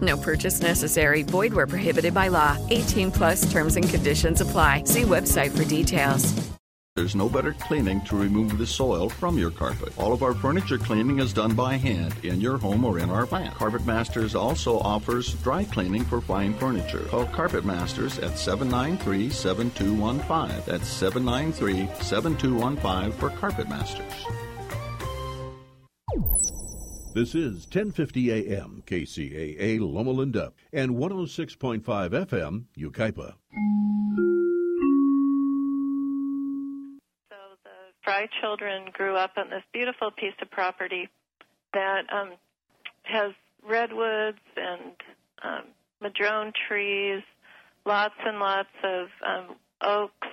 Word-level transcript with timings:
No 0.00 0.16
purchase 0.16 0.60
necessary. 0.60 1.22
Void 1.22 1.54
where 1.54 1.66
prohibited 1.66 2.12
by 2.12 2.28
law. 2.28 2.56
18 2.70 3.12
plus 3.12 3.50
terms 3.50 3.76
and 3.76 3.88
conditions 3.88 4.40
apply. 4.40 4.82
See 4.84 5.02
website 5.02 5.56
for 5.56 5.64
details. 5.64 6.34
There's 6.96 7.14
no 7.14 7.28
better 7.28 7.52
cleaning 7.52 8.00
to 8.06 8.16
remove 8.16 8.56
the 8.56 8.66
soil 8.66 9.10
from 9.10 9.36
your 9.36 9.50
carpet. 9.50 9.92
All 9.98 10.14
of 10.14 10.22
our 10.22 10.32
furniture 10.32 10.78
cleaning 10.78 11.18
is 11.18 11.34
done 11.34 11.54
by 11.54 11.76
hand 11.76 12.14
in 12.22 12.40
your 12.40 12.56
home 12.56 12.86
or 12.86 12.98
in 12.98 13.10
our 13.10 13.26
plant. 13.26 13.54
Carpet 13.54 13.84
Masters 13.84 14.34
also 14.34 14.78
offers 14.78 15.34
dry 15.42 15.64
cleaning 15.64 16.04
for 16.04 16.22
fine 16.22 16.54
furniture. 16.54 17.04
Call 17.10 17.26
Carpet 17.26 17.66
Masters 17.66 18.18
at 18.18 18.38
793 18.38 19.28
7215. 19.28 20.62
That's 20.64 20.88
793 20.88 21.86
7215 22.02 23.12
for 23.12 23.28
Carpet 23.38 23.68
Masters. 23.68 24.24
This 27.16 27.34
is 27.34 27.64
1050 27.64 28.30
AM 28.30 28.82
KCAA 28.86 29.80
Loma 29.80 30.10
Linda 30.10 30.52
and 30.70 30.96
106.5 30.96 31.80
FM 31.82 32.64
Yucaipa. 32.76 33.32
So 37.30 37.36
the 37.64 37.70
Frey 38.04 38.28
children 38.42 38.90
grew 38.92 39.16
up 39.16 39.30
on 39.38 39.48
this 39.48 39.62
beautiful 39.72 40.10
piece 40.10 40.34
of 40.42 40.50
property 40.50 41.08
that 41.72 42.02
um, 42.12 42.32
has 43.04 43.32
redwoods 43.66 44.36
and 44.54 44.92
um, 45.42 45.62
madrone 46.02 46.52
trees, 46.68 47.22
lots 47.86 48.16
and 48.26 48.38
lots 48.38 48.68
of 48.84 49.06
um, 49.26 49.56
oaks, 49.80 50.28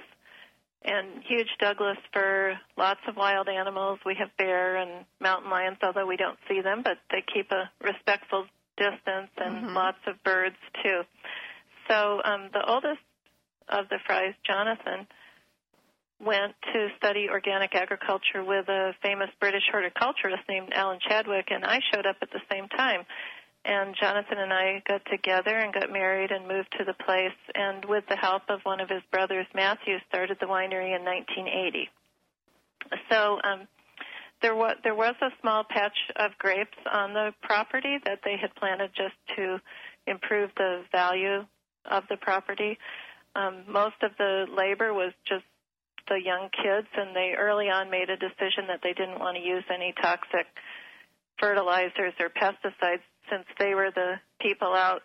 and 0.85 1.23
huge 1.27 1.47
Douglas 1.59 1.97
fir, 2.13 2.57
lots 2.77 2.99
of 3.07 3.15
wild 3.15 3.47
animals. 3.47 3.99
We 4.05 4.15
have 4.19 4.29
bear 4.37 4.75
and 4.77 5.05
mountain 5.19 5.49
lions, 5.49 5.77
although 5.81 6.05
we 6.05 6.17
don't 6.17 6.37
see 6.49 6.61
them, 6.61 6.81
but 6.83 6.97
they 7.11 7.23
keep 7.33 7.51
a 7.51 7.69
respectful 7.83 8.45
distance, 8.77 9.29
and 9.37 9.65
Mm-hmm. 9.65 9.75
lots 9.75 9.99
of 10.07 10.21
birds 10.23 10.55
too. 10.83 11.01
So 11.89 12.21
um, 12.23 12.49
the 12.53 12.65
oldest 12.65 13.01
of 13.69 13.87
the 13.89 13.97
Freys, 14.07 14.35
Jonathan, 14.45 15.07
went 16.19 16.53
to 16.73 16.87
study 16.97 17.27
organic 17.29 17.75
agriculture 17.75 18.43
with 18.43 18.67
a 18.69 18.93
famous 19.01 19.29
British 19.39 19.63
horticulturist 19.71 20.43
named 20.47 20.69
Alan 20.73 20.99
Chadwick, 21.07 21.47
and 21.51 21.65
I 21.65 21.79
showed 21.93 22.05
up 22.05 22.17
at 22.21 22.31
the 22.31 22.39
same 22.51 22.67
time. 22.69 23.01
And 23.65 23.95
Jonathan 23.99 24.39
and 24.39 24.51
I 24.51 24.83
got 24.87 25.01
together 25.09 25.57
and 25.57 25.73
got 25.73 25.89
married 25.89 26.31
and 26.31 26.47
moved 26.47 26.73
to 26.77 26.83
the 26.83 26.93
place, 27.05 27.37
and 27.55 27.85
with 27.85 28.03
the 28.09 28.17
help 28.17 28.43
of 28.49 28.59
one 28.63 28.81
of 28.81 28.89
his 28.89 29.01
brothers, 29.09 29.45
Matthew, 29.55 29.97
started 30.09 30.37
the 30.41 30.47
winery 30.47 30.95
in 30.95 31.05
1980. 31.05 31.89
So 33.09 33.39
um, 33.43 33.67
there 34.41 34.53
was 34.53 34.75
there 34.83 34.95
was 34.95 35.15
a 35.21 35.29
small 35.41 35.63
patch 35.63 35.97
of 36.17 36.31
grapes 36.37 36.77
on 36.91 37.13
the 37.13 37.31
property 37.41 37.97
that 38.05 38.19
they 38.25 38.35
had 38.39 38.53
planted 38.55 38.91
just 38.95 39.15
to 39.37 39.59
improve 40.05 40.51
the 40.57 40.83
value 40.91 41.45
of 41.89 42.03
the 42.09 42.17
property. 42.17 42.77
Um, 43.35 43.63
most 43.67 43.95
of 44.03 44.11
the 44.17 44.45
labor 44.51 44.93
was 44.93 45.13
just 45.27 45.45
the 46.09 46.19
young 46.21 46.49
kids, 46.51 46.87
and 46.95 47.15
they 47.15 47.33
early 47.37 47.69
on 47.69 47.89
made 47.89 48.09
a 48.09 48.17
decision 48.17 48.67
that 48.67 48.81
they 48.83 48.91
didn't 48.93 49.19
want 49.19 49.37
to 49.37 49.43
use 49.43 49.63
any 49.73 49.93
toxic 50.01 50.45
fertilizers 51.39 52.13
or 52.19 52.29
pesticides 52.29 53.01
since 53.29 53.45
they 53.59 53.73
were 53.73 53.91
the 53.93 54.15
people 54.41 54.73
out 54.73 55.01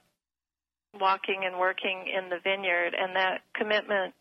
walking 0.99 1.43
and 1.45 1.59
working 1.59 2.07
in 2.07 2.29
the 2.29 2.39
vineyard, 2.43 2.95
and 2.99 3.17
that 3.17 3.43
commitment 3.55 4.15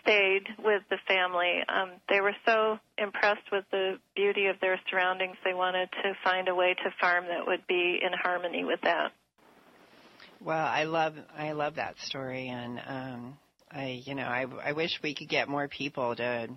stayed 0.00 0.46
with 0.62 0.82
the 0.90 0.98
family. 1.06 1.60
Um, 1.68 1.92
they 2.08 2.20
were 2.20 2.34
so 2.44 2.78
impressed 2.98 3.50
with 3.52 3.64
the 3.70 3.98
beauty 4.14 4.46
of 4.46 4.56
their 4.60 4.80
surroundings, 4.90 5.36
they 5.44 5.54
wanted 5.54 5.88
to 6.02 6.12
find 6.22 6.48
a 6.48 6.54
way 6.54 6.74
to 6.74 6.90
farm 7.00 7.26
that 7.28 7.46
would 7.46 7.66
be 7.66 7.98
in 8.02 8.12
harmony 8.12 8.64
with 8.64 8.80
that. 8.82 9.12
Well, 10.40 10.66
I 10.66 10.84
love 10.84 11.14
I 11.36 11.52
love 11.52 11.76
that 11.76 11.98
story, 11.98 12.48
and 12.48 12.80
um, 12.86 13.38
I 13.70 14.02
you 14.04 14.14
know 14.14 14.24
I 14.24 14.46
I 14.62 14.72
wish 14.72 15.00
we 15.02 15.14
could 15.14 15.28
get 15.28 15.48
more 15.48 15.66
people 15.66 16.14
to 16.14 16.48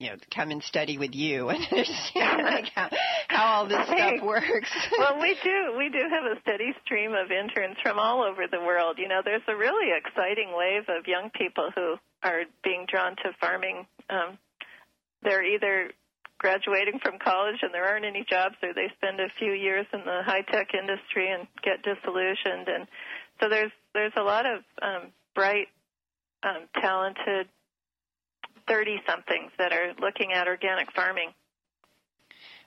you 0.00 0.08
know 0.10 0.16
come 0.34 0.50
and 0.50 0.62
study 0.64 0.98
with 0.98 1.14
you 1.14 1.48
and 1.50 1.62
understand 1.70 2.42
like 2.42 2.64
how, 2.74 2.88
how 3.28 3.46
all 3.46 3.68
this 3.68 3.86
Hey. 3.86 4.16
stuff 4.16 4.26
works. 4.26 4.70
well, 4.98 5.20
we 5.20 5.36
do. 5.44 5.74
We 5.78 5.88
do 5.90 6.00
have 6.10 6.24
a 6.24 6.40
steady 6.40 6.74
stream 6.84 7.12
of 7.12 7.30
interns 7.30 7.76
from 7.82 7.98
all 7.98 8.22
over 8.24 8.46
the 8.50 8.60
world. 8.60 8.96
You 8.98 9.06
know, 9.08 9.20
there's 9.24 9.42
a 9.46 9.54
really 9.54 9.92
exciting 9.96 10.52
wave 10.56 10.88
of 10.88 11.06
young 11.06 11.30
people 11.30 11.70
who 11.76 11.96
are 12.22 12.42
being 12.64 12.86
drawn 12.88 13.14
to 13.16 13.30
farming. 13.40 13.86
Um, 14.08 14.38
they're 15.22 15.44
either 15.44 15.90
graduating 16.38 16.98
from 17.02 17.18
college 17.22 17.56
and 17.60 17.72
there 17.74 17.84
aren't 17.84 18.06
any 18.06 18.24
jobs, 18.28 18.56
or 18.62 18.72
they 18.72 18.88
spend 18.96 19.20
a 19.20 19.28
few 19.38 19.52
years 19.52 19.86
in 19.92 20.00
the 20.00 20.22
high 20.24 20.40
tech 20.50 20.68
industry 20.74 21.30
and 21.30 21.46
get 21.62 21.82
disillusioned. 21.84 22.68
And 22.68 22.86
so 23.42 23.48
there's 23.50 23.72
there's 23.92 24.12
a 24.16 24.22
lot 24.22 24.46
of 24.46 24.62
um, 24.80 25.12
bright, 25.34 25.68
um, 26.42 26.66
talented 26.80 27.48
thirty 28.70 29.02
somethings 29.06 29.50
that 29.58 29.72
are 29.72 29.92
looking 30.00 30.32
at 30.32 30.46
organic 30.46 30.92
farming. 30.92 31.34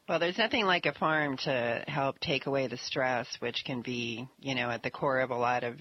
Well, 0.07 0.19
there's 0.19 0.37
nothing 0.37 0.65
like 0.65 0.85
a 0.85 0.93
farm 0.93 1.37
to 1.45 1.83
help 1.87 2.19
take 2.19 2.45
away 2.45 2.67
the 2.67 2.77
stress, 2.77 3.25
which 3.39 3.63
can 3.65 3.81
be, 3.81 4.27
you 4.39 4.53
know, 4.53 4.69
at 4.69 4.83
the 4.83 4.91
core 4.91 5.21
of 5.21 5.31
a 5.31 5.35
lot 5.35 5.63
of, 5.63 5.75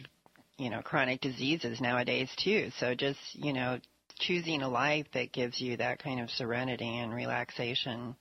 you 0.59 0.71
know, 0.71 0.81
chronic 0.81 1.21
diseases 1.21 1.81
nowadays 1.81 2.31
too. 2.37 2.71
So 2.79 2.95
just, 2.95 3.19
you 3.33 3.53
know, 3.53 3.81
choosing 4.21 4.63
a 4.63 4.69
life 4.69 5.07
that 5.15 5.33
gives 5.33 5.61
you 5.61 5.77
that 5.79 6.01
kind 6.01 6.21
of 6.21 6.31
serenity 6.31 6.99
and 6.99 7.13
relaxation 7.13 8.15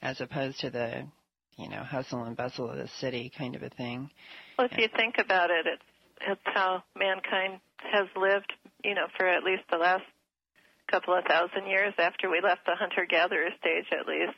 as 0.00 0.22
opposed 0.22 0.60
to 0.60 0.70
the, 0.70 1.06
you 1.58 1.68
know, 1.68 1.82
hustle 1.82 2.24
and 2.24 2.34
bustle 2.34 2.70
of 2.70 2.78
the 2.78 2.88
city 2.98 3.30
kind 3.36 3.54
of 3.54 3.62
a 3.62 3.68
thing. 3.68 4.10
Well, 4.58 4.68
if 4.70 4.78
you 4.78 4.88
think 4.96 5.16
about 5.18 5.50
it, 5.50 5.66
it's 5.66 5.82
it's 6.26 6.40
how 6.44 6.82
mankind 6.96 7.60
has 7.78 8.06
lived, 8.16 8.52
you 8.84 8.94
know, 8.94 9.06
for 9.18 9.26
at 9.26 9.42
least 9.42 9.64
the 9.70 9.76
last 9.76 10.04
couple 10.92 11.16
of 11.16 11.24
thousand 11.24 11.66
years 11.66 11.94
after 11.98 12.28
we 12.28 12.40
left 12.44 12.66
the 12.66 12.76
hunter-gatherer 12.76 13.48
stage, 13.58 13.86
at 13.98 14.06
least. 14.06 14.36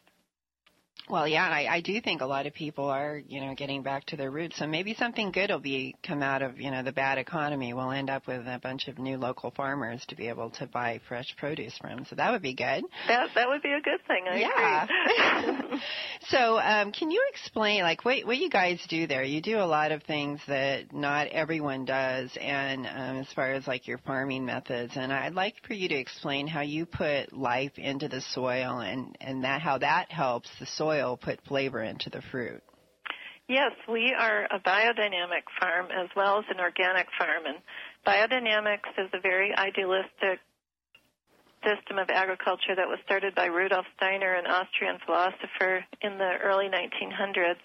Well, 1.08 1.28
yeah, 1.28 1.46
I, 1.46 1.66
I 1.66 1.80
do 1.82 2.00
think 2.00 2.22
a 2.22 2.26
lot 2.26 2.46
of 2.46 2.54
people 2.54 2.86
are, 2.86 3.20
you 3.28 3.42
know, 3.42 3.54
getting 3.54 3.82
back 3.82 4.06
to 4.06 4.16
their 4.16 4.30
roots. 4.30 4.58
So 4.58 4.66
maybe 4.66 4.94
something 4.94 5.32
good 5.32 5.50
will 5.50 5.58
be 5.58 5.94
come 6.02 6.22
out 6.22 6.40
of, 6.40 6.58
you 6.58 6.70
know, 6.70 6.82
the 6.82 6.92
bad 6.92 7.18
economy. 7.18 7.74
We'll 7.74 7.90
end 7.90 8.08
up 8.08 8.26
with 8.26 8.46
a 8.46 8.58
bunch 8.62 8.88
of 8.88 8.98
new 8.98 9.18
local 9.18 9.50
farmers 9.50 10.02
to 10.08 10.16
be 10.16 10.28
able 10.28 10.48
to 10.52 10.66
buy 10.66 11.02
fresh 11.06 11.34
produce 11.36 11.76
from. 11.76 12.06
So 12.06 12.16
that 12.16 12.32
would 12.32 12.40
be 12.40 12.54
good. 12.54 12.84
That 13.06 13.28
that 13.34 13.48
would 13.48 13.60
be 13.60 13.72
a 13.72 13.82
good 13.82 14.00
thing. 14.06 14.24
I 14.30 14.38
Yeah. 14.38 15.80
So, 16.28 16.58
um, 16.58 16.90
can 16.90 17.10
you 17.10 17.22
explain, 17.34 17.82
like, 17.82 18.02
what 18.04 18.24
what 18.24 18.38
you 18.38 18.48
guys 18.48 18.80
do 18.88 19.06
there? 19.06 19.22
You 19.22 19.42
do 19.42 19.58
a 19.58 19.66
lot 19.66 19.92
of 19.92 20.04
things 20.04 20.40
that 20.48 20.94
not 20.94 21.26
everyone 21.26 21.84
does, 21.84 22.30
and 22.40 22.86
um, 22.86 23.18
as 23.18 23.32
far 23.34 23.52
as 23.52 23.66
like 23.66 23.86
your 23.86 23.98
farming 23.98 24.46
methods, 24.46 24.94
and 24.96 25.12
I'd 25.12 25.34
like 25.34 25.56
for 25.66 25.74
you 25.74 25.88
to 25.88 25.94
explain 25.94 26.46
how 26.46 26.62
you 26.62 26.86
put 26.86 27.34
life 27.34 27.72
into 27.76 28.08
the 28.08 28.22
soil, 28.22 28.78
and 28.78 29.18
and 29.20 29.44
that 29.44 29.60
how 29.60 29.76
that 29.78 30.10
helps 30.10 30.48
the 30.58 30.66
soil 30.66 30.93
put 31.16 31.40
flavor 31.46 31.82
into 31.82 32.10
the 32.10 32.22
fruit. 32.22 32.62
Yes, 33.48 33.72
we 33.88 34.14
are 34.18 34.46
a 34.50 34.58
biodynamic 34.58 35.44
farm 35.60 35.88
as 35.90 36.08
well 36.16 36.38
as 36.38 36.44
an 36.48 36.60
organic 36.60 37.06
farm, 37.18 37.44
and 37.44 37.58
biodynamics 38.06 38.88
is 38.96 39.10
a 39.12 39.20
very 39.20 39.54
idealistic 39.54 40.40
system 41.64 41.98
of 41.98 42.08
agriculture 42.08 42.74
that 42.76 42.88
was 42.88 42.98
started 43.04 43.34
by 43.34 43.46
Rudolf 43.46 43.84
Steiner, 43.96 44.34
an 44.34 44.46
Austrian 44.46 44.98
philosopher, 45.04 45.84
in 46.00 46.16
the 46.16 46.36
early 46.42 46.68
1900s. 46.68 47.60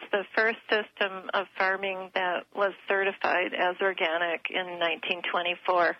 It's 0.00 0.10
the 0.10 0.24
first 0.34 0.58
system 0.68 1.28
of 1.34 1.46
farming 1.58 2.10
that 2.14 2.44
was 2.54 2.72
certified 2.88 3.52
as 3.52 3.76
organic 3.80 4.48
in 4.50 4.80
1924. 4.80 5.96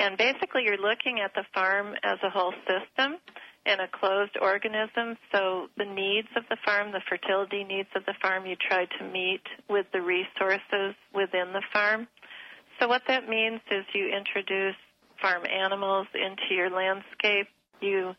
And 0.00 0.18
basically, 0.18 0.62
you're 0.64 0.78
looking 0.78 1.20
at 1.24 1.34
the 1.34 1.44
farm 1.54 1.94
as 2.02 2.18
a 2.22 2.30
whole 2.30 2.54
system 2.66 3.18
and 3.68 3.80
a 3.82 3.88
closed 3.88 4.36
organism. 4.40 5.16
So 5.30 5.68
the 5.76 5.84
needs 5.84 6.28
of 6.36 6.44
the 6.48 6.56
farm, 6.64 6.92
the 6.92 7.02
fertility 7.08 7.64
needs 7.64 7.88
of 7.94 8.04
the 8.06 8.14
farm, 8.22 8.46
you 8.46 8.56
try 8.56 8.86
to 8.98 9.04
meet 9.04 9.42
with 9.68 9.86
the 9.92 10.00
resources 10.00 10.96
within 11.14 11.52
the 11.52 11.62
farm. 11.72 12.08
So 12.80 12.88
what 12.88 13.02
that 13.08 13.28
means 13.28 13.60
is 13.70 13.84
you 13.92 14.08
introduce 14.08 14.76
farm 15.20 15.42
animals 15.46 16.06
into 16.14 16.54
your 16.54 16.70
landscape. 16.70 17.48
You 17.80 18.14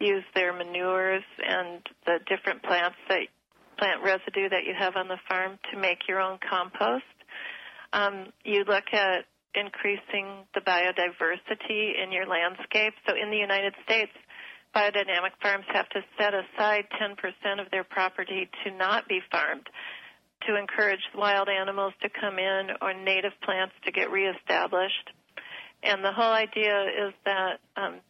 use 0.00 0.24
their 0.34 0.52
manures 0.52 1.24
and 1.46 1.80
the 2.06 2.18
different 2.26 2.62
plants 2.62 2.96
that 3.08 3.20
plant 3.78 4.02
residue 4.02 4.48
that 4.48 4.64
you 4.66 4.74
have 4.78 4.96
on 4.96 5.08
the 5.08 5.18
farm 5.28 5.58
to 5.72 5.78
make 5.78 6.08
your 6.08 6.20
own 6.20 6.38
compost. 6.48 7.04
Um, 7.92 8.32
you 8.44 8.64
look 8.64 8.84
at 8.92 9.24
increasing 9.54 10.46
the 10.54 10.60
biodiversity 10.60 12.02
in 12.02 12.10
your 12.10 12.26
landscape. 12.26 12.94
So 13.06 13.14
in 13.14 13.30
the 13.30 13.36
United 13.36 13.74
States, 13.84 14.10
biodynamic 14.74 15.32
farms 15.40 15.64
have 15.72 15.88
to 15.90 16.00
set 16.18 16.34
aside 16.34 16.84
10% 17.00 17.60
of 17.60 17.70
their 17.70 17.84
property 17.84 18.48
to 18.64 18.70
not 18.72 19.08
be 19.08 19.20
farmed 19.30 19.68
to 20.46 20.56
encourage 20.56 21.00
wild 21.14 21.48
animals 21.48 21.94
to 22.02 22.08
come 22.08 22.38
in 22.38 22.68
or 22.82 22.92
native 22.92 23.32
plants 23.42 23.74
to 23.84 23.92
get 23.92 24.10
reestablished. 24.10 25.10
And 25.82 26.04
the 26.04 26.12
whole 26.12 26.32
idea 26.32 26.82
is 27.06 27.14
that 27.24 27.60
um, 27.76 28.00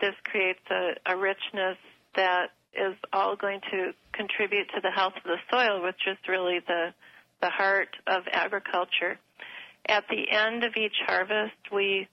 this 0.00 0.14
creates 0.24 0.60
a, 0.70 0.92
a 1.06 1.16
richness 1.16 1.76
that 2.14 2.48
is 2.72 2.94
all 3.12 3.36
going 3.36 3.60
to 3.70 3.92
contribute 4.12 4.68
to 4.74 4.80
the 4.82 4.90
health 4.90 5.14
of 5.16 5.24
the 5.24 5.36
soil, 5.50 5.82
which 5.82 6.00
is 6.06 6.16
really 6.28 6.60
the 6.66 6.94
the 7.42 7.50
heart 7.50 7.88
of 8.06 8.22
agriculture. 8.30 9.18
At 9.86 10.04
the 10.08 10.30
end 10.30 10.62
of 10.62 10.76
each 10.76 10.94
harvest, 11.04 11.58
we, 11.72 12.08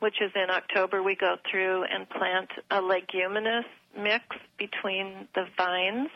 which 0.00 0.16
is 0.20 0.30
in 0.34 0.50
October, 0.50 1.02
we 1.02 1.16
go 1.16 1.36
through 1.50 1.84
and 1.84 2.08
plant 2.08 2.50
a 2.70 2.80
leguminous 2.80 3.64
mix 3.96 4.24
between 4.58 5.28
the 5.34 5.44
vines. 5.56 6.10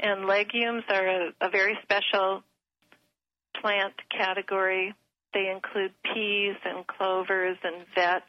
And 0.00 0.26
legumes 0.26 0.84
are 0.88 1.06
a, 1.06 1.30
a 1.40 1.50
very 1.50 1.76
special 1.82 2.42
plant 3.60 3.94
category. 4.16 4.94
They 5.34 5.50
include 5.50 5.92
peas 6.14 6.56
and 6.64 6.86
clovers 6.86 7.58
and 7.62 7.84
vetch 7.94 8.22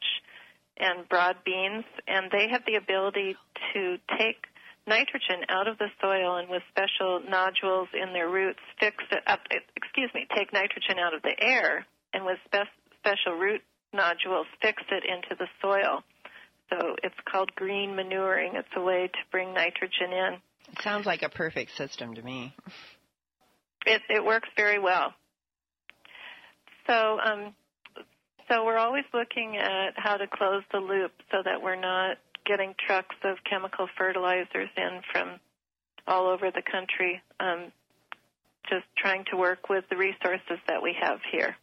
and 0.77 1.07
broad 1.09 1.37
beans, 1.45 1.83
and 2.07 2.31
they 2.31 2.47
have 2.49 2.61
the 2.65 2.75
ability 2.75 3.35
to 3.73 3.97
take 4.17 4.45
nitrogen 4.87 5.45
out 5.49 5.67
of 5.67 5.77
the 5.77 5.87
soil 6.01 6.37
and 6.37 6.49
with 6.49 6.63
special 6.71 7.21
nodules 7.29 7.87
in 7.93 8.11
their 8.11 8.27
roots 8.27 8.59
fix 8.79 8.97
it 9.11 9.21
up 9.27 9.39
excuse 9.75 10.09
me 10.15 10.25
take 10.35 10.51
nitrogen 10.51 10.97
out 10.97 11.13
of 11.13 11.21
the 11.21 11.35
air 11.39 11.85
and 12.11 12.25
with 12.25 12.37
spe- 12.45 12.73
special 12.97 13.37
root 13.37 13.61
nodules 13.93 14.47
fix 14.61 14.81
it 14.91 15.03
into 15.05 15.35
the 15.37 15.47
soil 15.61 16.03
so 16.69 16.95
it's 17.03 17.15
called 17.29 17.53
green 17.55 17.95
manuring 17.95 18.53
it's 18.55 18.67
a 18.75 18.81
way 18.81 19.07
to 19.07 19.19
bring 19.31 19.53
nitrogen 19.53 20.11
in 20.11 20.33
it 20.71 20.81
sounds 20.83 21.05
like 21.05 21.23
a 21.23 21.29
perfect 21.29 21.75
system 21.75 22.13
to 22.13 22.21
me 22.21 22.53
it 23.85 24.01
it 24.09 24.23
works 24.23 24.49
very 24.55 24.79
well 24.79 25.13
so 26.87 27.19
um 27.19 27.53
so 28.49 28.65
we're 28.65 28.77
always 28.77 29.05
looking 29.13 29.57
at 29.57 29.93
how 29.95 30.17
to 30.17 30.25
close 30.25 30.63
the 30.71 30.79
loop 30.79 31.11
so 31.31 31.37
that 31.45 31.61
we're 31.61 31.79
not 31.79 32.17
getting 32.45 32.73
trucks 32.85 33.15
of 33.23 33.37
chemical 33.47 33.87
fertilizers 33.95 34.69
in 34.75 35.01
from 35.11 35.39
all 36.07 36.27
over 36.27 36.49
the 36.49 36.63
country. 36.63 37.21
Um, 37.39 37.71
just 38.69 38.85
trying 38.97 39.23
to 39.31 39.37
work 39.37 39.69
with 39.69 39.85
the 39.89 39.97
resources 39.97 40.57
that 40.67 40.81
we 40.81 40.95
have 40.99 41.19
here. 41.31 41.55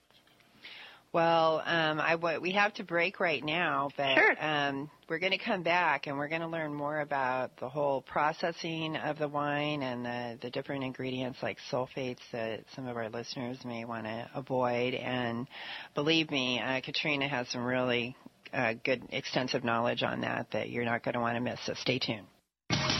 Well, 1.16 1.62
um, 1.64 1.98
I 1.98 2.16
we 2.42 2.52
have 2.52 2.74
to 2.74 2.84
break 2.84 3.20
right 3.20 3.42
now, 3.42 3.88
but 3.96 4.16
sure. 4.16 4.36
um, 4.38 4.90
we're 5.08 5.18
going 5.18 5.32
to 5.32 5.38
come 5.38 5.62
back 5.62 6.06
and 6.06 6.18
we're 6.18 6.28
going 6.28 6.42
to 6.42 6.46
learn 6.46 6.74
more 6.74 7.00
about 7.00 7.56
the 7.56 7.70
whole 7.70 8.02
processing 8.02 8.96
of 8.96 9.18
the 9.18 9.26
wine 9.26 9.82
and 9.82 10.04
the, 10.04 10.38
the 10.42 10.50
different 10.50 10.84
ingredients 10.84 11.38
like 11.42 11.56
sulfates 11.72 12.18
that 12.32 12.64
some 12.74 12.86
of 12.86 12.98
our 12.98 13.08
listeners 13.08 13.56
may 13.64 13.86
want 13.86 14.04
to 14.04 14.28
avoid. 14.34 14.92
And 14.92 15.48
believe 15.94 16.30
me, 16.30 16.60
uh, 16.60 16.82
Katrina 16.84 17.28
has 17.28 17.48
some 17.48 17.64
really 17.64 18.14
uh, 18.52 18.74
good 18.84 19.02
extensive 19.08 19.64
knowledge 19.64 20.02
on 20.02 20.20
that 20.20 20.50
that 20.50 20.68
you're 20.68 20.84
not 20.84 21.02
going 21.02 21.14
to 21.14 21.20
want 21.20 21.36
to 21.36 21.40
miss. 21.40 21.60
So 21.64 21.72
stay 21.72 21.98
tuned. 21.98 22.26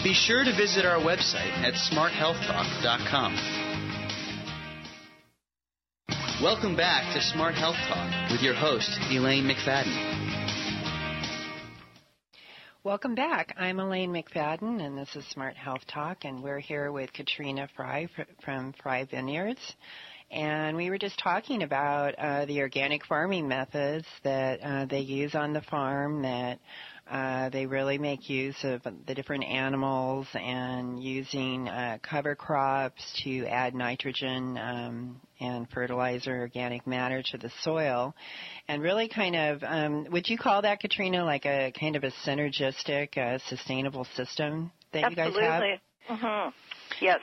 Be 0.03 0.15
sure 0.15 0.43
to 0.43 0.57
visit 0.57 0.87
our 0.87 1.01
website 1.01 1.53
at 1.63 1.75
smarthealthtalk.com. 1.75 3.66
Welcome 6.43 6.77
back 6.77 7.15
to 7.15 7.21
Smart 7.23 7.55
Health 7.55 7.77
Talk 7.89 8.31
with 8.31 8.43
your 8.43 8.53
host, 8.53 8.91
Elaine 9.11 9.45
McFadden. 9.45 9.95
Welcome 12.85 13.15
back. 13.15 13.55
I'm 13.57 13.81
Elaine 13.81 14.13
McFadden, 14.13 14.85
and 14.85 14.99
this 14.99 15.17
is 15.17 15.25
Smart 15.31 15.57
Health 15.57 15.81
Talk, 15.87 16.27
and 16.27 16.43
we're 16.43 16.59
here 16.59 16.93
with 16.93 17.11
Katrina 17.15 17.71
Frey 17.75 18.11
from 18.45 18.75
Frey 18.83 19.05
Vineyards 19.05 19.77
and 20.31 20.77
we 20.77 20.91
were 20.91 20.99
just 20.99 21.19
talking 21.19 21.63
about 21.63 22.15
uh, 22.19 22.45
the 22.47 22.61
organic 22.61 23.05
farming 23.07 23.47
methods 23.47 24.07
that 24.25 24.61
uh, 24.61 24.85
they 24.87 25.01
use 25.01 25.35
on 25.35 25.53
the 25.53 25.61
farm 25.63 26.23
that 26.23 26.59
uh, 27.09 27.49
they 27.51 27.67
really 27.67 27.99
make 27.99 28.29
use 28.29 28.57
of 28.65 28.83
the 29.07 29.15
different 29.15 29.45
animals 29.45 30.27
and 30.35 31.01
using 31.03 31.69
uh, 31.69 31.99
cover 32.03 32.35
crops 32.35 33.03
to 33.23 33.47
add 33.47 33.75
nitrogen 33.75 34.59
um, 34.59 35.21
and 35.41 35.69
fertilizer, 35.71 36.39
organic 36.39 36.87
matter 36.87 37.23
to 37.23 37.39
the 37.39 37.51
soil, 37.63 38.15
and 38.69 38.83
really 38.83 39.09
kind 39.09 39.37
of 39.37 39.63
um, 39.63 40.07
would 40.11 40.29
you 40.29 40.39
call 40.39 40.63
that, 40.63 40.81
Katrina, 40.81 41.25
like 41.25 41.47
a 41.47 41.73
kind 41.79 41.97
of 41.97 42.05
a 42.05 42.11
synergistic, 42.25 43.17
uh, 43.17 43.39
sustainable 43.49 44.07
system 44.17 44.71
that 44.93 45.05
Absolutely. 45.05 45.43
you 45.43 45.49
guys 45.49 45.79
have? 46.09 46.19
Mm-hmm. 46.19 47.05
Yes. 47.05 47.21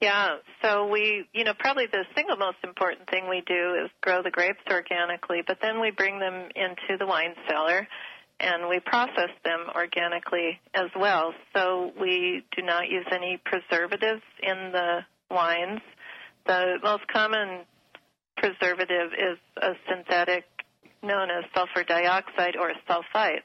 Yeah, 0.00 0.36
so 0.62 0.88
we, 0.88 1.26
you 1.32 1.44
know, 1.44 1.54
probably 1.58 1.86
the 1.90 2.04
single 2.14 2.36
most 2.36 2.58
important 2.62 3.08
thing 3.08 3.30
we 3.30 3.42
do 3.46 3.82
is 3.82 3.90
grow 4.02 4.22
the 4.22 4.30
grapes 4.30 4.60
organically, 4.70 5.42
but 5.46 5.58
then 5.62 5.80
we 5.80 5.90
bring 5.90 6.18
them 6.18 6.50
into 6.54 6.98
the 6.98 7.06
wine 7.06 7.34
cellar 7.48 7.88
and 8.38 8.68
we 8.68 8.78
process 8.80 9.30
them 9.44 9.66
organically 9.74 10.60
as 10.74 10.90
well. 10.94 11.32
So 11.54 11.92
we 11.98 12.44
do 12.54 12.62
not 12.62 12.90
use 12.90 13.06
any 13.10 13.40
preservatives 13.42 14.22
in 14.42 14.72
the 14.72 15.00
wines. 15.30 15.80
The 16.46 16.78
most 16.82 17.06
common 17.08 17.64
preservative 18.36 19.12
is 19.12 19.38
a 19.60 19.72
synthetic 19.88 20.44
known 21.02 21.28
as 21.30 21.44
sulfur 21.54 21.84
dioxide 21.84 22.56
or 22.56 22.72
sulfites. 22.88 23.42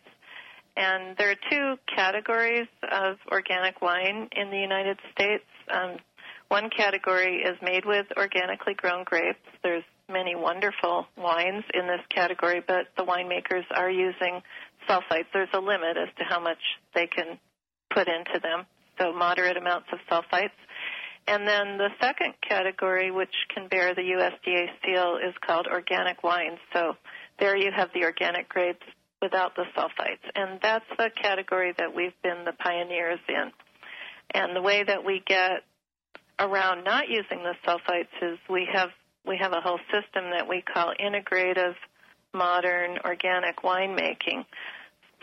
And 0.78 1.18
there 1.18 1.32
are 1.32 1.36
two 1.50 1.76
categories 1.94 2.68
of 2.92 3.18
organic 3.32 3.82
wine 3.82 4.30
in 4.32 4.52
the 4.52 4.58
United 4.58 4.98
States. 5.12 5.44
Um, 5.70 5.98
one 6.48 6.70
category 6.70 7.38
is 7.38 7.58
made 7.62 7.86
with 7.86 8.06
organically 8.18 8.74
grown 8.74 9.04
grapes. 9.04 9.40
There's 9.64 9.84
many 10.10 10.36
wonderful 10.36 11.08
wines 11.18 11.64
in 11.74 11.88
this 11.88 12.02
category, 12.10 12.62
but 12.66 12.88
the 12.98 13.04
winemakers 13.04 13.64
are 13.76 13.90
using 13.90 14.42
sulfites. 14.88 15.28
There's 15.34 15.50
a 15.54 15.60
limit 15.60 15.98
as 15.98 16.10
to 16.18 16.24
how 16.24 16.40
much 16.40 16.60
they 16.94 17.08
can 17.08 17.40
put 17.94 18.08
into 18.08 18.40
them, 18.42 18.66
so 19.00 19.14
moderate 19.14 19.58
amounts 19.58 19.88
of 19.92 20.00
sulfites. 20.10 20.52
And 21.28 21.48
then 21.48 21.78
the 21.78 21.90
second 22.02 22.34
category, 22.48 23.12
which 23.12 23.34
can 23.54 23.68
bear 23.68 23.94
the 23.94 24.02
USDA 24.02 24.68
seal, 24.84 25.18
is 25.18 25.34
called 25.46 25.68
organic 25.68 26.24
wines. 26.24 26.60
So 26.74 26.96
there 27.40 27.56
you 27.56 27.72
have 27.76 27.90
the 27.94 28.04
organic 28.04 28.50
grapes 28.50 28.86
without 29.22 29.56
the 29.56 29.66
sulfites. 29.78 30.28
And 30.36 30.60
that's 30.62 30.86
the 30.98 31.10
category 31.22 31.74
that 31.78 31.96
we've 31.96 32.20
been 32.24 32.44
the 32.46 32.54
pioneers 32.54 33.20
in. 33.30 33.52
And 34.34 34.56
the 34.56 34.62
way 34.62 34.84
that 34.84 35.06
we 35.06 35.22
get 35.26 35.64
around 36.40 36.84
not 36.84 37.08
using 37.08 37.44
the 37.44 37.54
sulfites 37.66 38.08
is 38.22 38.40
we 38.50 38.68
have 38.72 38.90
we 39.24 39.38
have 39.40 39.52
a 39.52 39.62
whole 39.62 39.80
system 39.92 40.32
that 40.32 40.48
we 40.50 40.64
call 40.64 40.94
integrative 41.00 41.76
modern 42.34 42.98
organic 43.06 43.58
winemaking. 43.58 44.46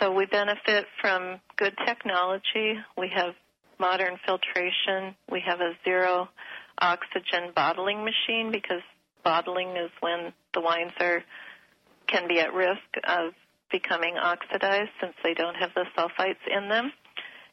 So 0.00 0.12
we 0.12 0.26
benefit 0.26 0.86
from 1.00 1.40
good 1.56 1.74
technology. 1.84 2.74
We 2.96 3.10
have 3.14 3.34
modern 3.78 4.18
filtration. 4.26 5.14
We 5.30 5.42
have 5.46 5.60
a 5.60 5.72
zero 5.84 6.28
oxygen 6.80 7.52
bottling 7.54 8.04
machine 8.04 8.50
because 8.52 8.82
bottling 9.24 9.76
is 9.76 9.90
when 10.00 10.32
the 10.54 10.60
wines 10.60 10.92
are 11.00 11.22
can 12.06 12.26
be 12.26 12.40
at 12.40 12.54
risk 12.54 12.80
of 13.06 13.34
becoming 13.70 14.16
oxidized 14.16 14.90
since 15.00 15.12
they 15.22 15.34
don't 15.34 15.56
have 15.56 15.70
the 15.74 15.84
sulfites 15.96 16.36
in 16.50 16.68
them. 16.68 16.90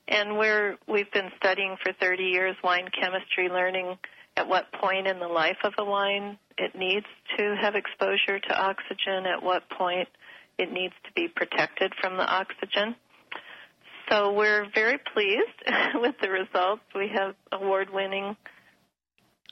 And 0.07 0.37
we're, 0.37 0.77
we've 0.87 1.11
been 1.11 1.31
studying 1.37 1.75
for 1.83 1.91
30 1.91 2.23
years 2.23 2.55
wine 2.63 2.87
chemistry, 2.99 3.49
learning 3.49 3.97
at 4.37 4.47
what 4.47 4.71
point 4.71 5.07
in 5.07 5.19
the 5.19 5.27
life 5.27 5.57
of 5.63 5.73
a 5.77 5.83
wine 5.83 6.37
it 6.57 6.75
needs 6.75 7.05
to 7.37 7.55
have 7.59 7.75
exposure 7.75 8.39
to 8.39 8.57
oxygen, 8.57 9.25
at 9.25 9.43
what 9.43 9.69
point 9.69 10.07
it 10.57 10.71
needs 10.71 10.93
to 11.05 11.11
be 11.13 11.27
protected 11.27 11.93
from 11.99 12.17
the 12.17 12.23
oxygen. 12.23 12.95
So 14.09 14.33
we're 14.33 14.67
very 14.73 14.99
pleased 15.13 15.63
with 15.95 16.15
the 16.21 16.29
results. 16.29 16.81
We 16.93 17.09
have 17.15 17.35
award 17.51 17.89
winning. 17.91 18.35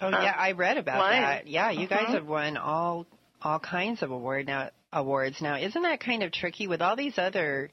Oh 0.01 0.09
yeah, 0.09 0.35
I 0.37 0.51
read 0.51 0.77
about 0.77 0.99
wine. 0.99 1.21
that. 1.21 1.47
Yeah, 1.47 1.71
you 1.71 1.87
mm-hmm. 1.87 2.05
guys 2.05 2.13
have 2.13 2.25
won 2.25 2.57
all 2.57 3.05
all 3.41 3.59
kinds 3.59 4.01
of 4.01 4.11
awards. 4.11 4.47
Now, 4.47 4.69
awards. 4.91 5.41
Now, 5.41 5.57
isn't 5.57 5.81
that 5.81 5.99
kind 5.99 6.23
of 6.23 6.31
tricky 6.31 6.67
with 6.67 6.81
all 6.81 6.95
these 6.95 7.17
other 7.17 7.71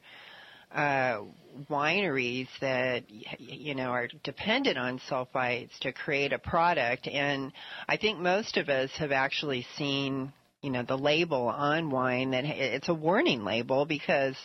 uh, 0.72 1.20
wineries 1.68 2.48
that 2.60 3.04
you 3.38 3.74
know 3.74 3.90
are 3.90 4.08
dependent 4.22 4.78
on 4.78 5.00
sulfites 5.10 5.76
to 5.80 5.92
create 5.92 6.32
a 6.32 6.38
product? 6.38 7.08
And 7.08 7.52
I 7.88 7.96
think 7.96 8.18
most 8.18 8.56
of 8.56 8.68
us 8.68 8.90
have 8.98 9.12
actually 9.12 9.66
seen 9.76 10.32
you 10.62 10.70
know 10.70 10.82
the 10.82 10.96
label 10.96 11.48
on 11.48 11.90
wine 11.90 12.30
that 12.32 12.44
it's 12.44 12.88
a 12.88 12.94
warning 12.94 13.44
label 13.44 13.86
because 13.86 14.36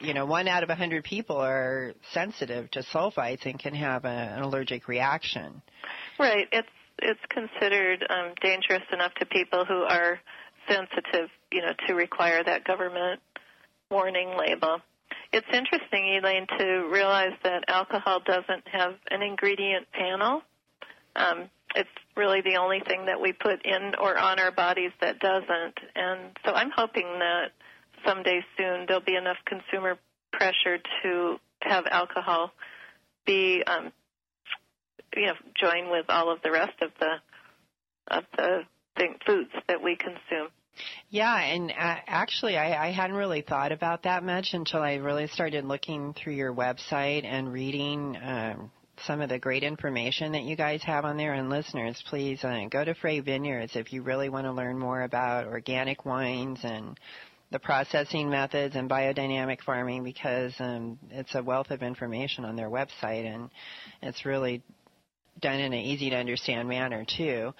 you 0.00 0.14
know 0.14 0.24
one 0.24 0.48
out 0.48 0.62
of 0.62 0.70
a 0.70 0.74
hundred 0.74 1.04
people 1.04 1.36
are 1.36 1.92
sensitive 2.12 2.70
to 2.70 2.80
sulfites 2.80 3.44
and 3.44 3.58
can 3.58 3.74
have 3.74 4.04
a, 4.04 4.08
an 4.08 4.42
allergic 4.42 4.88
reaction. 4.88 5.62
Right. 6.18 6.48
It's 6.52 6.68
it's 7.00 7.20
considered 7.28 8.04
um, 8.08 8.34
dangerous 8.42 8.82
enough 8.92 9.14
to 9.20 9.26
people 9.26 9.64
who 9.64 9.82
are 9.82 10.18
sensitive, 10.68 11.30
you 11.52 11.62
know, 11.62 11.72
to 11.86 11.94
require 11.94 12.42
that 12.42 12.64
government 12.64 13.20
warning 13.90 14.36
label. 14.36 14.80
It's 15.32 15.46
interesting, 15.52 16.20
Elaine, 16.20 16.46
to 16.58 16.88
realize 16.90 17.32
that 17.44 17.64
alcohol 17.68 18.20
doesn't 18.24 18.66
have 18.72 18.94
an 19.10 19.22
ingredient 19.22 19.86
panel. 19.92 20.42
Um, 21.14 21.50
it's 21.74 21.88
really 22.16 22.40
the 22.40 22.56
only 22.56 22.80
thing 22.80 23.06
that 23.06 23.20
we 23.20 23.32
put 23.32 23.64
in 23.64 23.94
or 24.00 24.18
on 24.18 24.40
our 24.40 24.50
bodies 24.50 24.92
that 25.00 25.18
doesn't. 25.20 25.78
And 25.94 26.36
so 26.44 26.52
I'm 26.52 26.70
hoping 26.74 27.06
that 27.18 27.52
someday 28.06 28.40
soon 28.56 28.86
there'll 28.86 29.02
be 29.02 29.16
enough 29.16 29.36
consumer 29.46 29.98
pressure 30.32 30.78
to 31.02 31.36
have 31.62 31.86
alcohol 31.90 32.52
be, 33.26 33.62
um, 33.66 33.92
you 35.14 35.26
know, 35.26 35.34
join 35.54 35.90
with 35.90 36.06
all 36.08 36.32
of 36.32 36.40
the 36.42 36.50
rest 36.50 36.80
of 36.80 36.90
the 36.98 37.14
of 38.10 38.24
the 38.36 38.62
thing, 38.96 39.16
foods 39.26 39.50
that 39.68 39.82
we 39.82 39.96
consume. 39.96 40.48
Yeah, 41.10 41.36
and 41.36 41.70
uh, 41.70 41.96
actually, 42.06 42.56
I, 42.56 42.88
I 42.88 42.92
hadn't 42.92 43.16
really 43.16 43.42
thought 43.42 43.72
about 43.72 44.04
that 44.04 44.22
much 44.22 44.54
until 44.54 44.80
I 44.80 44.94
really 44.94 45.26
started 45.26 45.64
looking 45.64 46.14
through 46.14 46.34
your 46.34 46.54
website 46.54 47.24
and 47.24 47.52
reading 47.52 48.16
um, 48.22 48.70
some 49.06 49.20
of 49.20 49.28
the 49.28 49.38
great 49.38 49.62
information 49.62 50.32
that 50.32 50.42
you 50.42 50.56
guys 50.56 50.82
have 50.84 51.04
on 51.04 51.16
there. 51.16 51.34
And 51.34 51.50
listeners, 51.50 52.02
please 52.08 52.42
uh, 52.44 52.64
go 52.70 52.84
to 52.84 52.94
Frey 52.94 53.20
Vineyards 53.20 53.76
if 53.76 53.92
you 53.92 54.02
really 54.02 54.28
want 54.28 54.46
to 54.46 54.52
learn 54.52 54.78
more 54.78 55.02
about 55.02 55.46
organic 55.46 56.04
wines 56.04 56.60
and 56.62 56.98
the 57.50 57.58
processing 57.58 58.28
methods 58.28 58.76
and 58.76 58.90
biodynamic 58.90 59.62
farming 59.62 60.04
because 60.04 60.52
um, 60.58 60.98
it's 61.10 61.34
a 61.34 61.42
wealth 61.42 61.70
of 61.70 61.82
information 61.82 62.44
on 62.44 62.56
their 62.56 62.68
website 62.68 63.24
and 63.24 63.50
it's 64.02 64.26
really 64.26 64.62
done 65.40 65.60
in 65.60 65.72
an 65.72 65.78
easy 65.78 66.10
to 66.10 66.16
understand 66.16 66.68
manner 66.68 67.04
too. 67.04 67.52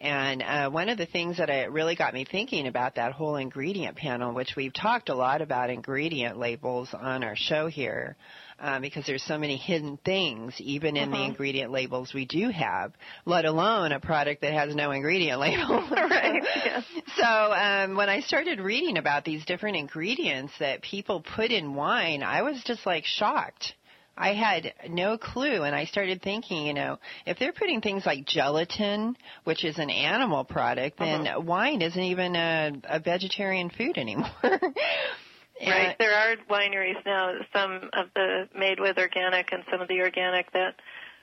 And 0.00 0.42
uh, 0.42 0.70
one 0.70 0.88
of 0.88 0.96
the 0.96 1.06
things 1.06 1.38
that 1.38 1.50
it 1.50 1.72
really 1.72 1.96
got 1.96 2.14
me 2.14 2.24
thinking 2.24 2.68
about 2.68 2.94
that 2.94 3.12
whole 3.12 3.34
ingredient 3.34 3.96
panel, 3.96 4.32
which 4.32 4.54
we've 4.56 4.72
talked 4.72 5.08
a 5.08 5.14
lot 5.14 5.42
about 5.42 5.70
ingredient 5.70 6.38
labels 6.38 6.90
on 6.94 7.24
our 7.24 7.34
show 7.34 7.66
here, 7.66 8.16
uh, 8.60 8.78
because 8.78 9.06
there's 9.06 9.24
so 9.24 9.36
many 9.36 9.56
hidden 9.56 9.98
things 10.04 10.54
even 10.58 10.96
in 10.96 11.08
uh-huh. 11.08 11.18
the 11.18 11.24
ingredient 11.24 11.72
labels 11.72 12.14
we 12.14 12.26
do 12.26 12.48
have, 12.50 12.92
let 13.24 13.44
alone 13.44 13.90
a 13.90 13.98
product 13.98 14.42
that 14.42 14.52
has 14.52 14.72
no 14.72 14.92
ingredient 14.92 15.40
label. 15.40 15.84
right. 15.90 16.44
Yeah. 16.64 16.82
So 17.16 17.24
um, 17.24 17.96
when 17.96 18.08
I 18.08 18.20
started 18.20 18.60
reading 18.60 18.98
about 18.98 19.24
these 19.24 19.44
different 19.44 19.76
ingredients 19.76 20.52
that 20.60 20.82
people 20.82 21.22
put 21.22 21.50
in 21.50 21.74
wine, 21.74 22.22
I 22.22 22.42
was 22.42 22.62
just 22.64 22.86
like 22.86 23.04
shocked. 23.04 23.74
I 24.18 24.34
had 24.34 24.74
no 24.88 25.16
clue, 25.16 25.62
and 25.62 25.76
I 25.76 25.84
started 25.84 26.20
thinking, 26.20 26.66
you 26.66 26.74
know, 26.74 26.98
if 27.24 27.38
they're 27.38 27.52
putting 27.52 27.80
things 27.80 28.04
like 28.04 28.26
gelatin, 28.26 29.16
which 29.44 29.64
is 29.64 29.78
an 29.78 29.90
animal 29.90 30.42
product, 30.42 30.98
then 30.98 31.24
uh-huh. 31.26 31.40
wine 31.40 31.82
isn't 31.82 32.02
even 32.02 32.34
a, 32.34 32.72
a 32.84 32.98
vegetarian 32.98 33.70
food 33.70 33.96
anymore. 33.96 34.28
right. 34.42 35.94
There 36.00 36.12
are 36.12 36.34
wineries 36.50 37.04
now, 37.06 37.32
some 37.54 37.90
of 37.92 38.06
the 38.16 38.48
made 38.58 38.80
with 38.80 38.98
organic 38.98 39.52
and 39.52 39.62
some 39.70 39.80
of 39.80 39.86
the 39.86 40.00
organic 40.00 40.50
that 40.52 40.74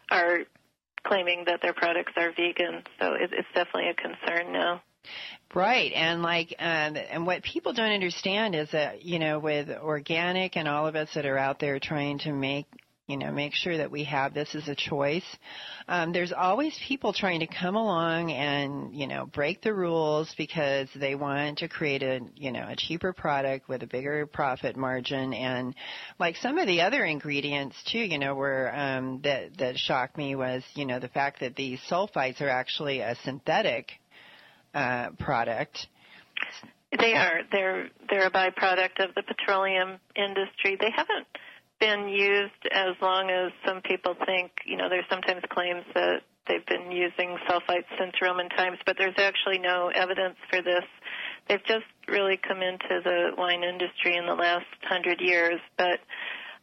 are 0.10 0.40
claiming 1.06 1.44
that 1.48 1.62
their 1.62 1.74
products 1.74 2.14
are 2.16 2.32
vegan. 2.32 2.84
So 3.02 3.14
it, 3.14 3.32
it's 3.34 3.48
definitely 3.54 3.90
a 3.90 3.94
concern 3.94 4.54
now. 4.54 4.82
Right, 5.54 5.92
and 5.94 6.24
like, 6.24 6.56
um, 6.58 6.98
and 6.98 7.28
what 7.28 7.44
people 7.44 7.74
don't 7.74 7.92
understand 7.92 8.56
is 8.56 8.72
that 8.72 9.04
you 9.04 9.20
know, 9.20 9.38
with 9.38 9.70
organic 9.70 10.58
and 10.58 10.68
all 10.68 10.88
of 10.88 10.96
us 10.96 11.14
that 11.14 11.26
are 11.26 11.38
out 11.38 11.60
there 11.60 11.80
trying 11.80 12.20
to 12.20 12.32
make 12.32 12.66
you 13.08 13.18
know, 13.18 13.32
make 13.32 13.54
sure 13.54 13.78
that 13.78 13.92
we 13.92 14.04
have 14.06 14.34
this 14.34 14.56
as 14.56 14.68
a 14.68 14.76
choice. 14.76 15.26
Um, 15.88 16.12
there's 16.12 16.34
always 16.34 16.76
people 16.88 17.14
trying 17.14 17.42
to 17.42 17.48
come 17.48 17.76
along 17.76 18.32
and, 18.32 18.96
you 18.96 19.06
know, 19.06 19.28
break 19.28 19.62
the 19.62 19.74
rules 19.74 20.34
because 20.38 20.88
they 20.96 21.14
want 21.14 21.60
to 21.60 21.68
create 21.68 22.02
a, 22.02 22.22
you 22.36 22.52
know, 22.52 22.66
a 22.68 22.76
cheaper 22.76 23.14
product 23.14 23.70
with 23.70 23.84
a 23.84 23.88
bigger 23.88 24.26
profit 24.26 24.76
margin. 24.76 25.34
And 25.34 25.76
like 26.20 26.36
some 26.38 26.58
of 26.58 26.66
the 26.66 26.82
other 26.82 27.06
ingredients 27.06 27.76
too, 27.92 28.00
you 28.00 28.18
know, 28.18 28.34
were, 28.34 28.72
um, 28.76 29.22
that, 29.24 29.58
that 29.60 29.78
shocked 29.78 30.18
me 30.18 30.36
was, 30.36 30.64
you 30.74 30.86
know, 30.86 31.00
the 31.00 31.08
fact 31.08 31.42
that 31.42 31.56
these 31.56 31.80
sulfites 31.90 32.42
are 32.42 32.50
actually 32.50 33.02
a 33.02 33.16
synthetic, 33.24 33.92
uh, 34.74 35.12
product. 35.20 35.88
They 37.00 37.14
are. 37.14 37.42
They're 37.52 37.90
they're 38.10 38.28
a 38.28 38.32
byproduct 38.32 39.04
of 39.04 39.16
the 39.16 39.24
petroleum 39.24 40.00
industry. 40.16 40.78
They 40.80 40.92
haven't 40.96 41.28
been 41.80 42.08
used 42.08 42.68
as 42.72 42.96
long 43.02 43.30
as 43.30 43.52
some 43.66 43.82
people 43.82 44.16
think. 44.26 44.52
You 44.66 44.78
know, 44.78 44.90
there's 44.90 45.06
sometimes 45.10 45.42
claims 45.50 45.84
that 45.94 46.22
they've 46.48 46.66
been 46.66 46.92
using 46.92 47.38
sulfites 47.50 47.90
since 48.00 48.14
Roman 48.22 48.50
times, 48.50 48.78
but 48.86 48.98
there's 48.98 49.18
actually 49.18 49.60
no 49.60 49.92
evidence 49.94 50.36
for 50.50 50.62
this. 50.62 50.86
They've 51.48 51.64
just 51.66 51.86
really 52.08 52.38
come 52.38 52.62
into 52.62 53.02
the 53.04 53.32
wine 53.38 53.64
industry 53.64 54.16
in 54.16 54.26
the 54.26 54.34
last 54.34 54.66
hundred 54.84 55.22
years, 55.22 55.60
but 55.78 56.00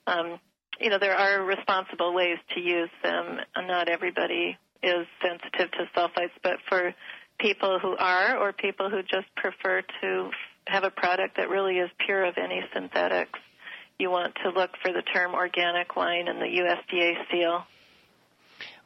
um, 0.07 0.39
you 0.81 0.91
know 0.91 0.99
there 0.99 1.17
are 1.17 1.45
responsible 1.45 2.15
ways 2.15 2.39
to 2.55 2.61
use 2.61 2.91
them. 3.03 3.39
Not 3.57 3.89
everybody 3.89 4.59
is 4.83 5.07
sensitive 5.23 5.71
to 5.73 5.89
sulfites, 5.97 6.35
but 6.43 6.57
for 6.69 6.95
people 7.39 7.79
who 7.81 7.97
are, 7.97 8.37
or 8.37 8.53
people 8.53 8.91
who 8.91 9.03
just 9.03 9.33
prefer 9.37 9.83
to 10.01 10.31
have 10.67 10.85
a 10.85 10.91
product 10.91 11.37
that 11.37 11.49
really 11.49 11.79
is 11.79 11.91
pure 12.05 12.25
of 12.25 12.35
any 12.37 12.63
synthetics, 12.73 13.39
you 14.03 14.11
want 14.11 14.35
to 14.45 14.51
look 14.51 14.71
for 14.83 14.93
the 14.93 15.03
term 15.15 15.33
organic 15.33 15.97
wine 15.97 16.29
and 16.29 16.41
the 16.41 16.47
USDA 16.47 17.15
seal. 17.31 17.65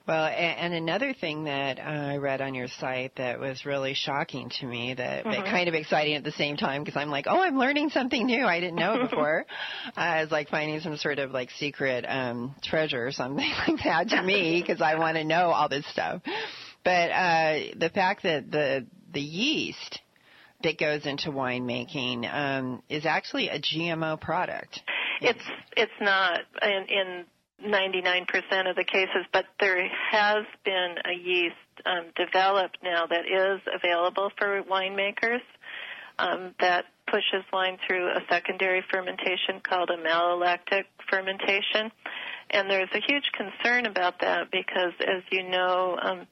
Well, 0.07 0.27
and 0.27 0.73
another 0.73 1.15
thing 1.15 1.45
that 1.45 1.81
I 1.81 2.19
read 2.19 2.41
on 2.41 2.55
your 2.55 2.69
site 2.69 3.17
that 3.17 3.41
was 3.41 3.67
really 3.67 3.95
shocking 3.95 4.51
to 4.61 4.67
me, 4.67 4.95
that, 4.95 5.25
mm-hmm. 5.25 5.33
that 5.33 5.47
kind 5.47 5.69
of 5.69 5.75
exciting 5.75 6.15
at 6.15 6.23
the 6.23 6.31
same 6.31 6.57
time, 6.57 6.85
because 6.85 6.97
I'm 6.97 7.11
like, 7.11 7.27
oh, 7.29 7.41
I'm 7.41 7.59
learning 7.59 7.91
something 7.91 8.25
new 8.25 8.45
I 8.45 8.61
didn't 8.61 8.77
know 8.77 9.03
before. 9.09 9.47
uh, 9.97 10.21
it's 10.23 10.31
like 10.31 10.49
finding 10.49 10.79
some 10.79 10.97
sort 10.97 11.19
of 11.19 11.33
like 11.33 11.51
secret 11.51 12.05
um, 12.07 12.55
treasure 12.63 13.05
or 13.05 13.11
something 13.11 13.51
like 13.69 13.83
that 13.83 14.11
to 14.11 14.23
me, 14.23 14.63
because 14.65 14.81
I 14.81 14.95
want 14.97 15.17
to 15.17 15.25
know 15.25 15.51
all 15.51 15.69
this 15.69 15.87
stuff. 15.91 16.23
But 16.85 17.11
uh, 17.11 17.59
the 17.77 17.91
fact 17.93 18.23
that 18.23 18.49
the 18.49 18.87
the 19.13 19.21
yeast 19.21 20.01
that 20.63 20.79
goes 20.79 21.05
into 21.05 21.31
winemaking 21.31 22.33
um, 22.33 22.83
is 22.89 23.07
actually 23.07 23.49
a 23.49 23.59
GMO 23.59 24.21
product. 24.21 24.81
It's 25.21 25.45
it's 25.77 25.93
not 26.01 26.41
in, 26.63 26.87
in 26.89 27.25
99% 27.65 28.71
of 28.71 28.77
the 28.77 28.85
cases, 28.85 29.25
but 29.33 29.47
there 29.61 29.89
has 30.11 30.45
been 30.65 30.97
a 31.05 31.15
yeast 31.15 31.55
um, 31.85 32.07
developed 32.15 32.79
now 32.83 33.07
that 33.07 33.25
is 33.27 33.61
available 33.75 34.31
for 34.39 34.63
winemakers 34.63 35.41
um, 36.19 36.55
that 36.61 36.85
pushes 37.11 37.45
wine 37.53 37.79
through 37.87 38.09
a 38.09 38.21
secondary 38.29 38.83
fermentation 38.91 39.61
called 39.63 39.91
a 39.91 39.97
malolactic 39.97 40.85
fermentation. 41.09 41.91
And 42.51 42.71
there's 42.71 42.91
a 42.93 43.01
huge 43.07 43.31
concern 43.33 43.87
about 43.87 44.21
that 44.21 44.51
because, 44.51 44.93
as 45.01 45.23
you 45.31 45.49
know, 45.49 45.99
um, 46.01 46.27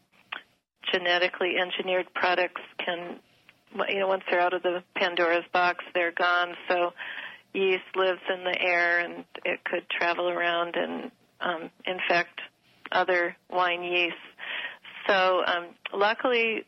genetically 0.92 1.54
engineered 1.60 2.06
products 2.14 2.60
can, 2.84 3.18
you 3.88 4.00
know, 4.00 4.08
once 4.08 4.22
they're 4.30 4.40
out 4.40 4.54
of 4.54 4.62
the 4.62 4.82
Pandora's 4.96 5.44
box, 5.52 5.84
they're 5.94 6.12
gone. 6.12 6.54
So 6.68 6.92
yeast 7.54 7.84
lives 7.96 8.20
in 8.32 8.44
the 8.44 8.60
air 8.60 9.00
and 9.00 9.24
it 9.44 9.64
could 9.64 9.88
travel 9.88 10.28
around 10.28 10.76
and 10.76 11.10
um, 11.40 11.70
infect 11.86 12.40
other 12.92 13.36
wine 13.50 13.82
yeasts. 13.82 14.18
So 15.06 15.42
um, 15.46 15.66
luckily, 15.92 16.64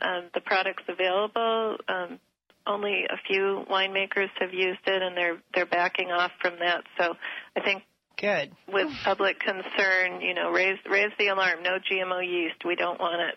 um, 0.00 0.24
the 0.34 0.40
product's 0.40 0.84
available. 0.88 1.76
Um, 1.88 2.18
only 2.66 3.04
a 3.08 3.16
few 3.26 3.64
winemakers 3.70 4.28
have 4.38 4.52
used 4.52 4.80
it, 4.86 5.02
and 5.02 5.16
they're 5.16 5.38
they're 5.54 5.66
backing 5.66 6.10
off 6.10 6.32
from 6.40 6.58
that. 6.60 6.84
So 6.98 7.14
I 7.56 7.60
think 7.60 7.82
good 8.20 8.52
with 8.70 8.88
public 9.04 9.40
concern, 9.40 10.20
you 10.20 10.34
know, 10.34 10.50
raise 10.50 10.78
raise 10.88 11.10
the 11.18 11.28
alarm. 11.28 11.62
No 11.62 11.78
GMO 11.78 12.20
yeast. 12.24 12.64
We 12.64 12.76
don't 12.76 13.00
want 13.00 13.20
it. 13.22 13.36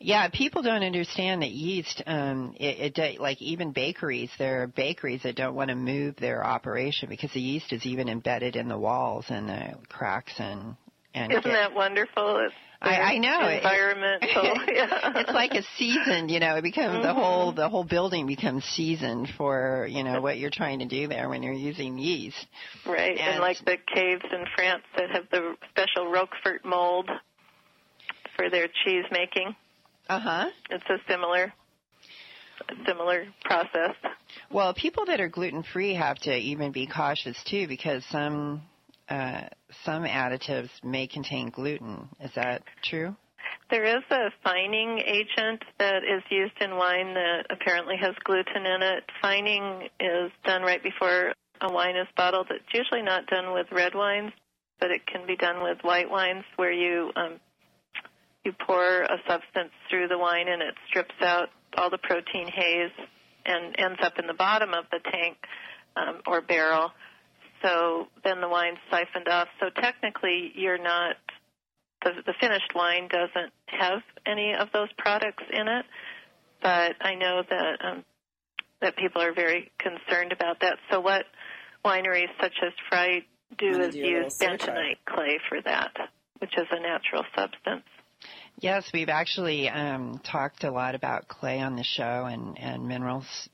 Yeah, 0.00 0.28
people 0.28 0.62
don't 0.62 0.82
understand 0.82 1.42
that 1.42 1.50
yeast. 1.50 2.02
Um, 2.06 2.54
it, 2.58 2.96
it 2.98 3.20
like 3.20 3.42
even 3.42 3.72
bakeries. 3.72 4.30
There 4.38 4.62
are 4.62 4.66
bakeries 4.66 5.22
that 5.24 5.34
don't 5.36 5.54
want 5.54 5.70
to 5.70 5.74
move 5.76 6.16
their 6.16 6.44
operation 6.44 7.08
because 7.08 7.32
the 7.32 7.40
yeast 7.40 7.72
is 7.72 7.84
even 7.84 8.08
embedded 8.08 8.56
in 8.56 8.68
the 8.68 8.78
walls 8.78 9.26
and 9.28 9.48
the 9.48 9.74
cracks 9.88 10.34
and 10.38 10.76
and 11.14 11.32
Isn't 11.32 11.44
that 11.44 11.74
wonderful? 11.74 12.38
It's 12.44 12.54
I, 12.80 13.14
I 13.14 13.18
know 13.18 13.40
It- 13.48 13.56
environmental. 13.56 14.44
yeah. 14.72 15.12
it's 15.16 15.32
like 15.32 15.52
a 15.54 15.62
seasoned, 15.76 16.30
you 16.30 16.38
know, 16.38 16.54
it 16.56 16.62
becomes 16.62 17.02
the 17.02 17.08
Mhm. 17.08 17.14
whole 17.14 17.52
the 17.52 17.68
whole 17.68 17.82
building 17.82 18.26
becomes 18.28 18.62
seasoned 18.64 19.28
for, 19.36 19.88
you 19.90 20.04
know, 20.04 20.20
what 20.20 20.38
you're 20.38 20.50
trying 20.50 20.78
to 20.78 20.84
do 20.84 21.08
there 21.08 21.28
when 21.28 21.42
you're 21.42 21.52
using 21.52 21.98
yeast. 21.98 22.46
Right, 22.86 23.18
and, 23.18 23.34
And- 23.34 23.40
like 23.40 23.58
the 23.64 23.78
caves 23.92 24.22
in 24.30 24.44
France 24.54 24.84
that 24.96 25.10
have 25.10 25.28
the 25.30 25.56
special 25.70 26.08
Roquefort 26.12 26.64
mold 26.64 27.10
for 28.38 28.48
their 28.48 28.68
cheese 28.84 29.04
making. 29.10 29.54
Uh-huh. 30.08 30.48
It's 30.70 30.88
a 30.88 30.96
similar 31.10 31.52
similar 32.86 33.26
process. 33.44 33.94
Well, 34.50 34.74
people 34.74 35.06
that 35.06 35.20
are 35.20 35.28
gluten 35.28 35.62
free 35.62 35.94
have 35.94 36.18
to 36.20 36.34
even 36.34 36.72
be 36.72 36.86
cautious 36.86 37.36
too 37.44 37.68
because 37.68 38.04
some 38.10 38.62
uh, 39.08 39.42
some 39.84 40.04
additives 40.04 40.70
may 40.82 41.06
contain 41.06 41.50
gluten. 41.50 42.08
Is 42.20 42.30
that 42.34 42.62
true? 42.82 43.16
There 43.70 43.84
is 43.84 44.02
a 44.10 44.30
fining 44.42 44.98
agent 44.98 45.62
that 45.78 46.02
is 46.02 46.22
used 46.30 46.54
in 46.60 46.76
wine 46.76 47.14
that 47.14 47.46
apparently 47.50 47.96
has 48.00 48.14
gluten 48.24 48.64
in 48.64 48.82
it. 48.82 49.04
Fining 49.20 49.88
is 50.00 50.30
done 50.44 50.62
right 50.62 50.82
before 50.82 51.32
a 51.60 51.72
wine 51.72 51.96
is 51.96 52.06
bottled. 52.16 52.48
It's 52.50 52.64
usually 52.72 53.02
not 53.02 53.26
done 53.26 53.52
with 53.52 53.66
red 53.70 53.94
wines, 53.94 54.32
but 54.80 54.90
it 54.90 55.06
can 55.06 55.26
be 55.26 55.36
done 55.36 55.62
with 55.62 55.78
white 55.82 56.10
wines 56.10 56.44
where 56.56 56.72
you 56.72 57.10
um, 57.16 57.40
you 58.44 58.52
pour 58.66 59.02
a 59.02 59.18
substance 59.28 59.72
through 59.90 60.08
the 60.08 60.18
wine 60.18 60.48
and 60.48 60.62
it 60.62 60.74
strips 60.88 61.14
out 61.20 61.48
all 61.76 61.90
the 61.90 61.98
protein 61.98 62.46
haze 62.46 62.92
and 63.44 63.74
ends 63.78 63.98
up 64.02 64.18
in 64.18 64.26
the 64.26 64.34
bottom 64.34 64.74
of 64.74 64.84
the 64.90 65.00
tank 65.10 65.36
um, 65.96 66.20
or 66.26 66.40
barrel. 66.40 66.90
So 67.62 68.06
then 68.24 68.40
the 68.40 68.48
wine's 68.48 68.78
siphoned 68.90 69.28
off. 69.28 69.48
So 69.60 69.68
technically, 69.70 70.52
you're 70.54 70.82
not 70.82 71.16
the, 72.04 72.12
the 72.24 72.34
finished 72.40 72.72
wine 72.74 73.08
doesn't 73.08 73.52
have 73.66 74.02
any 74.24 74.54
of 74.54 74.68
those 74.72 74.88
products 74.96 75.42
in 75.52 75.66
it, 75.66 75.84
but 76.62 76.94
I 77.00 77.14
know 77.16 77.42
that 77.48 77.78
um, 77.84 78.04
that 78.80 78.96
people 78.96 79.20
are 79.20 79.34
very 79.34 79.72
concerned 79.78 80.32
about 80.32 80.60
that. 80.60 80.78
So 80.90 81.00
what 81.00 81.24
wineries 81.84 82.30
such 82.40 82.54
as 82.64 82.72
Frey 82.88 83.26
do 83.56 83.80
is 83.80 83.96
use 83.96 84.38
bentonite 84.38 84.98
clay 85.04 85.40
for 85.48 85.60
that, 85.62 85.92
which 86.38 86.56
is 86.56 86.66
a 86.70 86.80
natural 86.80 87.24
substance. 87.36 87.84
Yes, 88.60 88.90
we've 88.92 89.08
actually 89.08 89.68
um, 89.68 90.18
talked 90.24 90.64
a 90.64 90.70
lot 90.70 90.96
about 90.96 91.28
clay 91.28 91.60
on 91.60 91.76
the 91.76 91.84
show 91.84 92.24
and, 92.24 92.58
and 92.58 92.88
minerals. 92.88 93.48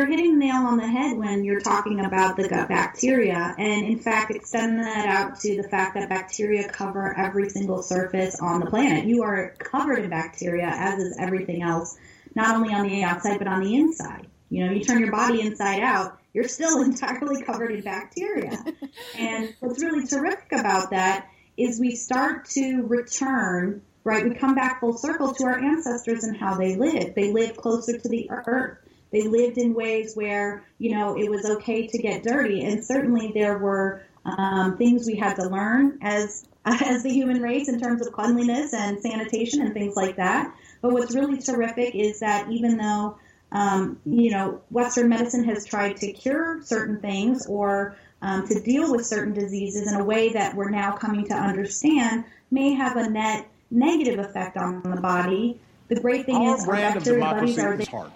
You're 0.00 0.08
hitting 0.08 0.40
the 0.40 0.46
nail 0.46 0.56
on 0.56 0.76
the 0.76 0.88
head 0.88 1.16
when 1.16 1.44
you're 1.44 1.60
talking 1.60 2.04
about 2.04 2.36
the 2.36 2.48
gut 2.48 2.68
bacteria, 2.68 3.54
and 3.56 3.86
in 3.86 4.00
fact, 4.00 4.32
extend 4.32 4.80
that 4.80 5.06
out 5.06 5.38
to 5.40 5.56
the 5.56 5.68
fact 5.68 5.94
that 5.94 6.08
bacteria 6.08 6.68
cover 6.68 7.16
every 7.16 7.48
single 7.48 7.80
surface 7.80 8.40
on 8.40 8.58
the 8.58 8.66
planet. 8.66 9.04
You 9.04 9.22
are 9.22 9.54
covered 9.60 10.00
in 10.00 10.10
bacteria, 10.10 10.66
as 10.66 11.00
is 11.00 11.16
everything 11.16 11.62
else, 11.62 11.96
not 12.34 12.56
only 12.56 12.74
on 12.74 12.88
the 12.88 13.04
outside 13.04 13.38
but 13.38 13.46
on 13.46 13.62
the 13.62 13.76
inside. 13.76 14.26
You 14.50 14.66
know, 14.66 14.72
you 14.72 14.82
turn 14.82 14.98
your 14.98 15.12
body 15.12 15.42
inside 15.42 15.80
out, 15.80 16.18
you're 16.32 16.48
still 16.48 16.82
entirely 16.82 17.44
covered 17.44 17.70
in 17.70 17.82
bacteria. 17.82 18.64
and 19.16 19.54
what's 19.60 19.80
really 19.80 20.04
terrific 20.08 20.50
about 20.50 20.90
that 20.90 21.28
is 21.56 21.78
we 21.78 21.94
start 21.94 22.46
to 22.50 22.82
return, 22.82 23.82
right? 24.02 24.28
We 24.28 24.34
come 24.34 24.54
back 24.54 24.80
full 24.80 24.96
circle 24.96 25.32
to 25.34 25.44
our 25.44 25.58
ancestors 25.58 26.24
and 26.24 26.36
how 26.36 26.54
they 26.54 26.76
lived. 26.76 27.14
They 27.14 27.32
lived 27.32 27.56
closer 27.56 27.98
to 27.98 28.08
the 28.08 28.28
earth. 28.30 28.78
They 29.12 29.22
lived 29.22 29.58
in 29.58 29.74
ways 29.74 30.14
where, 30.14 30.64
you 30.78 30.96
know, 30.96 31.16
it 31.16 31.30
was 31.30 31.44
okay 31.44 31.86
to 31.86 31.98
get 31.98 32.24
dirty. 32.24 32.64
And 32.64 32.84
certainly 32.84 33.30
there 33.32 33.58
were 33.58 34.02
um, 34.24 34.76
things 34.76 35.06
we 35.06 35.16
had 35.16 35.36
to 35.36 35.48
learn 35.48 35.98
as, 36.02 36.44
as 36.64 37.02
the 37.02 37.10
human 37.10 37.40
race 37.40 37.68
in 37.68 37.80
terms 37.80 38.04
of 38.04 38.12
cleanliness 38.12 38.72
and 38.72 39.00
sanitation 39.00 39.62
and 39.62 39.72
things 39.72 39.94
like 39.94 40.16
that. 40.16 40.52
But 40.82 40.92
what's 40.92 41.14
really 41.14 41.38
terrific 41.38 41.94
is 41.94 42.20
that 42.20 42.50
even 42.50 42.76
though, 42.76 43.18
um, 43.52 44.00
you 44.04 44.32
know, 44.32 44.62
Western 44.70 45.08
medicine 45.08 45.44
has 45.44 45.64
tried 45.64 45.98
to 45.98 46.12
cure 46.12 46.60
certain 46.62 47.00
things 47.00 47.46
or 47.46 47.96
um, 48.24 48.48
to 48.48 48.58
deal 48.58 48.90
with 48.90 49.04
certain 49.04 49.34
diseases 49.34 49.86
in 49.86 50.00
a 50.00 50.02
way 50.02 50.30
that 50.32 50.56
we're 50.56 50.70
now 50.70 50.92
coming 50.92 51.26
to 51.28 51.34
understand 51.34 52.24
may 52.50 52.72
have 52.72 52.96
a 52.96 53.08
net 53.08 53.46
negative 53.70 54.18
effect 54.18 54.56
on 54.56 54.82
the 54.82 55.00
body. 55.00 55.60
The 55.88 56.00
great 56.00 56.24
thing 56.24 56.36
Our 56.36 56.54
is 56.54 56.60
our 56.60 56.66
brand 56.66 56.96
of 56.96 57.04
bacteria 57.04 57.20
buddies 57.20 57.56
democracy 57.56 57.60
are 57.60 57.82
is 57.82 57.88
hard. 57.88 58.10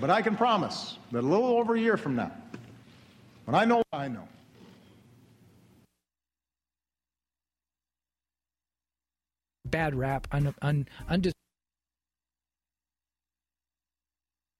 But 0.00 0.08
I 0.08 0.22
can 0.22 0.34
promise 0.34 0.98
that 1.12 1.20
a 1.20 1.26
little 1.26 1.58
over 1.58 1.74
a 1.74 1.80
year 1.80 1.98
from 1.98 2.16
now, 2.16 2.32
when 3.44 3.54
I 3.54 3.66
know 3.66 3.76
what 3.76 3.86
I 3.92 4.08
know, 4.08 4.26
bad 9.66 9.94
rap, 9.94 10.26
un, 10.32 10.54
un, 10.62 10.88
undis- 11.10 11.32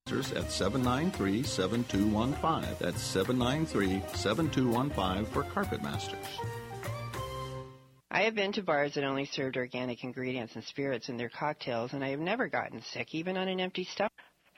at 0.09 0.47
793-7215. 0.47 2.79
That's 2.79 3.03
793-7215 3.15 5.27
for 5.29 5.43
Carpet 5.43 5.83
Masters. 5.83 6.25
I 8.09 8.23
have 8.23 8.37
been 8.37 8.53
to 8.53 8.63
bars 8.63 8.95
that 8.95 9.03
only 9.03 9.25
served 9.25 9.57
organic 9.57 10.05
ingredients 10.05 10.55
and 10.55 10.63
spirits 10.63 11.09
in 11.09 11.17
their 11.17 11.29
cocktails, 11.29 11.93
and 11.93 12.05
I 12.05 12.11
have 12.11 12.21
never 12.21 12.47
gotten 12.47 12.83
sick, 12.83 13.17
even 13.17 13.37
on 13.37 13.49
an 13.49 13.59
empty 13.59 13.83
stomach. 13.83 14.13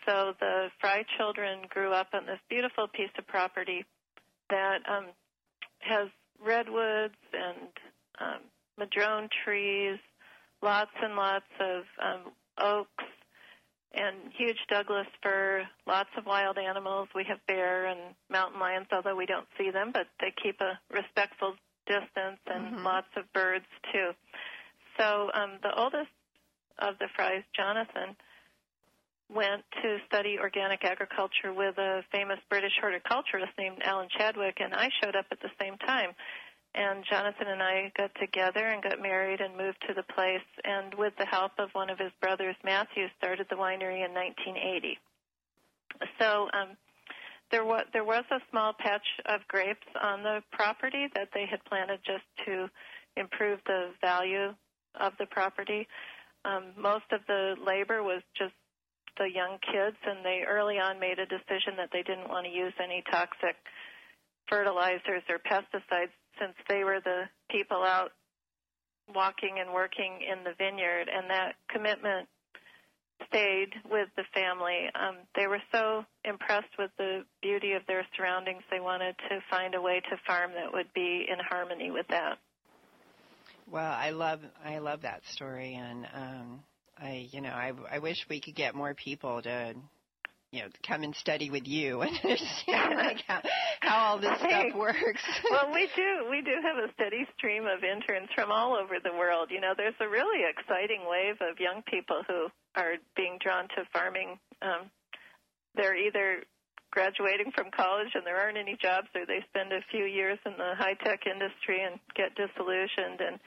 So 0.05 0.35
the 0.39 0.69
Frey 0.81 1.07
children 1.17 1.61
grew 1.71 1.93
up 1.93 2.09
on 2.13 2.27
this 2.27 2.41
beautiful 2.51 2.87
piece 2.89 3.09
of 3.19 3.27
property 3.27 3.87
that 4.51 4.81
um, 4.87 5.07
has 5.79 6.09
redwoods 6.45 7.15
and 7.33 7.69
um, 8.21 8.41
madrone 8.79 9.31
trees, 9.45 9.99
lots 10.63 10.91
and 11.03 11.17
lots 11.17 11.47
of 11.59 11.85
um, 12.05 12.33
oaks, 12.59 13.05
and 13.95 14.17
huge 14.37 14.59
Douglas 14.69 15.07
fir, 15.23 15.67
lots 15.87 16.11
of 16.17 16.27
wild 16.27 16.59
animals. 16.59 17.09
We 17.15 17.25
have 17.29 17.39
bear 17.47 17.87
and 17.87 18.15
mountain 18.31 18.61
lions, 18.61 18.87
although 18.93 19.17
we 19.17 19.27
don't 19.27 19.47
see 19.57 19.71
them, 19.71 19.91
but 19.93 20.07
they 20.21 20.33
keep 20.43 20.61
a 20.61 20.79
respectful 20.95 21.55
distance, 21.87 22.41
and 22.47 22.85
lots 22.85 23.09
of 23.17 23.25
birds 23.33 23.65
too. 23.93 24.11
So 24.99 25.31
um, 25.33 25.59
the 25.63 25.75
oldest 25.75 26.11
of 26.79 26.99
the 26.99 27.09
Freys, 27.17 27.45
Jonathan, 27.57 28.15
went 29.33 29.63
to 29.83 29.99
study 30.07 30.39
organic 30.41 30.85
agriculture 30.85 31.53
with 31.53 31.77
a 31.79 32.03
famous 32.13 32.39
British 32.49 32.73
horticulturist 32.81 33.53
named 33.59 33.83
Alan 33.85 34.09
Chadwick, 34.17 34.57
and 34.61 34.75
I 34.75 34.89
showed 35.03 35.17
up 35.17 35.27
at 35.31 35.41
the 35.41 35.51
same 35.61 35.77
time. 35.79 36.11
And 36.75 37.05
Jonathan 37.11 37.49
and 37.49 37.63
I 37.63 37.91
got 37.97 38.11
together 38.21 38.69
and 38.69 38.83
got 38.83 39.01
married 39.01 39.41
and 39.41 39.57
moved 39.57 39.79
to 39.89 39.95
the 39.95 40.03
place, 40.03 40.47
and 40.65 40.95
with 40.95 41.15
the 41.19 41.27
help 41.27 41.53
of 41.59 41.71
one 41.73 41.91
of 41.91 41.99
his 41.99 42.13
brothers, 42.21 42.55
Matthew, 42.63 43.07
started 43.19 43.47
the 43.51 43.57
winery 43.57 44.05
in 44.05 44.13
1980. 44.15 44.99
So 46.21 46.49
um, 46.53 46.77
there 47.51 47.65
was 47.65 47.85
there 47.93 48.05
was 48.05 48.25
a 48.31 48.41
small 48.51 48.75
patch 48.79 49.07
of 49.27 49.41
grapes 49.49 49.87
on 50.01 50.23
the 50.23 50.43
property 50.53 51.07
that 51.15 51.29
they 51.35 51.47
had 51.51 51.65
planted 51.65 52.01
just 52.05 52.25
to 52.47 52.69
improve 53.17 53.59
the 53.67 53.91
value 54.01 54.55
of 55.01 55.13
the 55.19 55.27
property. 55.27 55.89
Um, 56.45 56.73
most 56.77 57.11
of 57.13 57.21
the 57.27 57.57
labor 57.65 58.03
was 58.03 58.23
just 58.37 58.55
the 59.17 59.27
young 59.27 59.59
kids, 59.73 59.97
and 60.07 60.25
they 60.25 60.45
early 60.47 60.79
on 60.79 61.01
made 61.01 61.19
a 61.19 61.27
decision 61.27 61.75
that 61.77 61.91
they 61.93 62.03
didn't 62.03 62.29
want 62.29 62.47
to 62.47 62.53
use 62.53 62.73
any 62.83 63.03
toxic 63.11 63.57
fertilizers 64.49 65.23
or 65.29 65.39
pesticides 65.39 66.15
since 66.41 66.55
they 66.69 66.85
were 66.85 67.01
the 67.03 67.25
people 67.51 67.83
out 67.83 68.13
walking 69.15 69.57
and 69.59 69.73
working 69.73 70.21
in 70.21 70.45
the 70.45 70.53
vineyard, 70.59 71.09
and 71.09 71.31
that 71.31 71.55
commitment 71.71 72.29
stayed 73.27 73.75
with 73.91 74.09
the 74.17 74.25
family. 74.33 74.87
Um, 74.95 75.17
they 75.35 75.47
were 75.47 75.63
so 75.73 76.05
impressed 76.25 76.79
with 76.79 76.91
the 76.99 77.25
beauty 77.43 77.73
of 77.73 77.83
their 77.87 78.07
surroundings, 78.17 78.63
they 78.71 78.81
wanted 78.81 79.17
to 79.29 79.41
find 79.51 79.75
a 79.75 79.81
way 79.81 80.01
to 80.11 80.17
farm 80.27 80.53
that 80.55 80.73
would 80.73 80.93
be 80.95 81.27
in 81.29 81.39
harmony 81.49 81.91
with 81.91 82.07
that. 82.09 82.39
Well, 83.71 83.93
I 83.93 84.11
love 84.11 84.41
I 84.65 84.79
love 84.79 85.03
that 85.03 85.23
story, 85.33 85.75
and 85.75 86.07
um, 86.15 86.61
I 86.97 87.29
you 87.31 87.43
know 87.43 87.51
I 87.51 87.73
I 87.91 87.99
wish 87.99 88.17
we 88.31 88.41
could 88.41 88.55
get 88.55 88.75
more 88.75 88.95
people 88.95 89.43
to 89.43 89.75
you 90.53 90.63
know 90.63 90.69
come 90.87 91.03
and 91.03 91.15
study 91.15 91.51
with 91.51 91.67
you 91.67 92.01
and 92.01 92.17
understand 92.25 92.95
like 92.97 93.23
how 93.27 93.43
how 93.89 93.99
all 94.13 94.19
this 94.21 94.37
stuff 94.39 94.75
works. 94.77 95.23
well, 95.51 95.73
we 95.73 95.89
do 95.97 96.29
we 96.31 96.43
do 96.43 96.55
have 96.63 96.77
a 96.77 96.93
steady 96.95 97.27
stream 97.37 97.65
of 97.65 97.83
interns 97.83 98.29
from 98.35 98.53
all 98.53 98.77
over 98.77 98.97
the 99.03 99.13
world. 99.17 99.49
You 99.51 99.61
know, 99.61 99.73
there's 99.77 99.97
a 100.01 100.09
really 100.09 100.45
exciting 100.45 101.09
wave 101.09 101.37
of 101.41 101.59
young 101.59 101.83
people 101.89 102.23
who 102.29 102.49
are 102.77 103.01
being 103.17 103.39
drawn 103.41 103.69
to 103.77 103.89
farming. 103.93 104.39
Um, 104.63 104.91
they're 105.75 105.97
either 105.97 106.45
graduating 106.91 107.53
from 107.55 107.71
college 107.71 108.09
and 108.15 108.25
there 108.27 108.37
aren't 108.37 108.59
any 108.59 108.77
jobs, 108.81 109.09
or 109.15 109.27
they 109.27 109.45
spend 109.49 109.73
a 109.73 109.81
few 109.91 110.05
years 110.05 110.39
in 110.47 110.53
the 110.53 110.75
high 110.77 110.95
tech 111.05 111.27
industry 111.27 111.83
and 111.85 112.01
get 112.15 112.35
disillusioned. 112.35 113.21
And 113.21 113.39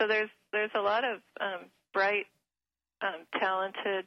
so 0.00 0.06
there's 0.08 0.30
there's 0.52 0.74
a 0.74 0.80
lot 0.80 1.04
of 1.04 1.20
um, 1.40 1.70
bright, 1.92 2.26
um, 3.02 3.26
talented 3.38 4.06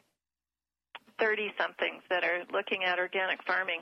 thirty 1.20 1.52
somethings 1.60 2.04
that 2.10 2.24
are 2.24 2.44
looking 2.52 2.84
at 2.84 3.00
organic 3.00 3.44
farming. 3.46 3.82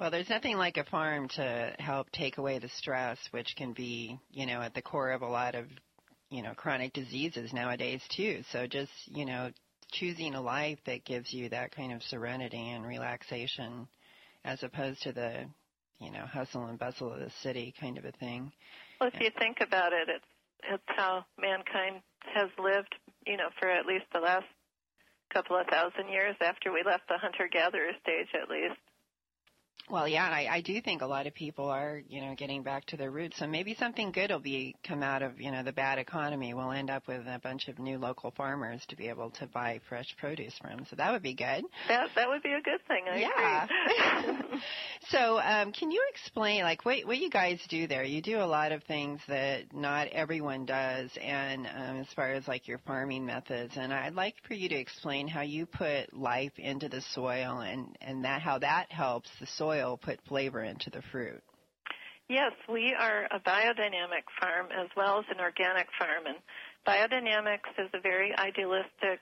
Well, 0.00 0.10
there's 0.10 0.30
nothing 0.30 0.56
like 0.56 0.78
a 0.78 0.84
farm 0.84 1.28
to 1.36 1.74
help 1.78 2.10
take 2.10 2.38
away 2.38 2.58
the 2.58 2.70
stress, 2.70 3.18
which 3.32 3.54
can 3.54 3.74
be, 3.74 4.18
you 4.30 4.46
know, 4.46 4.62
at 4.62 4.72
the 4.72 4.80
core 4.80 5.10
of 5.10 5.20
a 5.20 5.28
lot 5.28 5.54
of, 5.54 5.66
you 6.30 6.42
know, 6.42 6.54
chronic 6.54 6.94
diseases 6.94 7.52
nowadays 7.52 8.00
too. 8.08 8.42
So 8.50 8.66
just, 8.66 8.90
you 9.04 9.26
know, 9.26 9.50
choosing 9.92 10.34
a 10.34 10.40
life 10.40 10.78
that 10.86 11.04
gives 11.04 11.34
you 11.34 11.50
that 11.50 11.76
kind 11.76 11.92
of 11.92 12.02
serenity 12.02 12.70
and 12.70 12.86
relaxation 12.86 13.86
as 14.42 14.62
opposed 14.62 15.02
to 15.02 15.12
the, 15.12 15.44
you 15.98 16.10
know, 16.10 16.24
hustle 16.24 16.64
and 16.64 16.78
bustle 16.78 17.12
of 17.12 17.20
the 17.20 17.30
city 17.42 17.74
kind 17.78 17.98
of 17.98 18.06
a 18.06 18.12
thing. 18.12 18.50
Well, 19.02 19.10
if 19.12 19.20
you 19.20 19.28
think 19.38 19.58
about 19.60 19.92
it, 19.92 20.08
it's 20.08 20.24
it's 20.62 20.82
how 20.96 21.26
mankind 21.38 22.00
has 22.34 22.48
lived, 22.58 22.94
you 23.26 23.36
know, 23.36 23.48
for 23.58 23.68
at 23.68 23.84
least 23.84 24.06
the 24.14 24.20
last 24.20 24.46
couple 25.30 25.58
of 25.58 25.66
thousand 25.66 26.08
years 26.08 26.36
after 26.40 26.72
we 26.72 26.82
left 26.86 27.06
the 27.08 27.18
hunter 27.18 27.48
gatherer 27.52 27.92
stage 28.02 28.28
at 28.40 28.48
least. 28.48 28.80
Well, 29.88 30.06
yeah, 30.06 30.24
I, 30.24 30.46
I 30.50 30.60
do 30.60 30.80
think 30.80 31.02
a 31.02 31.06
lot 31.06 31.26
of 31.26 31.34
people 31.34 31.68
are, 31.68 32.00
you 32.08 32.20
know, 32.20 32.34
getting 32.36 32.62
back 32.62 32.86
to 32.86 32.96
their 32.96 33.10
roots. 33.10 33.38
So 33.38 33.46
maybe 33.46 33.74
something 33.74 34.12
good 34.12 34.30
will 34.30 34.38
be 34.38 34.76
come 34.86 35.02
out 35.02 35.22
of, 35.22 35.40
you 35.40 35.50
know, 35.50 35.62
the 35.62 35.72
bad 35.72 35.98
economy. 35.98 36.54
We'll 36.54 36.70
end 36.70 36.90
up 36.90 37.08
with 37.08 37.26
a 37.26 37.40
bunch 37.42 37.68
of 37.68 37.78
new 37.78 37.98
local 37.98 38.30
farmers 38.30 38.82
to 38.88 38.96
be 38.96 39.08
able 39.08 39.30
to 39.30 39.46
buy 39.46 39.80
fresh 39.88 40.14
produce 40.18 40.56
from. 40.58 40.84
So 40.88 40.96
that 40.96 41.10
would 41.12 41.22
be 41.22 41.34
good. 41.34 41.64
That 41.88 42.08
that 42.14 42.28
would 42.28 42.42
be 42.42 42.52
a 42.52 42.62
good 42.62 42.80
thing. 42.86 43.04
I 43.10 43.18
yeah. 43.18 44.36
so, 45.08 45.40
um, 45.40 45.72
can 45.72 45.90
you 45.90 46.02
explain, 46.12 46.62
like, 46.62 46.84
what 46.84 47.04
what 47.06 47.18
you 47.18 47.30
guys 47.30 47.60
do 47.68 47.86
there? 47.86 48.04
You 48.04 48.22
do 48.22 48.38
a 48.38 48.46
lot 48.46 48.72
of 48.72 48.84
things 48.84 49.20
that 49.28 49.74
not 49.74 50.08
everyone 50.08 50.66
does, 50.66 51.10
and 51.20 51.66
um, 51.66 51.96
as 52.00 52.06
far 52.14 52.32
as 52.32 52.46
like 52.46 52.68
your 52.68 52.78
farming 52.86 53.26
methods, 53.26 53.74
and 53.76 53.92
I'd 53.92 54.14
like 54.14 54.34
for 54.46 54.54
you 54.54 54.68
to 54.68 54.76
explain 54.76 55.26
how 55.26 55.42
you 55.42 55.66
put 55.66 56.12
life 56.14 56.58
into 56.58 56.88
the 56.88 57.00
soil, 57.00 57.60
and 57.60 57.96
and 58.00 58.24
that 58.24 58.42
how 58.42 58.58
that 58.58 58.92
helps 58.92 59.30
the 59.40 59.46
soil 59.46 59.70
soil 59.70 59.96
put 59.96 60.20
flavor 60.28 60.62
into 60.62 60.90
the 60.90 61.02
fruit. 61.12 61.42
Yes, 62.28 62.52
we 62.68 62.94
are 62.98 63.26
a 63.30 63.40
biodynamic 63.40 64.26
farm 64.40 64.68
as 64.70 64.88
well 64.96 65.18
as 65.18 65.24
an 65.30 65.40
organic 65.40 65.88
farm. 65.98 66.26
And 66.26 66.38
biodynamics 66.86 67.70
is 67.78 67.90
a 67.92 68.00
very 68.00 68.32
idealistic 68.36 69.20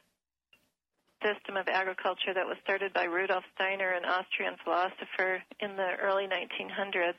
system 1.22 1.56
of 1.56 1.68
agriculture 1.68 2.34
that 2.34 2.46
was 2.46 2.56
started 2.62 2.92
by 2.92 3.04
Rudolf 3.04 3.44
Steiner, 3.54 3.92
an 3.92 4.04
Austrian 4.04 4.54
philosopher, 4.64 5.42
in 5.60 5.76
the 5.76 5.96
early 6.00 6.26
1900s. 6.26 7.18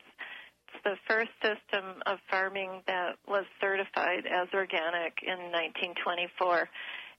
It's 0.72 0.84
the 0.84 0.96
first 1.08 1.30
system 1.42 2.02
of 2.06 2.18
farming 2.30 2.82
that 2.86 3.16
was 3.26 3.44
certified 3.60 4.24
as 4.26 4.48
organic 4.54 5.18
in 5.22 5.50
1924. 5.52 6.68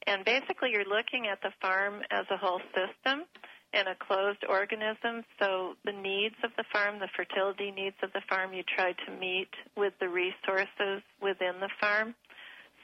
And 0.07 0.25
basically, 0.25 0.71
you're 0.71 0.87
looking 0.87 1.27
at 1.27 1.41
the 1.41 1.51
farm 1.61 2.01
as 2.09 2.25
a 2.31 2.37
whole 2.37 2.61
system 2.73 3.25
and 3.73 3.87
a 3.87 3.95
closed 3.95 4.43
organism. 4.47 5.23
So 5.39 5.75
the 5.85 5.93
needs 5.93 6.35
of 6.43 6.51
the 6.57 6.65
farm, 6.73 6.99
the 6.99 7.09
fertility 7.15 7.71
needs 7.71 7.95
of 8.03 8.11
the 8.13 8.21
farm, 8.27 8.53
you 8.53 8.63
try 8.63 8.93
to 8.93 9.11
meet 9.19 9.49
with 9.77 9.93
the 9.99 10.09
resources 10.09 11.03
within 11.21 11.59
the 11.59 11.69
farm. 11.79 12.15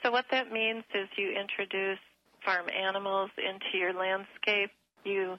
So 0.03 0.12
what 0.12 0.25
that 0.31 0.51
means 0.51 0.83
is 0.93 1.10
you 1.17 1.31
introduce 1.31 1.99
farm 2.47 2.71
animals 2.71 3.29
into 3.36 3.75
your 3.75 3.91
landscape. 3.91 4.71
You 5.03 5.36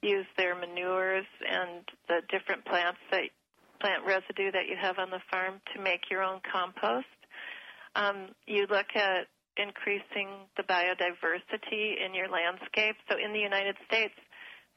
use 0.00 0.26
their 0.38 0.54
manures 0.54 1.26
and 1.42 1.82
the 2.06 2.22
different 2.30 2.64
plants 2.64 3.02
that 3.10 3.26
plant 3.80 4.06
residue 4.06 4.54
that 4.54 4.70
you 4.70 4.78
have 4.80 4.98
on 4.98 5.10
the 5.10 5.18
farm 5.26 5.58
to 5.74 5.82
make 5.82 6.06
your 6.08 6.22
own 6.22 6.38
compost. 6.46 7.10
Um, 7.96 8.30
you 8.46 8.70
look 8.70 8.94
at 8.94 9.26
increasing 9.58 10.46
the 10.56 10.62
biodiversity 10.62 11.98
in 11.98 12.14
your 12.14 12.30
landscape. 12.30 12.94
So 13.10 13.18
in 13.18 13.32
the 13.34 13.42
United 13.42 13.74
States, 13.90 14.14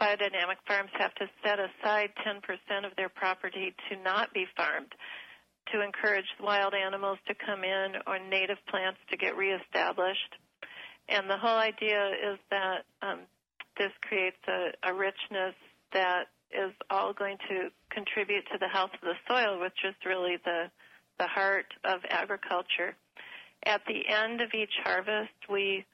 biodynamic 0.02 0.58
farms 0.67 0.89
have 0.98 1.13
to 1.15 1.30
set 1.45 1.60
aside 1.62 2.10
10% 2.26 2.41
of 2.86 2.91
their 2.98 3.10
property 3.10 3.74
to 3.89 4.02
not 4.02 4.34
be 4.34 4.45
farmed 4.58 4.91
to 5.74 5.82
encourage 5.82 6.26
wild 6.41 6.74
animals 6.74 7.17
to 7.28 7.34
come 7.34 7.63
in 7.63 7.93
or 8.06 8.19
native 8.19 8.58
plants 8.69 9.00
to 9.10 9.17
get 9.17 9.38
reestablished. 9.38 10.34
And 11.08 11.30
the 11.30 11.38
whole 11.38 11.58
idea 11.58 12.10
is 12.32 12.39
that 12.50 12.86
um, 13.02 13.20
this 13.78 13.91
creates 14.02 14.38
a, 14.48 14.72
a 14.89 14.94
richness 14.94 15.56
that 15.94 16.26
is 16.52 16.72
all 16.89 17.13
going 17.13 17.38
to 17.50 17.70
contribute 17.89 18.44
to 18.52 18.58
the 18.60 18.68
health 18.68 18.91
of 18.94 19.02
the 19.02 19.15
soil, 19.28 19.60
which 19.60 19.78
is 19.84 19.96
really 20.06 20.38
the 20.44 20.65
the 21.18 21.28
heart 21.28 21.68
of 21.86 22.02
agriculture. 22.10 22.96
At 23.65 23.82
the 23.88 24.02
end 24.08 24.41
of 24.41 24.50
each 24.54 24.74
harvest, 24.84 25.32
we 25.50 25.86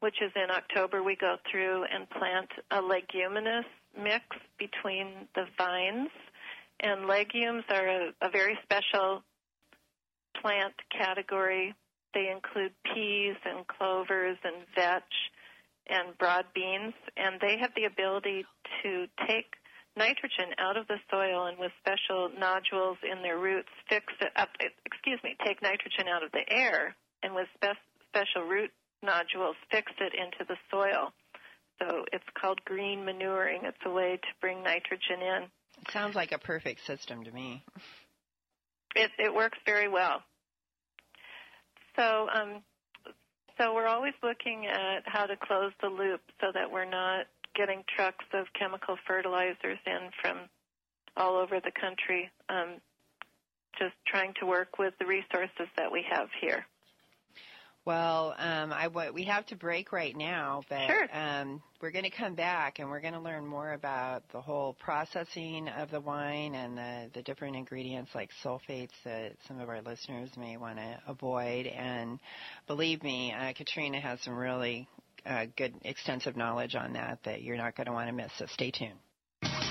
which 0.00 0.20
is 0.20 0.32
in 0.36 0.50
October, 0.50 1.02
we 1.02 1.16
go 1.16 1.36
through 1.50 1.84
and 1.84 2.08
plant 2.10 2.50
a 2.70 2.82
leguminous 2.82 3.64
mix 3.98 4.24
between 4.58 5.28
the 5.34 5.44
vines. 5.56 6.10
And 6.80 7.06
legumes 7.06 7.64
are 7.70 7.88
a, 7.88 8.10
a 8.20 8.28
very 8.30 8.58
special 8.64 9.22
plant 10.42 10.74
category. 10.90 11.74
They 12.14 12.30
include 12.30 12.72
peas 12.94 13.36
and 13.44 13.66
clovers 13.66 14.38
and 14.44 14.64
vetch 14.74 15.02
and 15.88 16.16
broad 16.16 16.46
beans, 16.54 16.94
and 17.16 17.40
they 17.40 17.58
have 17.60 17.72
the 17.76 17.84
ability 17.84 18.44
to 18.82 19.06
take 19.26 19.46
nitrogen 19.96 20.54
out 20.58 20.76
of 20.76 20.86
the 20.88 20.98
soil 21.10 21.46
and 21.46 21.58
with 21.58 21.70
special 21.78 22.30
nodules 22.38 22.98
in 23.02 23.22
their 23.22 23.38
roots 23.38 23.68
fix 23.88 24.06
it 24.20 24.32
up, 24.36 24.48
excuse 24.86 25.20
me, 25.22 25.36
take 25.44 25.62
nitrogen 25.62 26.08
out 26.08 26.22
of 26.22 26.32
the 26.32 26.42
air 26.48 26.96
and 27.22 27.34
with 27.34 27.46
spe- 27.54 27.78
special 28.08 28.42
root 28.48 28.70
nodules 29.02 29.56
fix 29.70 29.92
it 30.00 30.12
into 30.14 30.44
the 30.48 30.56
soil. 30.70 31.12
So 31.78 32.04
it's 32.12 32.24
called 32.40 32.60
green 32.64 33.04
manuring. 33.04 33.60
It's 33.64 33.76
a 33.84 33.90
way 33.90 34.16
to 34.16 34.28
bring 34.40 34.62
nitrogen 34.62 35.20
in. 35.20 35.42
It 35.82 35.90
sounds 35.92 36.14
like 36.14 36.32
a 36.32 36.38
perfect 36.38 36.86
system 36.86 37.24
to 37.24 37.30
me. 37.32 37.64
It, 38.96 39.10
it 39.18 39.34
works 39.34 39.58
very 39.66 39.88
well. 39.88 40.22
So, 41.96 42.28
um, 42.34 42.62
so 43.58 43.74
we're 43.74 43.86
always 43.86 44.14
looking 44.22 44.66
at 44.66 45.02
how 45.06 45.26
to 45.26 45.36
close 45.36 45.72
the 45.80 45.88
loop 45.88 46.20
so 46.40 46.48
that 46.52 46.70
we're 46.70 46.84
not 46.88 47.26
getting 47.54 47.84
trucks 47.94 48.24
of 48.32 48.46
chemical 48.58 48.96
fertilizers 49.06 49.78
in 49.86 50.10
from 50.20 50.48
all 51.16 51.36
over 51.36 51.60
the 51.60 51.70
country. 51.70 52.30
Um, 52.48 52.80
just 53.78 53.94
trying 54.06 54.34
to 54.40 54.46
work 54.46 54.78
with 54.78 54.94
the 54.98 55.06
resources 55.06 55.68
that 55.76 55.90
we 55.90 56.04
have 56.10 56.28
here. 56.40 56.66
Well, 57.86 58.34
um, 58.38 58.72
I 58.72 58.88
we 58.88 59.24
have 59.24 59.44
to 59.46 59.56
break 59.56 59.92
right 59.92 60.16
now, 60.16 60.62
but 60.70 60.86
sure. 60.86 61.06
um, 61.12 61.62
we're 61.82 61.90
going 61.90 62.04
to 62.04 62.10
come 62.10 62.34
back 62.34 62.78
and 62.78 62.88
we're 62.88 63.02
going 63.02 63.12
to 63.12 63.20
learn 63.20 63.46
more 63.46 63.72
about 63.72 64.22
the 64.32 64.40
whole 64.40 64.72
processing 64.72 65.68
of 65.68 65.90
the 65.90 66.00
wine 66.00 66.54
and 66.54 66.78
the, 66.78 67.10
the 67.12 67.22
different 67.22 67.56
ingredients 67.56 68.10
like 68.14 68.30
sulfates 68.42 68.88
that 69.04 69.32
some 69.46 69.60
of 69.60 69.68
our 69.68 69.82
listeners 69.82 70.30
may 70.38 70.56
want 70.56 70.78
to 70.78 70.98
avoid. 71.06 71.66
And 71.66 72.20
believe 72.66 73.02
me, 73.02 73.34
uh, 73.38 73.52
Katrina 73.52 74.00
has 74.00 74.18
some 74.22 74.34
really 74.34 74.88
uh, 75.26 75.44
good, 75.54 75.74
extensive 75.82 76.38
knowledge 76.38 76.74
on 76.74 76.94
that 76.94 77.18
that 77.24 77.42
you're 77.42 77.58
not 77.58 77.76
going 77.76 77.86
to 77.86 77.92
want 77.92 78.08
to 78.08 78.14
miss. 78.14 78.30
So 78.38 78.46
stay 78.46 78.70
tuned. 78.70 78.98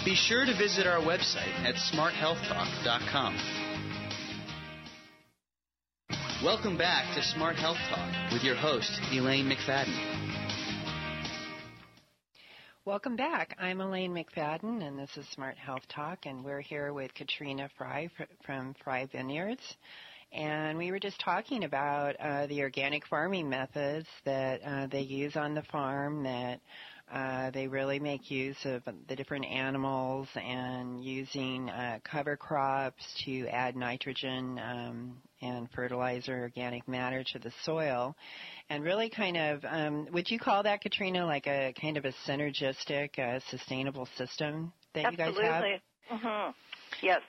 Be 0.05 0.13
sure 0.13 0.45
to 0.45 0.55
visit 0.55 0.85
our 0.85 0.99
website 0.99 1.53
at 1.65 1.75
smarthealthtalk.com. 1.75 3.62
Welcome 6.43 6.77
back 6.77 7.15
to 7.15 7.23
Smart 7.23 7.55
Health 7.55 7.77
Talk 7.89 8.33
with 8.33 8.43
your 8.43 8.55
host, 8.55 8.91
Elaine 9.13 9.49
McFadden. 9.49 9.95
Welcome 12.83 13.15
back. 13.15 13.55
I'm 13.61 13.79
Elaine 13.79 14.13
McFadden, 14.13 14.85
and 14.85 14.99
this 14.99 15.15
is 15.15 15.25
Smart 15.29 15.55
Health 15.55 15.83
Talk, 15.87 16.25
and 16.25 16.43
we're 16.43 16.59
here 16.59 16.91
with 16.91 17.13
Katrina 17.13 17.69
Frey 17.77 18.09
from 18.45 18.75
Frey 18.83 19.07
Vineyards. 19.09 19.61
And 20.33 20.77
we 20.77 20.91
were 20.91 20.99
just 20.99 21.17
talking 21.21 21.63
about 21.63 22.17
uh, 22.19 22.47
the 22.47 22.61
organic 22.63 23.07
farming 23.07 23.49
methods 23.49 24.07
that 24.25 24.59
uh, 24.65 24.87
they 24.87 24.99
use 24.99 25.37
on 25.37 25.53
the 25.53 25.63
farm 25.71 26.23
that 26.23 26.59
uh, 27.11 27.51
they 27.51 27.67
really 27.67 27.99
make 27.99 28.31
use 28.31 28.57
of 28.65 28.81
the 29.07 29.15
different 29.15 29.45
animals 29.45 30.27
and 30.35 31.03
using 31.03 31.69
uh, 31.69 31.99
cover 32.03 32.35
crops 32.35 33.03
to 33.25 33.47
add 33.47 33.75
nitrogen 33.75 34.59
um, 34.59 35.17
and 35.41 35.69
fertilizer, 35.71 36.39
organic 36.39 36.87
matter 36.87 37.23
to 37.23 37.39
the 37.39 37.51
soil, 37.63 38.15
and 38.69 38.83
really 38.83 39.09
kind 39.09 39.37
of, 39.37 39.63
um, 39.65 40.07
would 40.11 40.29
you 40.31 40.39
call 40.39 40.63
that, 40.63 40.81
Katrina, 40.81 41.25
like 41.25 41.45
a 41.47 41.73
kind 41.79 41.97
of 41.97 42.05
a 42.05 42.13
synergistic, 42.27 43.19
uh, 43.19 43.39
sustainable 43.49 44.07
system 44.17 44.71
that 44.95 45.05
Absolutely. 45.05 45.43
you 45.43 45.49
guys 45.49 45.53
have? 45.53 45.63
Absolutely. 46.11 46.29
Mm-hmm. 46.29 46.51
Yes. 47.05 47.21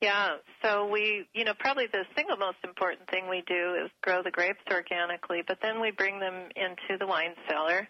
Yeah, 0.00 0.38
so 0.64 0.88
we, 0.90 1.28
you 1.32 1.44
know, 1.44 1.52
probably 1.60 1.86
the 1.86 2.04
single 2.16 2.36
most 2.36 2.56
important 2.64 3.08
thing 3.08 3.28
we 3.28 3.44
do 3.46 3.76
is 3.84 3.90
grow 4.02 4.20
the 4.20 4.32
grapes 4.32 4.58
organically, 4.68 5.42
but 5.46 5.58
then 5.62 5.80
we 5.80 5.92
bring 5.92 6.18
them 6.18 6.48
into 6.56 6.98
the 6.98 7.06
wine 7.06 7.34
cellar 7.48 7.86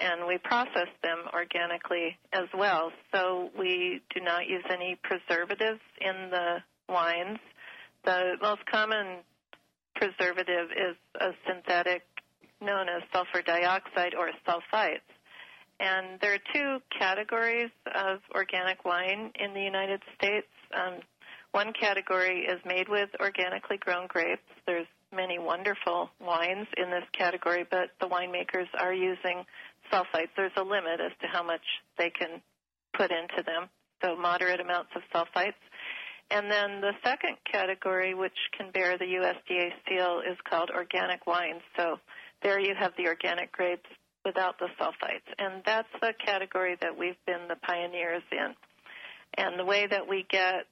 and 0.00 0.26
we 0.26 0.38
process 0.38 0.88
them 1.02 1.18
organically 1.34 2.16
as 2.32 2.48
well. 2.56 2.90
So 3.14 3.50
we 3.58 4.00
do 4.14 4.20
not 4.20 4.46
use 4.46 4.64
any 4.70 4.98
preservatives 5.02 5.80
in 6.00 6.30
the 6.30 6.56
wines. 6.88 7.38
The 8.04 8.32
most 8.40 8.64
common 8.70 9.18
preservative 9.94 10.70
is 10.70 10.96
a 11.20 11.30
synthetic 11.46 12.02
known 12.60 12.88
as 12.88 13.02
sulfur 13.12 13.42
dioxide 13.42 14.14
or 14.14 14.30
sulfites. 14.46 15.00
And 15.78 16.20
there 16.20 16.34
are 16.34 16.38
two 16.52 16.78
categories 16.98 17.70
of 17.94 18.20
organic 18.34 18.84
wine 18.84 19.32
in 19.38 19.54
the 19.54 19.62
United 19.62 20.02
States. 20.16 20.46
Um, 20.74 21.00
one 21.52 21.72
category 21.72 22.40
is 22.44 22.60
made 22.64 22.88
with 22.88 23.08
organically 23.18 23.78
grown 23.78 24.06
grapes. 24.06 24.42
There's 24.66 24.86
many 25.12 25.38
wonderful 25.38 26.10
wines 26.20 26.66
in 26.76 26.90
this 26.90 27.04
category, 27.16 27.66
but 27.68 27.90
the 28.00 28.06
winemakers 28.06 28.68
are 28.78 28.92
using 28.92 29.44
sulfites. 29.92 30.30
There's 30.36 30.52
a 30.56 30.62
limit 30.62 31.00
as 31.00 31.12
to 31.20 31.26
how 31.26 31.42
much 31.42 31.64
they 31.98 32.10
can 32.10 32.40
put 32.96 33.10
into 33.10 33.42
them, 33.44 33.68
so 34.02 34.16
moderate 34.16 34.60
amounts 34.60 34.90
of 34.96 35.02
sulfites. 35.14 35.60
And 36.30 36.50
then 36.50 36.80
the 36.80 36.92
second 37.04 37.36
category, 37.50 38.14
which 38.14 38.36
can 38.56 38.70
bear 38.70 38.96
the 38.96 39.04
USDA 39.04 39.70
seal, 39.88 40.22
is 40.28 40.38
called 40.48 40.70
organic 40.70 41.26
wines. 41.26 41.62
So 41.76 41.98
there 42.42 42.60
you 42.60 42.74
have 42.78 42.92
the 42.96 43.08
organic 43.08 43.50
grapes 43.50 43.88
without 44.24 44.58
the 44.58 44.68
sulfites. 44.80 45.26
And 45.38 45.62
that's 45.66 45.88
the 46.00 46.12
category 46.24 46.76
that 46.80 46.96
we've 46.96 47.18
been 47.26 47.48
the 47.48 47.56
pioneers 47.56 48.22
in. 48.30 48.54
And 49.34 49.58
the 49.58 49.64
way 49.64 49.86
that 49.86 50.08
we 50.08 50.24
get 50.30 50.66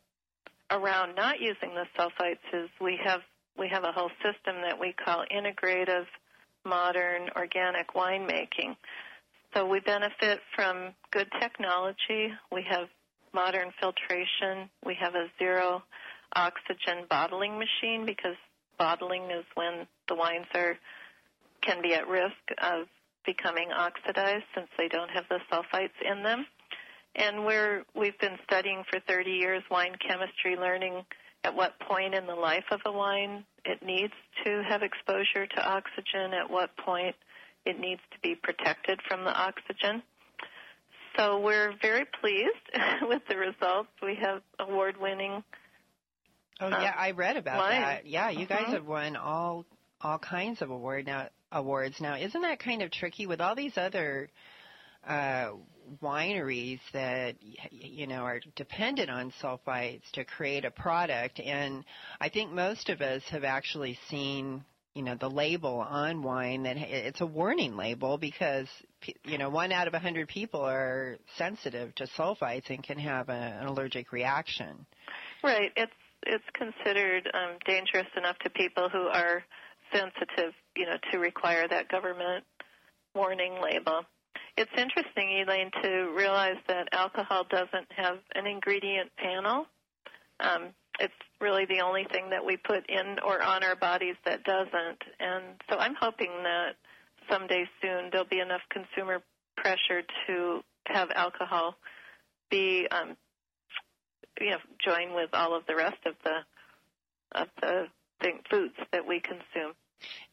around 0.70 1.14
not 1.16 1.40
using 1.40 1.74
the 1.74 1.86
sulfites 1.98 2.44
is 2.52 2.68
we 2.80 2.98
have 3.04 3.20
we 3.58 3.68
have 3.68 3.82
a 3.82 3.90
whole 3.90 4.10
system 4.22 4.62
that 4.62 4.78
we 4.78 4.92
call 4.92 5.24
integrative 5.34 6.06
modern 6.64 7.28
organic 7.34 7.92
winemaking. 7.92 8.76
So 9.54 9.66
we 9.66 9.80
benefit 9.80 10.40
from 10.54 10.94
good 11.10 11.28
technology. 11.40 12.28
We 12.52 12.64
have 12.68 12.88
modern 13.32 13.72
filtration. 13.80 14.68
We 14.84 14.96
have 15.00 15.14
a 15.14 15.26
zero 15.38 15.82
oxygen 16.36 17.06
bottling 17.08 17.58
machine 17.58 18.04
because 18.04 18.36
bottling 18.78 19.24
is 19.30 19.44
when 19.54 19.86
the 20.08 20.14
wines 20.14 20.46
are 20.54 20.76
can 21.62 21.82
be 21.82 21.94
at 21.94 22.06
risk 22.08 22.32
of 22.62 22.86
becoming 23.26 23.70
oxidized 23.72 24.44
since 24.54 24.68
they 24.78 24.88
don't 24.88 25.10
have 25.10 25.24
the 25.28 25.38
sulfites 25.50 25.98
in 26.08 26.22
them. 26.22 26.46
And 27.16 27.44
we're 27.44 27.84
we've 27.94 28.18
been 28.20 28.38
studying 28.44 28.84
for 28.90 29.00
30 29.00 29.30
years 29.30 29.62
wine 29.70 29.96
chemistry, 30.06 30.56
learning 30.56 31.04
at 31.44 31.54
what 31.54 31.78
point 31.80 32.14
in 32.14 32.26
the 32.26 32.34
life 32.34 32.64
of 32.70 32.80
a 32.84 32.92
wine 32.92 33.44
it 33.64 33.82
needs 33.82 34.12
to 34.44 34.62
have 34.68 34.82
exposure 34.82 35.46
to 35.46 35.68
oxygen, 35.68 36.32
at 36.32 36.50
what 36.50 36.76
point 36.76 37.14
it 37.68 37.78
needs 37.78 38.00
to 38.12 38.18
be 38.22 38.34
protected 38.34 38.98
from 39.06 39.24
the 39.24 39.30
oxygen. 39.30 40.02
So 41.16 41.40
we're 41.40 41.74
very 41.82 42.06
pleased 42.20 42.48
with 43.02 43.22
the 43.28 43.36
results. 43.36 43.90
We 44.02 44.16
have 44.22 44.40
award-winning. 44.58 45.42
Oh 46.60 46.68
yeah, 46.68 46.94
I 46.96 47.12
read 47.12 47.36
about 47.36 47.58
wine. 47.58 47.80
that. 47.80 48.06
Yeah, 48.06 48.30
you 48.30 48.46
guys 48.46 48.66
Mhm. 48.66 48.72
have 48.72 48.86
won 48.86 49.16
all 49.16 49.64
all 50.00 50.18
kinds 50.18 50.62
of 50.62 50.70
award 50.70 51.06
now 51.06 51.28
awards. 51.52 52.00
Now, 52.00 52.14
isn't 52.16 52.40
that 52.42 52.58
kind 52.60 52.82
of 52.82 52.90
tricky 52.90 53.26
with 53.26 53.40
all 53.40 53.54
these 53.54 53.76
other 53.76 54.28
uh, 55.06 55.50
wineries 56.02 56.80
that 56.92 57.36
you 57.70 58.06
know 58.06 58.22
are 58.24 58.40
dependent 58.56 59.10
on 59.10 59.32
sulfites 59.42 60.08
to 60.12 60.24
create 60.24 60.64
a 60.64 60.70
product? 60.70 61.38
And 61.40 61.84
I 62.20 62.28
think 62.28 62.50
most 62.52 62.88
of 62.90 63.00
us 63.02 63.22
have 63.30 63.44
actually 63.44 63.98
seen 64.08 64.64
you 64.98 65.04
know 65.04 65.14
the 65.14 65.30
label 65.30 65.78
on 65.78 66.22
wine 66.24 66.64
that 66.64 66.76
it's 66.76 67.20
a 67.20 67.26
warning 67.26 67.76
label 67.76 68.18
because 68.18 68.66
you 69.22 69.38
know 69.38 69.48
one 69.48 69.70
out 69.70 69.86
of 69.86 69.94
a 69.94 69.98
hundred 70.00 70.26
people 70.26 70.60
are 70.60 71.18
sensitive 71.36 71.94
to 71.94 72.08
sulfites 72.18 72.68
and 72.68 72.82
can 72.82 72.98
have 72.98 73.28
a, 73.28 73.58
an 73.60 73.68
allergic 73.68 74.10
reaction. 74.10 74.84
Right. 75.44 75.70
It's 75.76 75.92
it's 76.26 76.44
considered 76.52 77.30
um, 77.32 77.58
dangerous 77.64 78.08
enough 78.16 78.36
to 78.40 78.50
people 78.50 78.88
who 78.88 79.06
are 79.06 79.44
sensitive, 79.92 80.52
you 80.76 80.84
know, 80.84 80.96
to 81.12 81.18
require 81.20 81.68
that 81.68 81.88
government 81.88 82.42
warning 83.14 83.54
label. 83.62 84.02
It's 84.56 84.72
interesting, 84.76 85.44
Elaine, 85.46 85.70
to 85.80 86.12
realize 86.16 86.58
that 86.66 86.88
alcohol 86.90 87.46
doesn't 87.48 87.86
have 87.96 88.18
an 88.34 88.48
ingredient 88.48 89.10
panel. 89.16 89.66
Um, 90.40 90.74
it's 90.98 91.14
really 91.40 91.64
the 91.66 91.80
only 91.80 92.04
thing 92.10 92.30
that 92.30 92.44
we 92.44 92.56
put 92.56 92.88
in 92.88 93.18
or 93.24 93.42
on 93.42 93.62
our 93.64 93.76
bodies 93.76 94.16
that 94.24 94.44
doesn't. 94.44 95.02
And 95.20 95.44
so 95.70 95.78
I'm 95.78 95.94
hoping 95.98 96.30
that 96.42 96.76
someday 97.30 97.64
soon 97.80 98.08
there'll 98.10 98.26
be 98.26 98.40
enough 98.40 98.62
consumer 98.70 99.22
pressure 99.56 100.02
to 100.26 100.60
have 100.86 101.10
alcohol 101.14 101.76
be 102.50 102.86
um, 102.90 103.16
you 104.40 104.50
know 104.50 104.58
join 104.84 105.14
with 105.14 105.30
all 105.32 105.54
of 105.54 105.66
the 105.66 105.76
rest 105.76 105.98
of 106.06 106.14
the 106.24 107.40
of 107.40 107.48
the 107.60 107.86
thing, 108.22 108.40
foods 108.50 108.74
that 108.92 109.06
we 109.06 109.20
consume. 109.20 109.74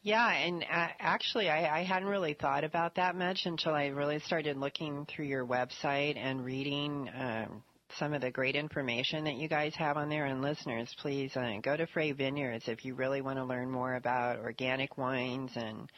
Yeah, 0.02 0.30
and 0.30 0.62
uh, 0.62 0.88
actually, 1.00 1.50
I, 1.50 1.80
I 1.80 1.82
hadn't 1.82 2.08
really 2.08 2.34
thought 2.34 2.62
about 2.62 2.94
that 2.94 3.16
much 3.16 3.46
until 3.46 3.74
I 3.74 3.86
really 3.88 4.20
started 4.20 4.56
looking 4.56 5.06
through 5.06 5.26
your 5.26 5.44
website 5.44 6.16
and 6.16 6.44
reading 6.44 7.10
um, 7.18 7.62
some 7.98 8.14
of 8.14 8.20
the 8.20 8.30
great 8.30 8.56
information 8.56 9.24
that 9.24 9.34
you 9.34 9.48
guys 9.48 9.74
have 9.76 9.96
on 9.96 10.08
there. 10.08 10.26
And 10.26 10.42
listeners, 10.42 10.94
please 11.00 11.36
uh, 11.36 11.58
go 11.62 11.76
to 11.76 11.86
Frey 11.86 12.12
Vineyards 12.12 12.68
if 12.68 12.84
you 12.84 12.94
really 12.94 13.20
want 13.20 13.38
to 13.38 13.44
learn 13.44 13.70
more 13.70 13.94
about 13.94 14.38
organic 14.38 14.98
wines 14.98 15.50
and 15.54 15.90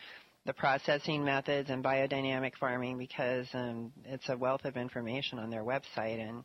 the 0.47 0.53
processing 0.53 1.25
methods 1.25 1.69
and 1.71 1.85
biodynamic 1.85 2.53
farming 2.59 2.99
because 2.99 3.47
um, 3.53 3.93
it's 4.05 4.29
a 4.29 4.37
wealth 4.37 4.65
of 4.65 4.77
information 4.77 5.39
on 5.39 5.51
their 5.51 5.65
website 5.65 6.27
and 6.27 6.45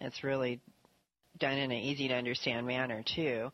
it's 0.00 0.24
really 0.24 0.60
done 1.38 1.58
in 1.58 1.70
an 1.70 1.78
easy 1.78 2.08
to 2.08 2.14
understand 2.14 2.66
manner 2.66 3.04
too. 3.14 3.50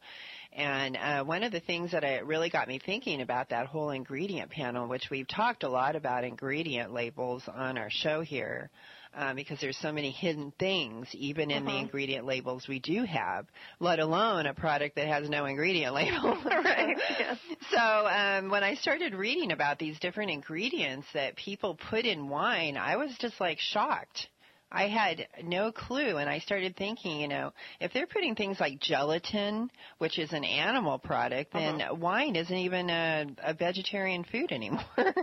And 0.53 0.97
uh, 0.97 1.25
one 1.25 1.43
of 1.43 1.53
the 1.53 1.61
things 1.61 1.93
that 1.93 2.27
really 2.27 2.51
got 2.51 2.69
me 2.69 2.81
thinking 2.85 3.21
about 3.21 3.51
that 3.51 3.67
whole 3.67 3.91
ingredient 3.91 4.51
panel, 4.51 4.89
which 4.89 5.09
we've 5.11 5.29
talked 5.29 5.63
a 5.63 5.69
lot 5.69 5.95
about 5.95 6.25
ingredient 6.25 6.93
labels 6.93 7.43
on 7.53 7.79
our 7.79 7.91
show 7.91 8.21
here, 8.21 8.71
um, 9.19 9.35
because 9.35 9.59
there's 9.61 9.77
so 9.79 9.93
many 9.93 10.11
hidden 10.13 10.53
things 10.59 11.09
even 11.13 11.51
in 11.51 11.65
the 11.65 11.73
Mhm. 11.73 11.81
ingredient 11.83 12.25
labels 12.25 12.69
we 12.69 12.79
do 12.79 13.03
have, 13.05 13.47
let 13.81 13.99
alone 13.99 14.47
a 14.47 14.55
product 14.55 14.95
that 14.97 15.09
has 15.09 15.29
no 15.29 15.45
ingredient 15.45 15.93
label. 16.01 16.37
right. 16.45 16.97
Yeah. 17.19 17.35
So 17.71 18.07
um, 18.07 18.49
when 18.51 18.63
I 18.63 18.75
started 18.75 19.15
reading 19.15 19.51
about 19.53 19.79
these 19.79 19.99
different 19.99 20.31
ingredients 20.31 21.09
that 21.15 21.37
people 21.37 21.75
put 21.91 22.05
in 22.05 22.29
wine, 22.29 22.77
I 22.77 22.97
was 22.97 23.11
just 23.19 23.41
like 23.41 23.59
shocked. 23.59 24.29
I 24.71 24.89
had 24.89 25.27
no 25.43 25.73
clue, 25.73 26.19
and 26.19 26.29
I 26.29 26.41
started 26.41 26.77
thinking, 26.77 27.21
you 27.21 27.29
know, 27.29 27.55
if 27.81 27.95
they're 27.95 28.07
putting 28.07 28.35
things 28.35 28.61
like 28.61 28.79
gelatin, 28.81 29.71
which 29.97 30.19
is 30.19 30.35
an 30.35 30.45
animal 30.45 30.99
product, 30.99 31.55
then 31.55 31.81
wine 31.99 32.37
isn't 32.37 32.55
even 32.55 32.91
a, 32.91 33.27
a 33.43 33.55
vegetarian 33.55 34.25
food 34.25 34.53
anymore. 34.53 34.85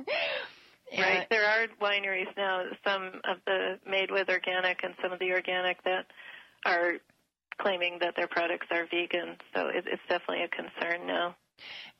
Right. 1.01 1.27
There 1.29 1.45
are 1.45 1.67
wineries 1.81 2.35
now, 2.37 2.63
some 2.85 3.21
of 3.23 3.37
the 3.45 3.79
made 3.87 4.11
with 4.11 4.29
organic 4.29 4.83
and 4.83 4.93
some 5.01 5.11
of 5.11 5.19
the 5.19 5.31
organic 5.31 5.83
that 5.83 6.05
are 6.65 6.93
claiming 7.57 7.99
that 8.01 8.15
their 8.15 8.27
products 8.27 8.67
are 8.71 8.85
vegan. 8.85 9.37
So 9.55 9.67
it, 9.67 9.85
it's 9.87 10.01
definitely 10.09 10.43
a 10.43 10.49
concern 10.49 11.07
now. 11.07 11.35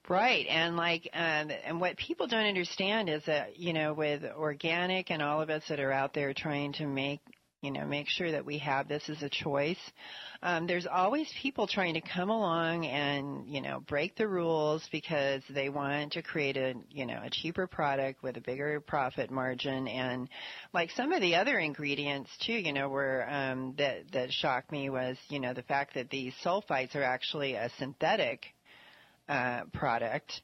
Right, 0.07 0.45
and 0.47 0.75
like, 0.77 1.09
um, 1.13 1.49
and 1.65 1.81
what 1.81 1.97
people 1.97 2.27
don't 2.27 2.45
understand 2.45 3.09
is 3.09 3.23
that 3.25 3.57
you 3.57 3.73
know, 3.73 3.93
with 3.93 4.23
organic 4.23 5.09
and 5.09 5.21
all 5.21 5.41
of 5.41 5.49
us 5.49 5.63
that 5.69 5.79
are 5.79 5.91
out 5.91 6.13
there 6.13 6.33
trying 6.33 6.73
to 6.73 6.85
make, 6.85 7.21
you 7.61 7.71
know, 7.71 7.85
make 7.85 8.07
sure 8.07 8.31
that 8.31 8.45
we 8.45 8.59
have 8.59 8.87
this 8.87 9.09
as 9.09 9.23
a 9.23 9.29
choice. 9.29 9.79
Um, 10.43 10.67
there's 10.67 10.85
always 10.85 11.27
people 11.41 11.67
trying 11.67 11.95
to 11.95 12.01
come 12.01 12.29
along 12.29 12.85
and 12.85 13.47
you 13.47 13.61
know 13.61 13.79
break 13.79 14.15
the 14.15 14.27
rules 14.27 14.87
because 14.91 15.41
they 15.49 15.69
want 15.69 16.13
to 16.13 16.21
create 16.21 16.57
a 16.57 16.75
you 16.91 17.05
know 17.05 17.19
a 17.23 17.29
cheaper 17.29 17.65
product 17.65 18.21
with 18.21 18.37
a 18.37 18.41
bigger 18.41 18.79
profit 18.79 19.31
margin 19.31 19.87
and 19.87 20.29
like 20.73 20.91
some 20.91 21.11
of 21.11 21.21
the 21.21 21.35
other 21.35 21.57
ingredients 21.57 22.29
too 22.45 22.53
you 22.53 22.73
know 22.73 22.89
were 22.89 23.25
um, 23.29 23.73
that 23.77 24.11
that 24.11 24.31
shocked 24.31 24.71
me 24.71 24.89
was 24.89 25.17
you 25.29 25.39
know 25.39 25.53
the 25.53 25.63
fact 25.63 25.95
that 25.95 26.09
these 26.09 26.33
sulfites 26.43 26.95
are 26.95 27.03
actually 27.03 27.55
a 27.55 27.71
synthetic 27.79 28.45
uh, 29.27 29.61
product. 29.73 30.41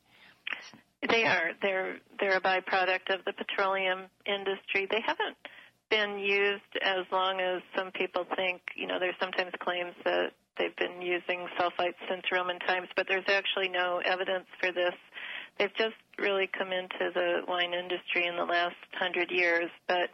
They 1.08 1.24
are. 1.26 1.52
They're 1.62 1.97
they're 2.19 2.38
a 2.38 2.41
byproduct 2.41 3.13
of 3.13 3.26
the 3.26 3.34
petroleum 3.34 4.06
industry. 4.26 4.88
They 4.89 5.02
haven't 5.06 5.38
been 5.91 6.17
used 6.17 6.73
as 6.82 7.06
long 7.12 7.39
as 7.39 7.62
some 7.77 7.91
people 7.91 8.25
think. 8.36 8.62
You 8.75 8.88
know, 8.88 8.97
there's 8.97 9.19
sometimes 9.19 9.51
claims 9.60 9.93
that 10.06 10.32
they've 10.58 10.75
been 10.77 11.01
using 11.01 11.45
sulfites 11.60 11.99
since 12.10 12.23
Roman 12.32 12.58
times, 12.60 12.88
but 12.95 13.08
there's 13.08 13.27
actually 13.27 13.69
no 13.69 14.01
evidence 14.04 14.47
for 14.60 14.71
this. 14.71 14.95
They've 15.60 15.75
just 15.77 15.99
really 16.17 16.49
come 16.58 16.71
into 16.71 17.12
the 17.13 17.41
wine 17.47 17.73
industry 17.73 18.25
in 18.25 18.38
the 18.38 18.45
last 18.45 18.75
hundred 18.93 19.30
years, 19.30 19.69
but 19.88 20.10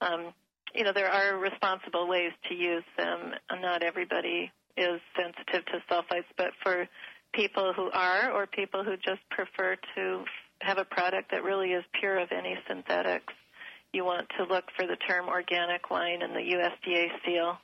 um, 0.00 0.32
you 0.74 0.82
know 0.82 0.92
there 0.92 1.10
are 1.10 1.38
responsible 1.38 2.08
ways 2.08 2.32
to 2.48 2.54
use 2.54 2.84
them. 2.96 3.34
Not 3.60 3.82
everybody 3.82 4.50
is 4.76 5.00
sensitive 5.14 5.66
to 5.66 5.94
sulfites, 5.94 6.30
but 6.38 6.52
for 6.62 6.88
people 7.34 7.72
who 7.76 7.90
are 7.92 8.32
or 8.32 8.46
people 8.46 8.82
who 8.82 8.96
just 8.96 9.20
prefer 9.30 9.76
to 9.94 10.24
have 10.60 10.78
a 10.78 10.84
product 10.84 11.30
that 11.30 11.42
really 11.44 11.72
is 11.72 11.84
pure 12.00 12.18
of 12.18 12.28
any 12.32 12.56
synthetics, 12.66 13.34
you 13.92 14.04
want 14.04 14.26
to 14.38 14.44
look 14.44 14.64
for 14.76 14.86
the 14.86 14.96
term 15.08 15.28
organic 15.28 15.90
wine 15.90 16.22
and 16.22 16.34
the 16.34 16.40
USDA 16.40 17.06
seal. 17.24 17.58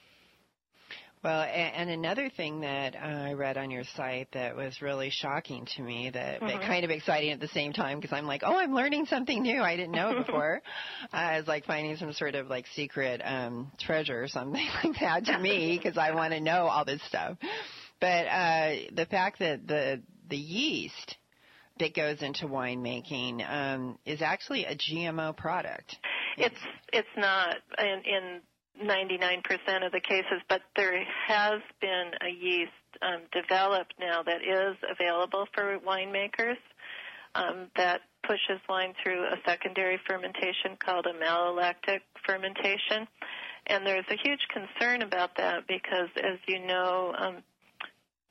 Well, 1.25 1.43
and 1.43 1.91
another 1.91 2.31
thing 2.31 2.61
that 2.61 2.95
uh, 2.95 2.99
I 3.01 3.33
read 3.33 3.57
on 3.59 3.73
your 3.73 3.83
site 3.97 4.29
that 4.35 4.55
was 4.55 4.81
really 4.81 5.11
shocking 5.11 5.67
to 5.75 5.83
me, 5.83 6.11
that 6.11 6.41
Mhm. 6.41 6.61
kind 6.63 6.85
of 6.85 6.91
exciting 6.93 7.33
at 7.33 7.41
the 7.41 7.49
same 7.49 7.73
time, 7.73 7.99
because 7.99 8.13
I'm 8.17 8.27
like, 8.27 8.43
oh, 8.45 8.57
I'm 8.57 8.73
learning 8.73 9.07
something 9.07 9.43
new 9.43 9.61
I 9.61 9.75
didn't 9.75 9.93
know 9.97 10.15
before. 10.25 10.63
uh, 11.13 11.31
it's 11.39 11.49
like 11.49 11.65
finding 11.65 11.97
some 11.97 12.13
sort 12.13 12.37
of 12.37 12.47
like 12.47 12.67
secret 12.69 13.21
um, 13.25 13.73
treasure 13.81 14.23
or 14.23 14.29
something 14.29 14.65
like 14.85 15.01
that 15.01 15.25
to 15.25 15.39
me, 15.41 15.77
because 15.77 15.99
I 15.99 16.15
want 16.15 16.35
to 16.35 16.41
know 16.41 16.67
all 16.69 16.85
this 16.85 17.03
stuff. 17.09 17.37
But 18.01 18.27
uh, 18.29 18.75
the 18.93 19.07
fact 19.11 19.41
that 19.41 19.67
the 19.67 20.01
the 20.29 20.37
yeast 20.37 21.17
that 21.81 21.95
goes 21.95 22.23
into 22.23 22.47
winemaking 22.47 23.45
um, 23.51 23.99
is 24.05 24.23
actually 24.23 24.67
a 24.67 24.77
GMO 24.77 25.37
product. 25.37 25.97
It's 26.41 26.61
it's 26.93 27.09
not 27.17 27.57
in, 27.79 28.03
in 28.05 28.41
99% 28.85 29.85
of 29.85 29.93
the 29.93 30.01
cases, 30.01 30.41
but 30.49 30.63
there 30.77 31.05
has 31.27 31.61
been 31.81 32.11
a 32.23 32.31
yeast 32.31 32.73
um, 33.03 33.23
developed 33.33 33.95
now 33.99 34.23
that 34.23 34.43
is 34.43 34.77
available 34.89 35.47
for 35.53 35.79
winemakers 35.87 36.57
um, 37.35 37.69
that 37.77 38.03
pushes 38.27 38.61
wine 38.69 38.95
through 39.03 39.25
a 39.25 39.37
secondary 39.47 39.99
fermentation 40.07 40.77
called 40.79 41.07
a 41.07 41.13
malolactic 41.13 42.01
fermentation. 42.27 43.07
And 43.67 43.87
there's 43.87 44.05
a 44.11 44.17
huge 44.23 44.47
concern 44.53 45.03
about 45.03 45.37
that 45.37 45.67
because, 45.67 46.09
as 46.17 46.39
you 46.47 46.65
know, 46.65 47.15
um, 47.19 47.37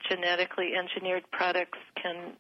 genetically 0.10 0.72
engineered 0.76 1.24
products 1.32 1.78
can, 2.02 2.34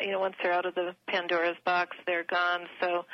you 0.00 0.12
know, 0.12 0.20
once 0.20 0.34
they're 0.42 0.52
out 0.52 0.66
of 0.66 0.74
the 0.74 0.94
Pandora's 1.08 1.56
box, 1.64 1.96
they're 2.06 2.24
gone. 2.24 2.66
So 2.80 3.04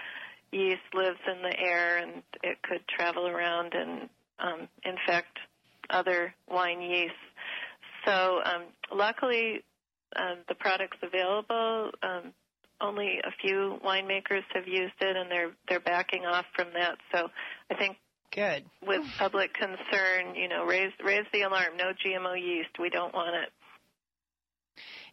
yeast 0.52 0.82
lives 0.94 1.18
in 1.26 1.42
the 1.42 1.58
air 1.58 1.98
and 1.98 2.22
it 2.42 2.58
could 2.62 2.86
travel 2.88 3.26
around 3.26 3.74
and 3.74 4.08
um, 4.38 4.68
infect 4.84 5.38
other 5.90 6.34
wine 6.50 6.80
yeasts. 6.80 7.16
So 8.04 8.40
um, 8.44 8.62
luckily, 8.92 9.62
um, 10.16 10.38
the 10.48 10.54
product's 10.54 10.98
available. 11.02 11.90
Um, 12.02 12.32
only 12.80 13.18
a 13.24 13.30
few 13.42 13.78
winemakers 13.84 14.42
have 14.54 14.66
used 14.66 14.94
it, 15.00 15.16
and 15.16 15.30
they're 15.30 15.50
they're 15.68 15.80
backing 15.80 16.24
off 16.24 16.46
from 16.54 16.68
that. 16.74 16.96
So 17.12 17.28
I 17.70 17.74
think 17.74 17.96
good 18.32 18.64
with 18.86 19.02
public 19.18 19.52
concern, 19.54 20.34
you 20.34 20.48
know, 20.48 20.64
raise 20.64 20.92
raise 21.04 21.26
the 21.32 21.42
alarm. 21.42 21.76
No 21.76 21.92
GMO 22.04 22.40
yeast. 22.40 22.70
We 22.78 22.88
don't 22.90 23.12
want 23.12 23.34
it. 23.34 23.50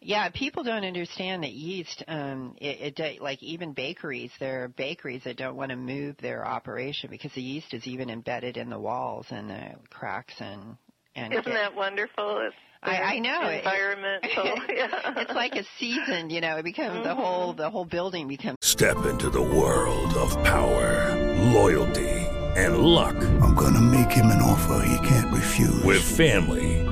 Yeah, 0.01 0.29
people 0.29 0.63
don't 0.63 0.83
understand 0.83 1.43
that 1.43 1.51
yeast. 1.51 2.03
Um, 2.07 2.55
it, 2.59 2.97
it 2.99 3.21
like 3.21 3.41
even 3.41 3.73
bakeries. 3.73 4.31
There 4.39 4.63
are 4.63 4.67
bakeries 4.67 5.23
that 5.23 5.37
don't 5.37 5.55
want 5.55 5.71
to 5.71 5.75
move 5.77 6.17
their 6.17 6.45
operation 6.45 7.09
because 7.09 7.31
the 7.33 7.41
yeast 7.41 7.73
is 7.73 7.87
even 7.87 8.09
embedded 8.09 8.57
in 8.57 8.69
the 8.69 8.79
walls 8.79 9.25
and 9.29 9.49
the 9.49 9.71
cracks 9.89 10.35
and 10.39 10.77
and. 11.15 11.33
Isn't 11.33 11.47
it- 11.47 11.53
that 11.53 11.75
wonderful? 11.75 12.39
It's 12.45 12.55
I, 12.83 13.15
I 13.15 13.19
know 13.19 13.47
It- 13.47 13.59
environmental. 13.59 14.45
yeah. 14.75 15.13
it's 15.21 15.31
like 15.33 15.55
a 15.55 15.63
season, 15.79 16.29
you 16.29 16.39
know. 16.39 16.57
It 16.57 16.63
becomes 16.63 17.03
the 17.03 17.15
whole 17.15 17.53
the 17.53 17.69
whole 17.69 17.85
building 17.85 18.27
becomes. 18.27 18.57
Step 18.61 19.05
into 19.05 19.29
the 19.31 19.41
world 19.41 20.13
of 20.13 20.31
power, 20.43 21.15
loyalty, 21.51 22.09
and 22.55 22.77
luck. 22.77 23.15
I'm 23.15 23.55
gonna 23.55 23.81
make 23.81 24.11
him 24.11 24.27
an 24.27 24.41
offer 24.41 24.85
he 24.85 25.07
can't 25.07 25.33
refuse. 25.33 25.83
With 25.83 26.03
family, 26.03 26.84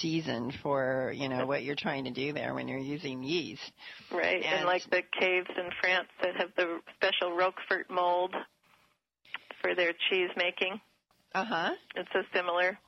Season 0.00 0.52
for 0.62 1.12
you 1.14 1.28
know 1.28 1.44
what 1.46 1.62
you're 1.62 1.76
trying 1.76 2.04
to 2.04 2.10
do 2.10 2.32
there 2.32 2.54
when 2.54 2.68
you're 2.68 2.78
using 2.78 3.22
yeast. 3.22 3.72
Right, 4.10 4.36
and, 4.36 4.44
And- 4.44 4.64
like 4.64 4.84
the 4.90 5.02
caves 5.18 5.50
in 5.56 5.70
France 5.80 6.08
that 6.22 6.36
have 6.36 6.50
the 6.56 6.80
special 6.96 7.36
Roquefort 7.36 7.90
mold 7.90 8.34
for 9.60 9.74
their 9.74 9.92
cheese 10.08 10.30
making. 10.36 10.80
Uh 11.34 11.44
huh. 11.44 11.70
It's 11.94 12.08
a 12.14 12.22
similar, 12.34 12.78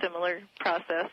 similar 0.00 0.40
process. 0.60 1.10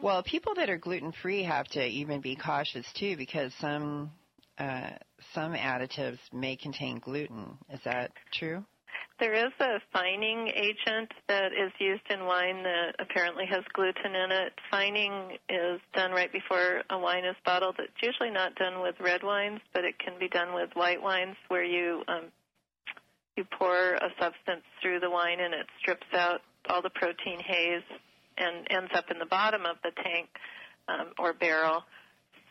Well, 0.00 0.22
people 0.22 0.54
that 0.54 0.70
are 0.70 0.78
gluten 0.78 1.12
free 1.12 1.42
have 1.42 1.66
to 1.68 1.84
even 1.84 2.20
be 2.20 2.36
cautious 2.36 2.86
too 2.94 3.16
because 3.16 3.52
some 3.60 4.10
uh, 4.58 4.90
some 5.34 5.54
additives 5.54 6.18
may 6.32 6.56
contain 6.56 6.98
gluten. 6.98 7.58
Is 7.70 7.80
that 7.84 8.12
true? 8.32 8.64
There 9.20 9.34
is 9.34 9.52
a 9.60 9.80
fining 9.92 10.48
agent 10.48 11.12
that 11.28 11.52
is 11.52 11.70
used 11.78 12.08
in 12.08 12.24
wine 12.24 12.62
that 12.62 12.94
apparently 12.98 13.44
has 13.50 13.62
gluten 13.74 14.14
in 14.14 14.32
it. 14.32 14.54
Fining 14.70 15.36
is 15.46 15.78
done 15.94 16.12
right 16.12 16.32
before 16.32 16.80
a 16.88 16.98
wine 16.98 17.26
is 17.26 17.36
bottled. 17.44 17.76
It's 17.78 18.02
usually 18.02 18.30
not 18.30 18.54
done 18.54 18.80
with 18.80 18.94
red 18.98 19.22
wines, 19.22 19.60
but 19.74 19.84
it 19.84 19.98
can 19.98 20.18
be 20.18 20.28
done 20.28 20.54
with 20.54 20.70
white 20.72 21.02
wines 21.02 21.36
where 21.48 21.62
you 21.62 22.02
um, 22.08 22.32
you 23.36 23.44
pour 23.58 23.92
a 23.94 24.08
substance 24.18 24.64
through 24.80 25.00
the 25.00 25.10
wine 25.10 25.38
and 25.38 25.52
it 25.52 25.66
strips 25.80 26.06
out 26.14 26.40
all 26.70 26.80
the 26.80 26.90
protein 26.90 27.40
haze 27.40 27.84
and 28.38 28.66
ends 28.70 28.90
up 28.94 29.10
in 29.10 29.18
the 29.18 29.26
bottom 29.26 29.66
of 29.66 29.76
the 29.84 29.90
tank 30.02 30.30
um, 30.88 31.12
or 31.18 31.34
barrel. 31.34 31.82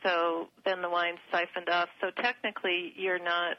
So 0.03 0.49
then 0.65 0.84
the 0.84 0.89
wine's 0.89 1.19
siphoned 1.32 1.69
off. 1.69 1.89
So 1.99 2.12
technically, 2.21 2.93
you're 2.95 3.17
not 3.17 3.58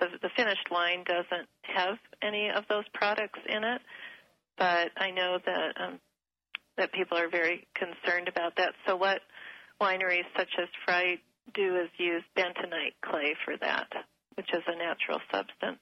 the, 0.00 0.06
the 0.22 0.30
finished 0.36 0.68
wine 0.70 1.04
doesn't 1.04 1.48
have 1.62 1.98
any 2.22 2.50
of 2.50 2.64
those 2.68 2.84
products 2.94 3.38
in 3.48 3.64
it, 3.64 3.80
but 4.58 4.90
I 4.96 5.10
know 5.10 5.38
that 5.44 5.74
um, 5.80 6.00
that 6.76 6.92
people 6.92 7.16
are 7.16 7.28
very 7.28 7.66
concerned 7.74 8.28
about 8.28 8.56
that. 8.56 8.74
So 8.86 8.96
what 8.96 9.20
wineries 9.80 10.26
such 10.36 10.50
as 10.60 10.68
Frey 10.84 11.20
do 11.54 11.76
is 11.76 11.88
use 11.98 12.22
bentonite 12.36 12.94
clay 13.04 13.34
for 13.44 13.56
that, 13.60 13.88
which 14.34 14.48
is 14.52 14.62
a 14.66 14.76
natural 14.76 15.20
substance. 15.30 15.80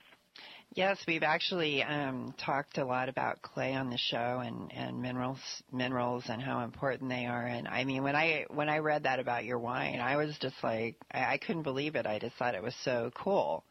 Yes, 0.75 0.99
we've 1.07 1.23
actually 1.23 1.83
um, 1.83 2.35
talked 2.39 2.79
a 2.79 2.85
lot 2.87 3.11
about 3.11 3.43
clay 3.43 3.75
on 3.75 3.91
the 3.91 3.99
show 3.99 4.41
and, 4.43 4.73
and 4.73 5.03
minerals, 5.03 5.39
minerals, 5.71 6.25
and 6.31 6.41
how 6.41 6.65
important 6.65 7.11
they 7.11 7.27
are. 7.27 7.45
And 7.45 7.69
I 7.69 7.85
mean, 7.85 8.03
when 8.03 8.17
I 8.17 8.47
when 8.49 8.71
I 8.71 8.79
read 8.79 9.03
that 9.03 9.21
about 9.21 9.45
your 9.45 9.59
wine, 9.59 10.01
I 10.01 10.17
was 10.17 10.35
just 10.41 10.55
like, 10.63 10.97
I, 11.13 11.35
I 11.35 11.39
couldn't 11.39 11.65
believe 11.65 11.95
it. 11.95 12.07
I 12.07 12.19
just 12.19 12.37
thought 12.37 12.55
it 12.55 12.63
was 12.63 12.75
so 12.85 13.11
cool 13.15 13.65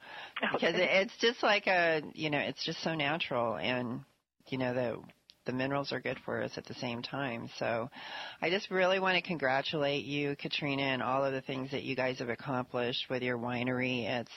because 0.53 0.75
it, 0.75 0.89
it's 0.91 1.17
just 1.17 1.41
like 1.41 1.65
a, 1.65 2.03
you 2.13 2.29
know, 2.29 2.37
it's 2.37 2.63
just 2.63 2.83
so 2.83 2.93
natural, 2.93 3.55
and 3.57 4.01
you 4.49 4.59
know 4.59 4.75
the 4.75 5.01
the 5.45 5.53
minerals 5.53 5.91
are 5.91 5.99
good 5.99 6.19
for 6.23 6.43
us 6.43 6.51
at 6.57 6.65
the 6.65 6.75
same 6.75 7.01
time. 7.01 7.49
So 7.57 7.89
I 8.43 8.51
just 8.51 8.69
really 8.69 8.99
want 8.99 9.15
to 9.15 9.27
congratulate 9.27 10.05
you, 10.05 10.35
Katrina, 10.35 10.83
and 10.83 11.01
all 11.01 11.25
of 11.25 11.33
the 11.33 11.41
things 11.41 11.71
that 11.71 11.81
you 11.81 11.95
guys 11.95 12.19
have 12.19 12.29
accomplished 12.29 13.09
with 13.09 13.23
your 13.23 13.39
winery. 13.39 14.03
It's 14.07 14.29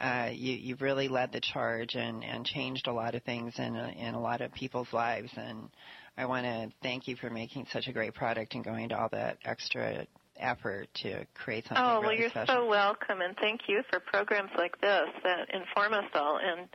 uh, 0.00 0.28
you, 0.32 0.52
you've 0.54 0.82
really 0.82 1.08
led 1.08 1.32
the 1.32 1.40
charge 1.40 1.94
and, 1.94 2.22
and 2.24 2.44
changed 2.44 2.86
a 2.86 2.92
lot 2.92 3.14
of 3.14 3.22
things 3.22 3.54
in 3.58 3.76
a, 3.76 3.88
in 3.88 4.14
a 4.14 4.20
lot 4.20 4.40
of 4.40 4.52
people's 4.52 4.92
lives. 4.92 5.30
And 5.36 5.68
I 6.16 6.26
want 6.26 6.44
to 6.44 6.70
thank 6.82 7.08
you 7.08 7.16
for 7.16 7.30
making 7.30 7.66
such 7.72 7.88
a 7.88 7.92
great 7.92 8.14
product 8.14 8.54
and 8.54 8.64
going 8.64 8.90
to 8.90 8.98
all 8.98 9.08
that 9.12 9.38
extra 9.44 10.06
effort 10.38 10.88
to 11.02 11.26
create 11.34 11.66
something 11.66 11.82
oh, 11.82 12.00
really 12.00 12.06
well, 12.06 12.14
you're 12.14 12.30
special. 12.30 12.54
so 12.54 12.66
welcome, 12.66 13.20
and 13.22 13.34
thank 13.38 13.62
you 13.68 13.82
for 13.90 14.00
programs 14.00 14.50
like 14.58 14.78
this 14.80 15.08
that 15.24 15.48
inform 15.54 15.94
us 15.94 16.10
all. 16.14 16.38
And 16.42 16.68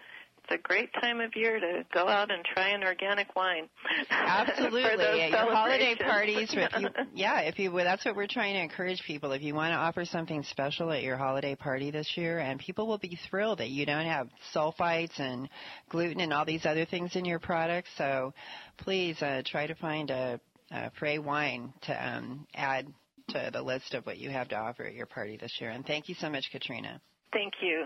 a 0.51 0.57
great 0.57 0.89
time 0.93 1.21
of 1.21 1.35
year 1.35 1.59
to 1.59 1.85
go 1.93 2.07
out 2.07 2.31
and 2.31 2.43
try 2.43 2.69
an 2.69 2.83
organic 2.83 3.35
wine. 3.35 3.69
Absolutely, 4.09 4.83
For 4.83 4.97
those 4.97 5.19
at 5.19 5.31
your 5.31 5.55
holiday 5.55 5.95
parties. 5.95 6.53
If 6.53 6.71
you, 6.79 6.89
yeah, 7.13 7.39
if 7.41 7.57
you, 7.57 7.71
well, 7.71 7.85
that's 7.85 8.05
what 8.05 8.15
we're 8.15 8.27
trying 8.27 8.53
to 8.55 8.61
encourage 8.61 9.01
people. 9.03 9.31
If 9.31 9.41
you 9.41 9.55
want 9.55 9.71
to 9.71 9.77
offer 9.77 10.05
something 10.05 10.43
special 10.43 10.91
at 10.91 11.03
your 11.03 11.17
holiday 11.17 11.55
party 11.55 11.91
this 11.91 12.11
year, 12.15 12.39
and 12.39 12.59
people 12.59 12.87
will 12.87 12.97
be 12.97 13.17
thrilled 13.29 13.59
that 13.59 13.69
you 13.69 13.85
don't 13.85 14.05
have 14.05 14.27
sulfites 14.53 15.19
and 15.19 15.49
gluten 15.89 16.19
and 16.21 16.33
all 16.33 16.45
these 16.45 16.65
other 16.65 16.85
things 16.85 17.15
in 17.15 17.25
your 17.25 17.39
products. 17.39 17.89
So, 17.97 18.33
please 18.77 19.21
uh, 19.21 19.43
try 19.45 19.67
to 19.67 19.75
find 19.75 20.09
a, 20.09 20.39
a 20.71 20.91
Frey 20.91 21.19
wine 21.19 21.73
to 21.83 22.07
um, 22.07 22.47
add 22.53 22.87
to 23.29 23.49
the 23.53 23.61
list 23.61 23.93
of 23.93 24.05
what 24.05 24.17
you 24.17 24.29
have 24.29 24.49
to 24.49 24.55
offer 24.55 24.83
at 24.83 24.93
your 24.93 25.05
party 25.05 25.37
this 25.37 25.53
year. 25.59 25.69
And 25.69 25.85
thank 25.85 26.09
you 26.09 26.15
so 26.15 26.29
much, 26.29 26.49
Katrina. 26.51 27.01
Thank 27.33 27.53
you. 27.61 27.85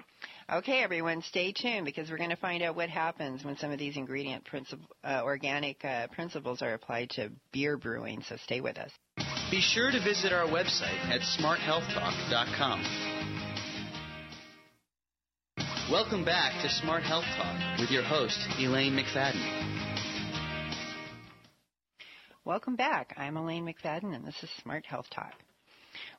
Okay, 0.51 0.83
everyone, 0.83 1.21
stay 1.21 1.51
tuned 1.51 1.85
because 1.85 2.09
we're 2.09 2.17
going 2.17 2.31
to 2.31 2.35
find 2.35 2.63
out 2.63 2.75
what 2.75 2.89
happens 2.89 3.43
when 3.43 3.57
some 3.57 3.71
of 3.71 3.79
these 3.79 3.95
ingredient 3.95 4.43
princip- 4.45 4.79
uh, 5.03 5.21
organic 5.23 5.83
uh, 5.85 6.07
principles 6.07 6.61
are 6.61 6.73
applied 6.73 7.11
to 7.11 7.31
beer 7.51 7.77
brewing. 7.77 8.23
So 8.27 8.37
stay 8.37 8.61
with 8.61 8.77
us. 8.77 8.91
Be 9.51 9.61
sure 9.61 9.91
to 9.91 10.03
visit 10.03 10.33
our 10.33 10.47
website 10.47 10.99
at 11.09 11.21
smarthealthtalk.com. 11.21 13.15
Welcome 15.91 16.25
back 16.25 16.63
to 16.63 16.69
Smart 16.69 17.03
Health 17.03 17.25
Talk 17.37 17.79
with 17.79 17.91
your 17.91 18.01
host, 18.01 18.39
Elaine 18.57 18.97
McFadden. 18.97 19.75
Welcome 22.43 22.75
back. 22.75 23.13
I'm 23.17 23.37
Elaine 23.37 23.65
McFadden, 23.65 24.15
and 24.15 24.25
this 24.25 24.35
is 24.41 24.49
Smart 24.63 24.85
Health 24.85 25.05
Talk. 25.11 25.33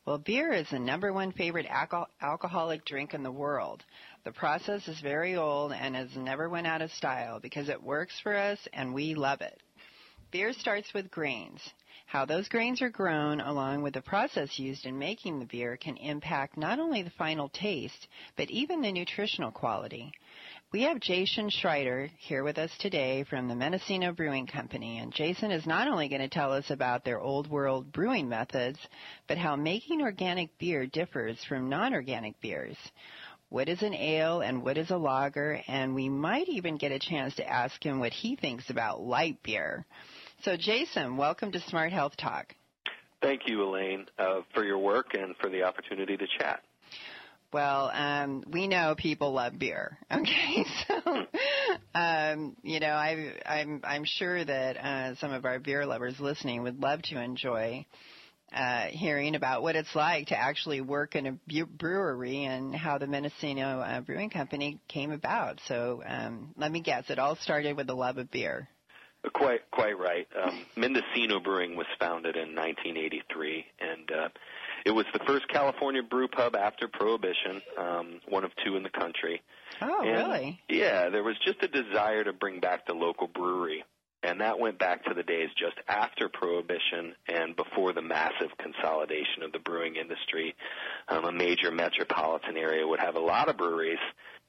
Well, 0.06 0.18
beer 0.18 0.52
is 0.52 0.70
the 0.70 0.78
number 0.78 1.12
one 1.12 1.32
favorite 1.32 1.66
alco- 1.66 2.06
alcoholic 2.22 2.84
drink 2.84 3.12
in 3.12 3.24
the 3.24 3.32
world. 3.32 3.84
The 4.22 4.30
process 4.30 4.86
is 4.86 5.00
very 5.00 5.34
old 5.34 5.72
and 5.72 5.96
has 5.96 6.16
never 6.16 6.48
went 6.48 6.68
out 6.68 6.80
of 6.80 6.92
style 6.92 7.40
because 7.40 7.68
it 7.68 7.82
works 7.82 8.20
for 8.20 8.36
us 8.36 8.68
and 8.72 8.94
we 8.94 9.16
love 9.16 9.40
it. 9.40 9.60
Beer 10.30 10.52
starts 10.52 10.94
with 10.94 11.10
grains. 11.10 11.60
How 12.06 12.24
those 12.24 12.48
grains 12.48 12.80
are 12.82 12.88
grown, 12.88 13.40
along 13.40 13.82
with 13.82 13.94
the 13.94 14.00
process 14.00 14.60
used 14.60 14.86
in 14.86 14.96
making 14.96 15.40
the 15.40 15.44
beer, 15.44 15.76
can 15.76 15.96
impact 15.96 16.56
not 16.56 16.78
only 16.78 17.02
the 17.02 17.10
final 17.10 17.48
taste, 17.48 18.06
but 18.36 18.48
even 18.48 18.80
the 18.80 18.92
nutritional 18.92 19.50
quality. 19.50 20.12
We 20.72 20.82
have 20.82 21.00
Jason 21.00 21.50
Schreider 21.50 22.08
here 22.18 22.44
with 22.44 22.58
us 22.58 22.70
today 22.78 23.24
from 23.24 23.48
the 23.48 23.56
Mendocino 23.56 24.12
Brewing 24.12 24.46
Company, 24.46 24.98
and 24.98 25.12
Jason 25.12 25.50
is 25.50 25.66
not 25.66 25.88
only 25.88 26.08
going 26.08 26.20
to 26.20 26.28
tell 26.28 26.52
us 26.52 26.70
about 26.70 27.04
their 27.04 27.20
old 27.20 27.48
world 27.48 27.90
brewing 27.90 28.28
methods, 28.28 28.78
but 29.26 29.36
how 29.36 29.56
making 29.56 30.00
organic 30.00 30.56
beer 30.58 30.86
differs 30.86 31.42
from 31.44 31.68
non-organic 31.68 32.40
beers. 32.40 32.76
What 33.48 33.68
is 33.68 33.82
an 33.82 33.94
ale 33.94 34.42
and 34.42 34.62
what 34.62 34.78
is 34.78 34.90
a 34.90 34.96
lager? 34.96 35.60
And 35.66 35.94
we 35.94 36.08
might 36.08 36.48
even 36.48 36.78
get 36.78 36.92
a 36.92 36.98
chance 37.00 37.34
to 37.36 37.48
ask 37.48 37.84
him 37.84 37.98
what 37.98 38.12
he 38.12 38.36
thinks 38.36 38.70
about 38.70 39.02
light 39.02 39.42
beer. 39.42 39.86
So, 40.42 40.56
Jason, 40.56 41.16
welcome 41.16 41.50
to 41.52 41.60
Smart 41.60 41.92
Health 41.92 42.16
Talk. 42.16 42.54
Thank 43.20 43.42
you, 43.46 43.62
Elaine, 43.64 44.06
uh, 44.18 44.42
for 44.54 44.64
your 44.64 44.78
work 44.78 45.14
and 45.14 45.34
for 45.38 45.48
the 45.48 45.64
opportunity 45.64 46.16
to 46.16 46.26
chat. 46.38 46.62
Well, 47.52 47.90
um, 47.92 48.44
we 48.50 48.68
know 48.68 48.94
people 48.96 49.32
love 49.32 49.58
beer. 49.58 49.98
Okay, 50.12 50.64
so 50.86 51.26
um, 51.94 52.56
you 52.62 52.80
know, 52.80 52.88
I, 52.92 53.32
I'm 53.44 53.80
I'm 53.82 54.04
sure 54.04 54.44
that 54.44 54.76
uh, 54.76 55.14
some 55.16 55.32
of 55.32 55.44
our 55.44 55.58
beer 55.58 55.84
lovers 55.86 56.20
listening 56.20 56.62
would 56.62 56.80
love 56.80 57.02
to 57.02 57.20
enjoy 57.20 57.86
uh, 58.52 58.86
hearing 58.86 59.34
about 59.34 59.62
what 59.62 59.74
it's 59.74 59.94
like 59.94 60.28
to 60.28 60.38
actually 60.38 60.80
work 60.80 61.16
in 61.16 61.26
a 61.26 61.64
brewery 61.64 62.44
and 62.44 62.74
how 62.74 62.98
the 62.98 63.06
Mendocino 63.06 63.80
uh, 63.80 64.00
Brewing 64.00 64.30
Company 64.30 64.78
came 64.88 65.10
about. 65.10 65.60
So 65.66 66.02
um, 66.06 66.54
let 66.56 66.70
me 66.70 66.80
guess, 66.80 67.10
it 67.10 67.18
all 67.18 67.36
started 67.36 67.76
with 67.76 67.86
the 67.86 67.96
love 67.96 68.18
of 68.18 68.30
beer. 68.30 68.68
Quite 69.32 69.70
quite 69.70 69.98
right. 69.98 70.26
Um, 70.40 70.64
Mendocino 70.76 71.40
Brewing 71.40 71.76
was 71.76 71.86
founded 71.98 72.36
in 72.36 72.54
1983, 72.54 73.66
and 73.80 74.10
uh, 74.10 74.28
it 74.84 74.90
was 74.92 75.04
the 75.12 75.20
first 75.26 75.48
California 75.48 76.02
brew 76.02 76.28
pub 76.28 76.54
after 76.54 76.88
Prohibition, 76.88 77.60
um, 77.76 78.20
one 78.28 78.44
of 78.44 78.52
two 78.64 78.76
in 78.76 78.82
the 78.82 78.90
country. 78.90 79.42
Oh, 79.82 80.02
and, 80.02 80.16
really? 80.16 80.60
Yeah, 80.68 81.10
there 81.10 81.22
was 81.22 81.36
just 81.44 81.62
a 81.62 81.68
desire 81.68 82.24
to 82.24 82.32
bring 82.32 82.60
back 82.60 82.86
the 82.86 82.94
local 82.94 83.26
brewery. 83.26 83.84
And 84.22 84.40
that 84.40 84.58
went 84.58 84.78
back 84.78 85.04
to 85.04 85.14
the 85.14 85.22
days 85.22 85.50
just 85.58 85.76
after 85.86 86.28
Prohibition 86.28 87.14
and 87.28 87.54
before 87.54 87.92
the 87.92 88.02
massive 88.02 88.50
consolidation 88.58 89.42
of 89.44 89.52
the 89.52 89.58
brewing 89.58 89.96
industry. 89.96 90.54
Um, 91.08 91.24
a 91.24 91.32
major 91.32 91.70
metropolitan 91.70 92.56
area 92.56 92.86
would 92.86 93.00
have 93.00 93.16
a 93.16 93.20
lot 93.20 93.48
of 93.48 93.56
breweries, 93.56 93.98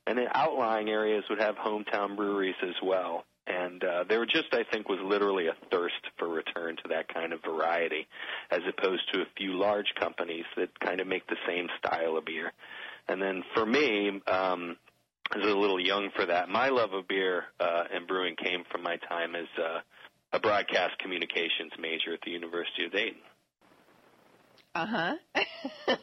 and 0.07 0.17
the 0.17 0.27
outlying 0.35 0.89
areas 0.89 1.23
would 1.29 1.41
have 1.41 1.55
hometown 1.55 2.15
breweries 2.15 2.55
as 2.63 2.75
well 2.81 3.25
and 3.47 3.83
uh, 3.83 4.03
there 4.07 4.25
just 4.25 4.53
I 4.53 4.63
think 4.71 4.89
was 4.89 4.99
literally 5.03 5.47
a 5.47 5.55
thirst 5.71 5.95
for 6.17 6.27
return 6.27 6.75
to 6.77 6.89
that 6.89 7.11
kind 7.13 7.33
of 7.33 7.39
variety, 7.43 8.07
as 8.51 8.61
opposed 8.67 9.03
to 9.13 9.21
a 9.21 9.25
few 9.37 9.53
large 9.53 9.93
companies 9.99 10.45
that 10.55 10.77
kind 10.79 10.99
of 10.99 11.07
make 11.07 11.25
the 11.27 11.37
same 11.47 11.67
style 11.79 12.17
of 12.17 12.25
beer. 12.25 12.51
And 13.07 13.21
then 13.21 13.43
for 13.53 13.65
me, 13.65 14.09
um, 14.27 14.77
I 15.31 15.37
was 15.37 15.47
a 15.47 15.57
little 15.57 15.79
young 15.79 16.09
for 16.15 16.25
that. 16.25 16.49
My 16.49 16.69
love 16.69 16.93
of 16.93 17.07
beer 17.07 17.45
uh, 17.59 17.83
and 17.93 18.07
brewing 18.07 18.35
came 18.35 18.63
from 18.71 18.83
my 18.83 18.97
time 18.97 19.35
as 19.35 19.47
uh, 19.57 19.79
a 20.33 20.39
broadcast 20.39 20.97
communications 20.99 21.71
major 21.79 22.13
at 22.13 22.21
the 22.23 22.31
University 22.31 22.85
of 22.85 22.91
Dayton. 22.91 23.21
Uh 24.77 24.85
huh. 24.85 25.15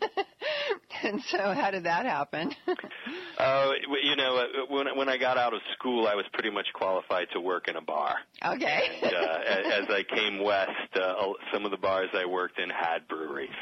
and 1.05 1.23
so, 1.29 1.39
how 1.39 1.71
did 1.71 1.85
that 1.85 2.07
happen? 2.07 2.51
uh, 3.39 3.71
you 4.03 4.17
know, 4.17 4.37
uh, 4.37 4.67
when 4.69 4.87
when 4.97 5.09
I 5.09 5.17
got 5.17 5.39
out 5.39 5.55
of 5.55 5.61
school, 5.79 6.09
I 6.09 6.17
was 6.17 6.25
pretty 6.33 6.51
much 6.51 6.67
qualified 6.75 7.29
to 7.35 7.41
work 7.41 7.69
in 7.69 7.77
a 7.77 7.81
bar. 7.81 8.17
Okay. 8.45 8.99
And, 9.01 9.15
uh, 9.15 9.39
as 9.47 9.85
I 9.91 10.03
came 10.03 10.43
west, 10.43 10.71
uh, 11.01 11.15
some 11.53 11.65
of 11.65 11.71
the 11.71 11.77
bars 11.77 12.09
I 12.15 12.27
worked 12.27 12.59
in 12.59 12.69
had 12.69 13.07
breweries, 13.07 13.55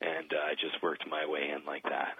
and 0.00 0.32
uh, 0.32 0.46
I 0.46 0.54
just 0.54 0.82
worked 0.82 1.06
my 1.06 1.26
way 1.26 1.50
in 1.54 1.66
like 1.66 1.82
that. 1.82 2.16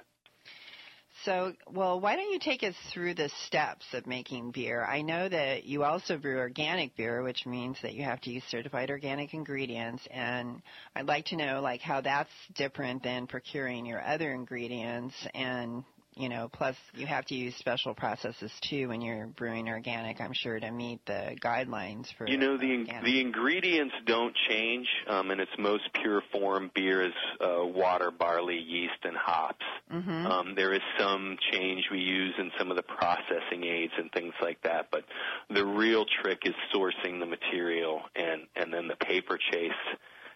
So, 1.28 1.52
well, 1.70 2.00
why 2.00 2.16
don't 2.16 2.32
you 2.32 2.38
take 2.38 2.62
us 2.62 2.74
through 2.90 3.12
the 3.12 3.28
steps 3.44 3.84
of 3.92 4.06
making 4.06 4.52
beer? 4.52 4.82
I 4.82 5.02
know 5.02 5.28
that 5.28 5.64
you 5.64 5.84
also 5.84 6.16
brew 6.16 6.38
organic 6.38 6.96
beer, 6.96 7.22
which 7.22 7.44
means 7.44 7.76
that 7.82 7.92
you 7.92 8.02
have 8.02 8.22
to 8.22 8.30
use 8.30 8.42
certified 8.44 8.88
organic 8.88 9.34
ingredients, 9.34 10.02
and 10.10 10.62
I'd 10.96 11.04
like 11.04 11.26
to 11.26 11.36
know 11.36 11.60
like 11.60 11.82
how 11.82 12.00
that's 12.00 12.30
different 12.54 13.02
than 13.02 13.26
procuring 13.26 13.84
your 13.84 14.02
other 14.02 14.32
ingredients 14.32 15.14
and 15.34 15.84
you 16.18 16.28
know, 16.28 16.48
plus 16.52 16.74
you 16.94 17.06
have 17.06 17.24
to 17.26 17.34
use 17.34 17.54
special 17.56 17.94
processes 17.94 18.50
too 18.68 18.88
when 18.88 19.00
you're 19.00 19.26
brewing 19.26 19.68
organic. 19.68 20.20
I'm 20.20 20.32
sure 20.32 20.58
to 20.58 20.70
meet 20.70 21.04
the 21.06 21.36
guidelines 21.40 22.06
for. 22.16 22.26
You 22.28 22.36
know, 22.36 22.56
the 22.56 22.78
organic. 22.78 23.04
the 23.04 23.20
ingredients 23.20 23.94
don't 24.04 24.34
change. 24.48 24.86
Um, 25.06 25.30
in 25.30 25.38
its 25.38 25.52
most 25.58 25.84
pure 25.94 26.22
form, 26.32 26.72
beer 26.74 27.06
is 27.06 27.12
uh, 27.40 27.64
water, 27.64 28.10
barley, 28.10 28.58
yeast, 28.58 28.98
and 29.04 29.16
hops. 29.16 29.64
Mm-hmm. 29.92 30.26
Um, 30.26 30.54
there 30.56 30.74
is 30.74 30.82
some 30.98 31.36
change 31.52 31.84
we 31.90 32.00
use 32.00 32.34
in 32.38 32.50
some 32.58 32.70
of 32.70 32.76
the 32.76 32.82
processing 32.82 33.62
aids 33.64 33.92
and 33.96 34.10
things 34.10 34.34
like 34.42 34.60
that, 34.62 34.88
but 34.90 35.04
the 35.50 35.64
real 35.64 36.04
trick 36.20 36.40
is 36.44 36.54
sourcing 36.74 37.20
the 37.20 37.26
material 37.26 38.02
and 38.16 38.42
and 38.56 38.74
then 38.74 38.88
the 38.88 38.96
paper 38.96 39.38
chase. 39.52 39.70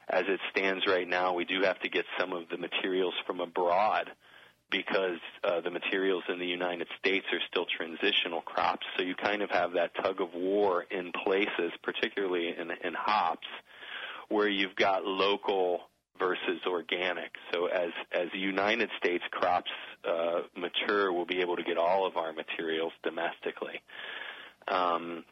As 0.09 0.25
it 0.29 0.41
stands 0.51 0.85
right 0.87 1.09
now, 1.09 1.35
we 1.35 1.45
do 1.45 1.63
have 1.63 1.79
to 1.81 1.89
get 1.89 2.05
some 2.19 2.33
of 2.33 2.49
the 2.51 2.57
materials 2.57 3.15
from 3.27 3.41
abroad 3.41 4.11
because 4.73 5.21
uh, 5.45 5.61
the 5.61 5.71
materials 5.71 6.25
in 6.29 6.41
the 6.41 6.47
United 6.47 6.89
States 6.99 7.27
are 7.33 7.39
still 7.49 7.67
transitional 7.67 8.41
crops. 8.41 8.85
So 8.97 9.05
you 9.05 9.15
kind 9.15 9.43
of 9.43 9.51
have 9.51 9.75
that 9.75 9.93
tug 10.03 10.21
of 10.21 10.35
war 10.35 10.85
in 10.91 11.13
places, 11.25 11.71
particularly 11.85 12.49
in, 12.49 12.71
in 12.83 12.95
hops, 12.95 13.47
where 14.29 14.49
you've 14.49 14.75
got 14.75 15.05
local 15.05 15.83
versus 16.19 16.61
organic. 16.67 17.33
So 17.53 17.67
as 17.67 17.91
as 18.13 18.29
the 18.33 18.39
United 18.39 18.91
States 18.99 19.25
crops 19.31 19.71
uh, 20.09 20.41
mature, 20.57 21.13
we'll 21.13 21.27
be 21.27 21.41
able 21.41 21.57
to 21.57 21.63
get 21.63 21.79
all 21.79 22.07
of 22.07 22.17
our 22.17 22.33
materials 22.33 22.93
domestically. 23.03 23.81
Um, 24.69 25.25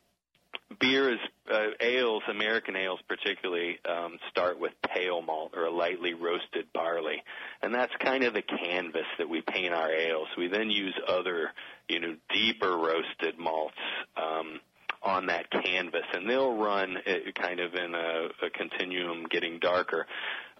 beer 0.78 1.12
is 1.12 1.18
uh, 1.50 1.68
ales, 1.80 2.22
American 2.28 2.76
ales 2.76 3.00
particularly, 3.08 3.78
um, 3.88 4.18
start 4.30 4.60
with 4.60 4.72
pale 4.94 5.20
malt 5.22 5.52
or 5.56 5.64
a 5.64 5.70
lightly 5.70 6.14
roasted 6.14 6.66
barley, 6.72 7.22
and 7.62 7.74
that's 7.74 7.92
kind 7.98 8.24
of 8.24 8.34
the 8.34 8.42
canvas 8.42 9.06
that 9.18 9.28
we 9.28 9.40
paint 9.42 9.74
our 9.74 9.90
ales. 9.90 10.28
We 10.36 10.48
then 10.48 10.70
use 10.70 10.94
other, 11.08 11.50
you 11.88 12.00
know, 12.00 12.16
deeper 12.32 12.76
roasted 12.76 13.38
malts. 13.38 13.74
Um, 14.16 14.60
on 15.02 15.26
that 15.26 15.50
canvas, 15.50 16.04
and 16.12 16.28
they'll 16.28 16.56
run 16.56 16.96
kind 17.34 17.60
of 17.60 17.74
in 17.74 17.94
a, 17.94 18.28
a 18.46 18.50
continuum, 18.50 19.26
getting 19.30 19.58
darker. 19.58 20.06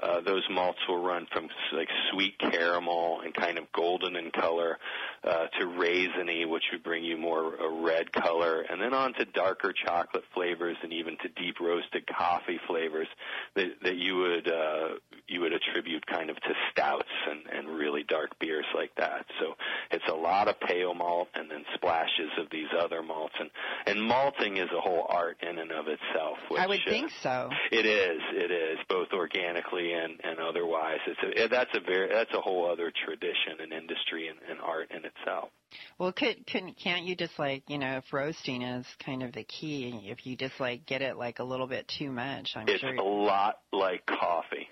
Uh, 0.03 0.21
those 0.23 0.43
malts 0.51 0.79
will 0.89 1.03
run 1.03 1.27
from 1.31 1.47
like 1.75 1.89
sweet 2.11 2.33
caramel 2.39 3.21
and 3.23 3.35
kind 3.35 3.59
of 3.59 3.71
golden 3.73 4.17
in 4.17 4.31
color 4.31 4.79
uh, 5.25 5.47
to 5.59 5.67
raisiny, 5.67 6.49
which 6.49 6.63
would 6.73 6.83
bring 6.83 7.05
you 7.05 7.19
more 7.19 7.55
a 7.57 7.83
red 7.83 8.11
color, 8.11 8.63
and 8.63 8.81
then 8.81 8.95
on 8.95 9.13
to 9.13 9.27
darker 9.27 9.75
chocolate 9.85 10.25
flavors 10.33 10.77
and 10.83 10.93
even 10.95 11.19
to 11.19 11.29
deep 11.29 11.61
roasted 11.61 12.07
coffee 12.07 12.59
flavors 12.67 13.09
that, 13.55 13.69
that 13.83 13.97
you 13.97 14.17
would 14.17 14.49
uh, 14.49 14.89
you 15.29 15.43
would 15.43 15.53
attribute 15.53 16.07
kind 16.07 16.31
of 16.31 16.37
to 16.37 16.55
stouts 16.73 17.09
and, 17.29 17.59
and 17.59 17.69
really 17.77 18.03
dark 18.03 18.39
beers 18.39 18.65
like 18.75 18.95
that. 18.97 19.27
So 19.39 19.55
it's 19.91 20.09
a 20.09 20.15
lot 20.15 20.49
of 20.49 20.59
pale 20.61 20.95
malt 20.95 21.29
and 21.35 21.51
then 21.51 21.65
splashes 21.75 22.31
of 22.39 22.47
these 22.51 22.69
other 22.83 23.03
malts, 23.03 23.35
and 23.39 23.51
and 23.87 24.01
malting 24.31 24.57
is 24.57 24.69
a 24.77 24.81
whole 24.81 25.07
art 25.09 25.37
in 25.43 25.59
and 25.59 25.73
of 25.73 25.87
itself. 25.87 26.39
Which, 26.49 26.61
I 26.61 26.67
would 26.67 26.81
uh, 26.87 26.91
think 26.91 27.11
so. 27.23 27.51
It 27.71 27.87
is. 27.87 28.21
It 28.33 28.51
is 28.51 28.79
both 28.89 29.09
organically 29.13 29.93
and 29.93 30.21
and 30.23 30.39
otherwise. 30.39 30.99
It's 31.07 31.41
a, 31.41 31.49
that's 31.49 31.71
a 31.75 31.81
very 31.81 32.09
that's 32.09 32.33
a 32.35 32.41
whole 32.41 32.71
other 32.71 32.93
tradition 33.05 33.61
and 33.61 33.73
industry 33.73 34.29
and, 34.29 34.39
and 34.49 34.61
art 34.61 34.91
in 34.91 35.05
itself. 35.05 35.51
Well, 35.99 36.13
could, 36.13 36.47
can, 36.47 36.75
can't 36.75 37.05
you 37.05 37.15
just 37.15 37.39
like 37.39 37.63
you 37.69 37.79
know 37.79 37.99
if 37.99 38.13
roasting 38.13 38.63
is 38.63 38.87
kind 39.05 39.23
of 39.23 39.33
the 39.33 39.45
key? 39.45 40.01
If 40.05 40.27
you 40.27 40.37
just 40.37 40.59
like 40.59 40.87
get 40.87 41.03
it 41.03 41.17
like 41.17 41.39
a 41.39 41.45
little 41.45 41.67
bit 41.67 41.91
too 41.99 42.11
much, 42.11 42.53
I'm 42.57 42.69
it's 42.69 42.81
sure. 42.81 42.95
a 42.95 43.03
lot 43.03 43.57
like 43.73 44.07
coffee. 44.07 44.69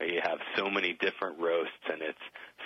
You 0.00 0.20
have 0.24 0.38
so 0.56 0.68
many 0.68 0.94
different 1.00 1.38
roasts, 1.38 1.72
and 1.88 2.02
it's 2.02 2.18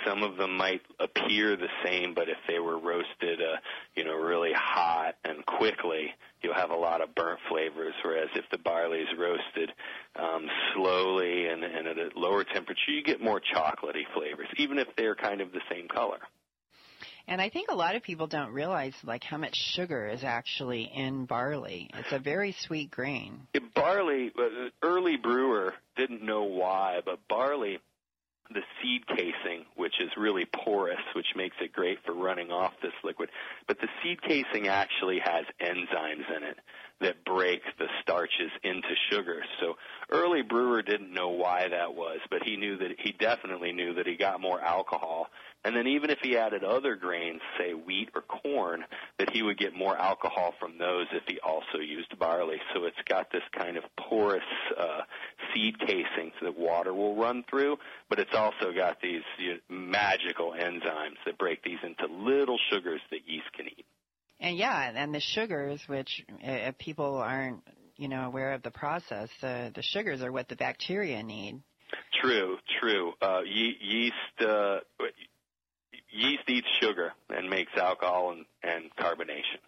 some 0.05 0.23
of 0.23 0.37
them 0.37 0.57
might 0.57 0.83
appear 0.99 1.57
the 1.57 1.69
same, 1.85 2.15
but 2.15 2.29
if 2.29 2.39
they 2.49 2.59
were 2.59 2.79
roasted, 2.79 3.41
uh, 3.41 3.57
you 3.95 4.05
know, 4.05 4.15
really 4.15 4.53
hot 4.53 5.15
and 5.25 5.45
quickly, 5.47 6.13
you'll 6.43 6.55
have 6.55 6.71
a 6.71 6.77
lot 6.77 7.01
of 7.01 7.15
burnt 7.15 7.41
flavors. 7.49 7.95
Whereas 8.03 8.29
if 8.35 8.45
the 8.51 8.59
barley 8.59 8.99
is 8.99 9.09
roasted 9.19 9.73
um, 10.17 10.49
slowly 10.75 11.47
and, 11.47 11.65
and 11.65 11.87
at 11.87 11.99
a 11.99 12.11
lower 12.17 12.45
temperature, 12.45 12.91
you 12.91 13.03
get 13.03 13.21
more 13.21 13.41
chocolatey 13.41 14.05
flavors, 14.15 14.49
even 14.57 14.79
if 14.79 14.89
they're 14.97 15.15
kind 15.15 15.41
of 15.41 15.53
the 15.53 15.63
same 15.71 15.89
color. 15.89 16.19
And 17.29 17.41
I 17.41 17.51
think 17.51 17.71
a 17.71 17.75
lot 17.75 17.97
of 17.97 18.03
people 18.03 18.29
don't 18.29 18.53
realize 18.53 18.95
like 19.03 19.25
how 19.25 19.37
much 19.37 19.57
sugar 19.75 20.07
is 20.07 20.23
actually 20.23 20.85
in 20.95 21.25
barley. 21.25 21.91
It's 21.93 22.13
a 22.13 22.21
very 22.21 22.55
sweet 22.61 22.91
grain. 22.91 23.49
Barley, 23.75 24.33
uh, 24.39 24.69
early 24.83 25.17
brewer 25.17 25.75
didn't 25.97 26.23
know 26.23 26.45
why, 26.45 27.01
but 27.05 27.19
barley 27.29 27.79
the 28.51 28.63
seed 28.81 29.07
casing, 29.07 29.65
which 29.77 29.95
is 30.01 30.11
really 30.17 30.45
porous, 30.45 31.01
which 31.15 31.27
makes 31.35 31.57
it 31.61 31.73
great 31.73 31.99
for 32.05 32.13
running 32.13 32.51
off 32.51 32.73
this 32.83 32.93
liquid. 33.05 33.31
But 33.67 33.79
the 33.81 33.89
seed 34.03 34.23
casing 34.23 34.69
actually 34.69 35.21
has 35.25 35.45
enzymes 35.61 36.37
in 36.37 36.45
it 36.45 36.59
that 37.01 37.25
break 37.25 37.63
the 37.79 37.89
starches 38.03 38.51
into 38.63 38.89
sugar. 39.11 39.43
So 39.61 39.77
early 40.11 40.43
brewer 40.43 40.83
didn't 40.83 41.13
know 41.13 41.29
why 41.29 41.69
that 41.69 41.95
was, 41.95 42.21
but 42.31 42.43
he 42.43 42.57
knew 42.57 42.79
that 42.79 42.99
he 42.99 43.13
definitely 43.13 43.73
knew 43.73 43.95
that 43.95 44.07
he 44.07 44.17
got 44.17 44.41
more 44.41 44.61
alcohol. 44.61 45.29
And 45.67 45.75
then 45.75 45.89
even 45.89 46.11
if 46.11 46.21
he 46.23 46.37
added 46.37 46.63
other 46.63 46.95
grains, 46.95 47.41
say 47.59 47.73
wheat 47.73 48.11
or 48.15 48.23
corn, 48.23 48.85
that 49.19 49.31
he 49.31 49.43
would 49.43 49.59
get 49.59 49.75
more 49.75 49.97
alcohol 49.97 50.55
from 50.61 50.79
those 50.79 51.07
if 51.11 51.25
he 51.27 51.41
also 51.41 51.79
used 51.79 52.17
barley. 52.21 52.59
So 52.73 52.85
it's 52.85 52.97
got 53.09 53.33
this 53.33 53.43
kind 53.53 53.77
of 53.77 53.83
porous 53.99 54.45
uh, 54.79 55.01
seed 55.53 55.81
casing 55.81 56.31
so 56.39 56.47
that 56.47 56.57
water 56.57 56.95
will 56.95 57.17
run 57.17 57.45
through, 57.51 57.79
but 58.09 58.21
it's 58.21 58.33
also 58.33 58.73
got 58.73 59.01
these 59.03 59.23
you 59.41 59.55
know, 59.55 59.59
magical 59.69 60.53
enzymes 60.53 61.17
that 61.27 61.37
break 61.37 61.65
these 61.65 61.81
into 61.83 62.15
little 62.15 62.59
sugars 62.71 63.01
that 63.11 63.27
yeast 63.27 63.53
can 63.57 63.67
eat. 63.67 63.87
And 64.39 64.57
yeah, 64.57 64.93
and 64.95 65.13
the 65.13 65.21
sugars, 65.21 65.81
which 65.89 66.25
if 66.43 66.79
people 66.79 67.17
aren't, 67.17 67.63
you 67.97 68.07
know, 68.07 68.25
aware 68.27 68.53
of 68.53 68.63
the 68.63 68.71
process, 68.71 69.31
the 69.41 69.73
the 69.75 69.83
sugars 69.83 70.23
are 70.23 70.31
what 70.31 70.49
the 70.49 70.57
bacteria 70.57 71.25
need. 71.25 71.61
True, 72.23 72.59
true. 72.81 73.15
Uh, 73.21 73.41
ye- 73.45 73.77
yeast, 73.81 74.49
uh, 74.49 74.79
yeast 76.17 76.49
eats 76.49 76.69
sugar 76.81 77.13
and 77.31 77.49
makes 77.49 77.73
alcohol 77.77 78.33
and, 78.33 78.45
and 78.63 78.85
carbonation. 78.97 79.61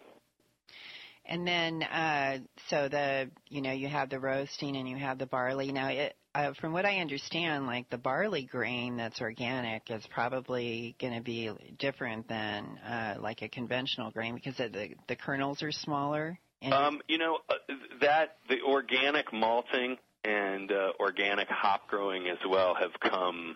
And 1.25 1.45
then, 1.47 1.83
uh, 1.83 2.39
so 2.69 2.89
the 2.89 3.29
you 3.49 3.61
know 3.61 3.71
you 3.71 3.87
have 3.87 4.09
the 4.09 4.19
roasting 4.19 4.75
and 4.75 4.89
you 4.89 4.97
have 4.97 5.19
the 5.19 5.27
barley. 5.27 5.71
Now, 5.71 5.89
it, 5.89 6.15
uh, 6.33 6.53
from 6.59 6.73
what 6.73 6.85
I 6.85 6.97
understand, 6.97 7.67
like 7.67 7.87
the 7.91 7.99
barley 7.99 8.45
grain 8.45 8.97
that's 8.97 9.21
organic 9.21 9.91
is 9.91 10.03
probably 10.11 10.95
going 10.99 11.13
to 11.13 11.21
be 11.21 11.51
different 11.77 12.27
than 12.27 12.65
uh, 12.79 13.15
like 13.19 13.43
a 13.43 13.47
conventional 13.47 14.09
grain 14.09 14.33
because 14.33 14.57
the 14.57 14.95
the 15.07 15.15
kernels 15.15 15.61
are 15.61 15.71
smaller. 15.71 16.39
And 16.63 16.73
Um, 16.73 17.01
you 17.07 17.19
know 17.19 17.37
uh, 17.47 17.53
that 18.01 18.37
the 18.49 18.61
organic 18.67 19.31
malting 19.31 19.97
and 20.23 20.71
uh, 20.71 20.93
organic 20.99 21.47
hop 21.47 21.87
growing 21.87 22.27
as 22.27 22.39
well 22.47 22.75
have 22.75 22.91
come 22.99 23.55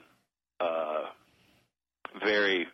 uh, 0.59 1.05
very 2.23 2.67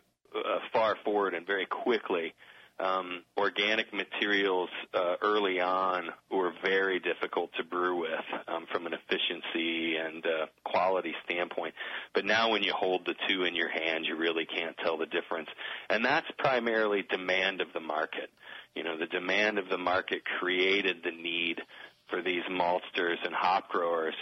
far 0.72 0.96
forward 1.04 1.34
and 1.34 1.46
very 1.46 1.66
quickly. 1.66 2.34
Um, 2.78 3.24
organic 3.36 3.92
materials 3.92 4.70
uh, 4.94 5.16
early 5.20 5.60
on 5.60 6.08
were 6.30 6.52
very 6.64 6.98
difficult 6.98 7.50
to 7.58 7.64
brew 7.64 8.00
with 8.00 8.24
um, 8.48 8.64
from 8.72 8.86
an 8.86 8.94
efficiency 8.94 9.96
and 9.96 10.24
uh, 10.24 10.46
quality 10.64 11.14
standpoint. 11.24 11.74
But 12.14 12.24
now, 12.24 12.50
when 12.50 12.62
you 12.62 12.72
hold 12.72 13.04
the 13.04 13.14
two 13.28 13.44
in 13.44 13.54
your 13.54 13.68
hand, 13.68 14.06
you 14.06 14.16
really 14.16 14.46
can't 14.46 14.74
tell 14.78 14.96
the 14.96 15.04
difference. 15.04 15.48
And 15.90 16.02
that's 16.02 16.26
primarily 16.38 17.04
demand 17.10 17.60
of 17.60 17.68
the 17.74 17.80
market. 17.80 18.30
You 18.74 18.84
know, 18.84 18.96
the 18.96 19.06
demand 19.06 19.58
of 19.58 19.68
the 19.68 19.78
market 19.78 20.22
created 20.38 20.98
the 21.04 21.10
need 21.10 21.60
for 22.08 22.22
these 22.22 22.44
maltsters 22.50 23.16
and 23.24 23.34
hop 23.34 23.68
growers 23.68 24.14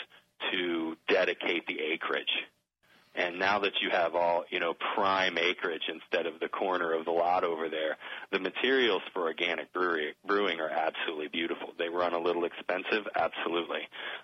to 0.53 0.97
dedicate 1.09 1.66
the 1.66 1.78
acreage. 1.93 2.32
And 3.18 3.40
now 3.40 3.58
that 3.58 3.72
you 3.82 3.90
have 3.90 4.14
all, 4.14 4.44
you 4.48 4.60
know, 4.60 4.74
prime 4.94 5.38
acreage 5.38 5.82
instead 5.92 6.26
of 6.26 6.38
the 6.38 6.48
corner 6.48 6.92
of 6.92 7.04
the 7.04 7.10
lot 7.10 7.42
over 7.42 7.68
there, 7.68 7.96
the 8.30 8.38
materials 8.38 9.02
for 9.12 9.22
organic 9.22 9.72
brewery, 9.72 10.14
brewing 10.24 10.60
are 10.60 10.70
absolutely 10.70 11.26
beautiful. 11.26 11.72
They 11.76 11.88
run 11.88 12.14
a 12.14 12.20
little 12.20 12.44
expensive, 12.44 13.08
absolutely. 13.16 13.80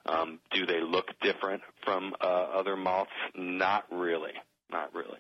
Um, 0.07 0.39
do 0.53 0.65
they 0.65 0.81
look 0.81 1.07
different 1.21 1.63
from 1.85 2.15
uh, 2.21 2.25
other 2.25 2.77
malts? 2.77 3.11
Not 3.35 3.85
really. 3.91 4.35
Not 4.71 4.95
really. 4.95 5.19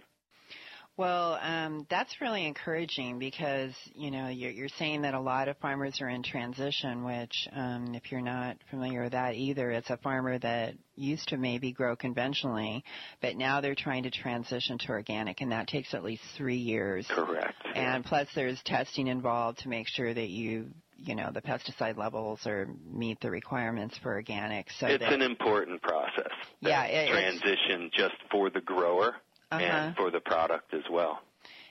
Well, 0.96 1.38
um, 1.42 1.86
that's 1.90 2.20
really 2.20 2.46
encouraging 2.46 3.18
because 3.18 3.72
you 3.94 4.12
know 4.12 4.28
you're, 4.28 4.52
you're 4.52 4.68
saying 4.68 5.02
that 5.02 5.14
a 5.14 5.20
lot 5.20 5.48
of 5.48 5.56
farmers 5.58 6.00
are 6.00 6.08
in 6.08 6.22
transition. 6.22 7.04
Which, 7.04 7.48
um, 7.52 7.94
if 7.96 8.12
you're 8.12 8.20
not 8.20 8.58
familiar 8.70 9.02
with 9.02 9.12
that 9.12 9.34
either, 9.34 9.72
it's 9.72 9.90
a 9.90 9.96
farmer 9.96 10.38
that 10.38 10.74
used 10.94 11.28
to 11.28 11.36
maybe 11.36 11.72
grow 11.72 11.96
conventionally, 11.96 12.84
but 13.20 13.36
now 13.36 13.60
they're 13.60 13.74
trying 13.74 14.04
to 14.04 14.10
transition 14.10 14.78
to 14.78 14.90
organic, 14.90 15.40
and 15.40 15.50
that 15.50 15.66
takes 15.66 15.94
at 15.94 16.04
least 16.04 16.22
three 16.36 16.58
years. 16.58 17.06
Correct. 17.10 17.56
And 17.74 18.04
plus, 18.04 18.28
there's 18.36 18.62
testing 18.64 19.08
involved 19.08 19.58
to 19.60 19.68
make 19.68 19.88
sure 19.88 20.14
that 20.14 20.28
you 20.28 20.70
you 20.96 21.16
know 21.16 21.32
the 21.34 21.42
pesticide 21.42 21.96
levels 21.96 22.46
are 22.46 22.68
meet 22.88 23.18
the 23.20 23.32
requirements 23.32 23.98
for 23.98 24.12
organic. 24.12 24.68
So 24.78 24.86
it's 24.86 25.02
that, 25.02 25.12
an 25.12 25.22
important 25.22 25.82
process. 25.82 26.30
Yeah, 26.60 26.84
it- 26.84 27.10
transition 27.10 27.90
just 27.92 28.14
for 28.30 28.48
the 28.48 28.60
grower 28.60 29.16
Uh-huh. 29.62 29.76
and 29.76 29.96
for 29.96 30.10
the 30.10 30.20
product 30.20 30.74
as 30.74 30.82
well. 30.90 31.20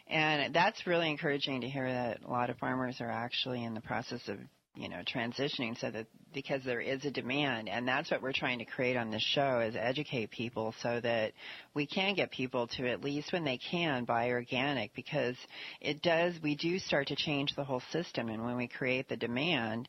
And 0.07 0.53
that's 0.53 0.85
really 0.85 1.09
encouraging 1.09 1.61
to 1.61 1.67
hear 1.67 1.91
that 1.91 2.19
a 2.25 2.29
lot 2.29 2.49
of 2.49 2.57
farmers 2.57 2.97
are 2.99 3.09
actually 3.09 3.63
in 3.63 3.73
the 3.73 3.81
process 3.81 4.21
of, 4.27 4.37
you 4.75 4.89
know, 4.89 5.01
transitioning 5.11 5.79
so 5.79 5.89
that 5.91 6.07
because 6.33 6.61
there 6.65 6.81
is 6.81 7.05
a 7.05 7.11
demand 7.11 7.69
and 7.69 7.87
that's 7.87 8.11
what 8.11 8.21
we're 8.21 8.33
trying 8.33 8.59
to 8.59 8.65
create 8.65 8.97
on 8.97 9.11
this 9.11 9.21
show 9.21 9.59
is 9.59 9.75
educate 9.77 10.31
people 10.31 10.73
so 10.81 10.99
that 10.99 11.31
we 11.73 11.85
can 11.85 12.15
get 12.15 12.31
people 12.31 12.67
to 12.67 12.89
at 12.89 13.03
least 13.03 13.31
when 13.31 13.43
they 13.43 13.57
can 13.57 14.03
buy 14.03 14.29
organic 14.29 14.93
because 14.95 15.35
it 15.79 16.01
does 16.01 16.33
we 16.41 16.55
do 16.55 16.79
start 16.79 17.07
to 17.07 17.15
change 17.15 17.53
the 17.55 17.63
whole 17.63 17.83
system 17.91 18.29
and 18.29 18.43
when 18.43 18.57
we 18.57 18.67
create 18.67 19.07
the 19.07 19.17
demand 19.17 19.87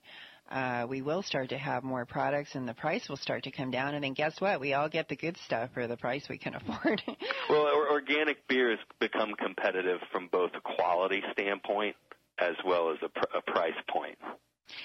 uh, 0.54 0.86
we 0.88 1.02
will 1.02 1.22
start 1.22 1.48
to 1.48 1.58
have 1.58 1.82
more 1.82 2.06
products 2.06 2.54
and 2.54 2.68
the 2.68 2.74
price 2.74 3.08
will 3.08 3.16
start 3.16 3.42
to 3.42 3.50
come 3.50 3.72
down. 3.72 3.94
And 3.94 4.04
then 4.04 4.14
guess 4.14 4.40
what? 4.40 4.60
We 4.60 4.72
all 4.72 4.88
get 4.88 5.08
the 5.08 5.16
good 5.16 5.36
stuff 5.44 5.70
for 5.74 5.88
the 5.88 5.96
price 5.96 6.26
we 6.30 6.38
can 6.38 6.54
afford. 6.68 7.02
Well, 7.50 7.66
or- 7.66 7.90
organic 7.90 8.46
beer 8.46 8.70
has 8.70 8.78
become 9.00 9.32
competitive 9.34 9.98
from 10.12 10.28
both 10.30 10.52
a 10.54 10.60
quality 10.60 11.22
standpoint 11.32 11.96
as 12.38 12.54
well 12.64 12.90
as 12.90 12.98
a, 13.02 13.08
pr- 13.08 13.36
a 13.36 13.42
price 13.42 13.74
point. 13.90 14.18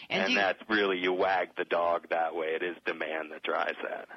And 0.09 0.23
And, 0.23 0.34
you- 0.34 0.39
that's 0.39 0.59
really 0.69 0.97
you 0.97 1.13
wag 1.13 1.49
the 1.57 1.65
dog 1.65 2.07
that 2.09 2.36
way. 2.36 2.47
It 2.47 2.63
is 2.63 2.75
demand 2.86 3.32
that 3.32 3.43
drives 3.43 3.77
that. 3.84 4.07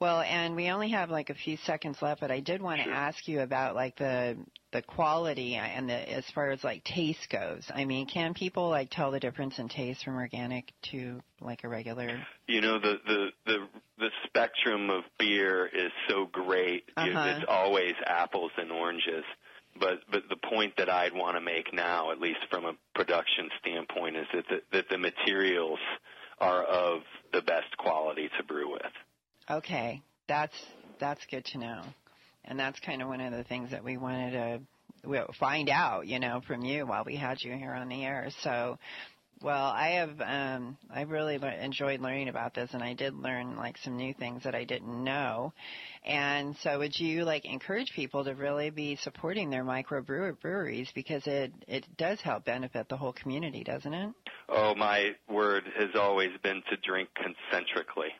Well, 0.00 0.20
and 0.20 0.56
we 0.56 0.70
only 0.70 0.90
have 0.90 1.10
like 1.10 1.30
a 1.30 1.34
few 1.34 1.56
seconds 1.58 2.02
left, 2.02 2.20
but 2.20 2.30
I 2.30 2.40
did 2.40 2.60
want 2.60 2.82
to 2.82 2.90
ask 2.90 3.28
you 3.28 3.40
about 3.40 3.74
like 3.74 3.96
the 3.96 4.36
the 4.72 4.82
quality 4.82 5.54
and 5.54 5.88
the 5.88 6.12
as 6.12 6.28
far 6.34 6.50
as 6.50 6.64
like 6.64 6.82
taste 6.82 7.30
goes. 7.30 7.70
I 7.72 7.84
mean, 7.84 8.06
can 8.06 8.34
people 8.34 8.68
like 8.68 8.90
tell 8.90 9.12
the 9.12 9.20
difference 9.20 9.58
in 9.60 9.68
taste 9.68 10.04
from 10.04 10.16
organic 10.16 10.72
to 10.90 11.20
like 11.40 11.62
a 11.62 11.68
regular? 11.68 12.20
You 12.48 12.60
know 12.60 12.80
the 12.80 12.98
the 13.06 13.28
the 13.46 13.68
the 13.98 14.10
spectrum 14.26 14.90
of 14.90 15.04
beer 15.16 15.66
is 15.66 15.92
so 16.08 16.26
great. 16.26 16.90
Uh-huh. 16.96 17.34
It's 17.36 17.44
always 17.48 17.94
apples 18.04 18.50
and 18.58 18.72
oranges. 18.72 19.24
But 19.78 20.00
but 20.10 20.22
the 20.28 20.36
point 20.48 20.74
that 20.78 20.88
I'd 20.88 21.12
want 21.12 21.36
to 21.36 21.40
make 21.40 21.72
now, 21.72 22.12
at 22.12 22.20
least 22.20 22.40
from 22.50 22.64
a 22.64 22.74
production 22.94 23.48
standpoint, 23.60 24.16
is 24.16 24.26
that 24.32 24.44
the, 24.48 24.60
that 24.72 24.88
the 24.88 24.98
materials 24.98 25.78
are 26.38 26.62
of 26.64 27.00
the 27.32 27.42
best 27.42 27.76
quality 27.78 28.28
to 28.38 28.44
brew 28.44 28.72
with. 28.72 28.92
Okay, 29.50 30.02
that's 30.28 30.54
that's 31.00 31.24
good 31.30 31.44
to 31.46 31.58
know, 31.58 31.82
and 32.44 32.58
that's 32.58 32.78
kind 32.80 33.02
of 33.02 33.08
one 33.08 33.20
of 33.20 33.32
the 33.32 33.44
things 33.44 33.70
that 33.70 33.84
we 33.84 33.96
wanted 33.96 34.32
to 34.32 34.60
find 35.38 35.68
out, 35.68 36.06
you 36.06 36.18
know, 36.18 36.40
from 36.46 36.64
you 36.64 36.86
while 36.86 37.04
we 37.04 37.16
had 37.16 37.42
you 37.42 37.52
here 37.54 37.74
on 37.74 37.88
the 37.88 38.04
air. 38.04 38.28
So, 38.42 38.78
well, 39.44 39.66
I 39.66 39.88
have 39.98 40.20
um, 40.22 40.78
I 40.90 41.02
really 41.02 41.36
le- 41.36 41.52
enjoyed 41.52 42.00
learning 42.00 42.28
about 42.28 42.54
this, 42.54 42.70
and 42.72 42.82
I 42.82 42.94
did 42.94 43.14
learn 43.14 43.56
like 43.56 43.76
some 43.78 43.96
new 43.96 44.14
things 44.14 44.42
that 44.44 44.54
I 44.54 44.64
didn't 44.64 45.04
know. 45.04 45.52
And 46.02 46.56
so, 46.62 46.78
would 46.78 46.98
you 46.98 47.24
like 47.24 47.44
encourage 47.44 47.92
people 47.92 48.24
to 48.24 48.34
really 48.34 48.70
be 48.70 48.96
supporting 48.96 49.50
their 49.50 49.62
micro 49.62 50.00
breweries 50.00 50.90
because 50.94 51.26
it 51.26 51.52
it 51.68 51.84
does 51.98 52.22
help 52.22 52.46
benefit 52.46 52.88
the 52.88 52.96
whole 52.96 53.12
community, 53.12 53.62
doesn't 53.62 53.92
it? 53.92 54.14
Oh, 54.48 54.74
my 54.74 55.10
word 55.28 55.64
has 55.76 55.90
always 55.94 56.30
been 56.42 56.62
to 56.70 56.76
drink 56.78 57.10
concentrically. 57.14 58.12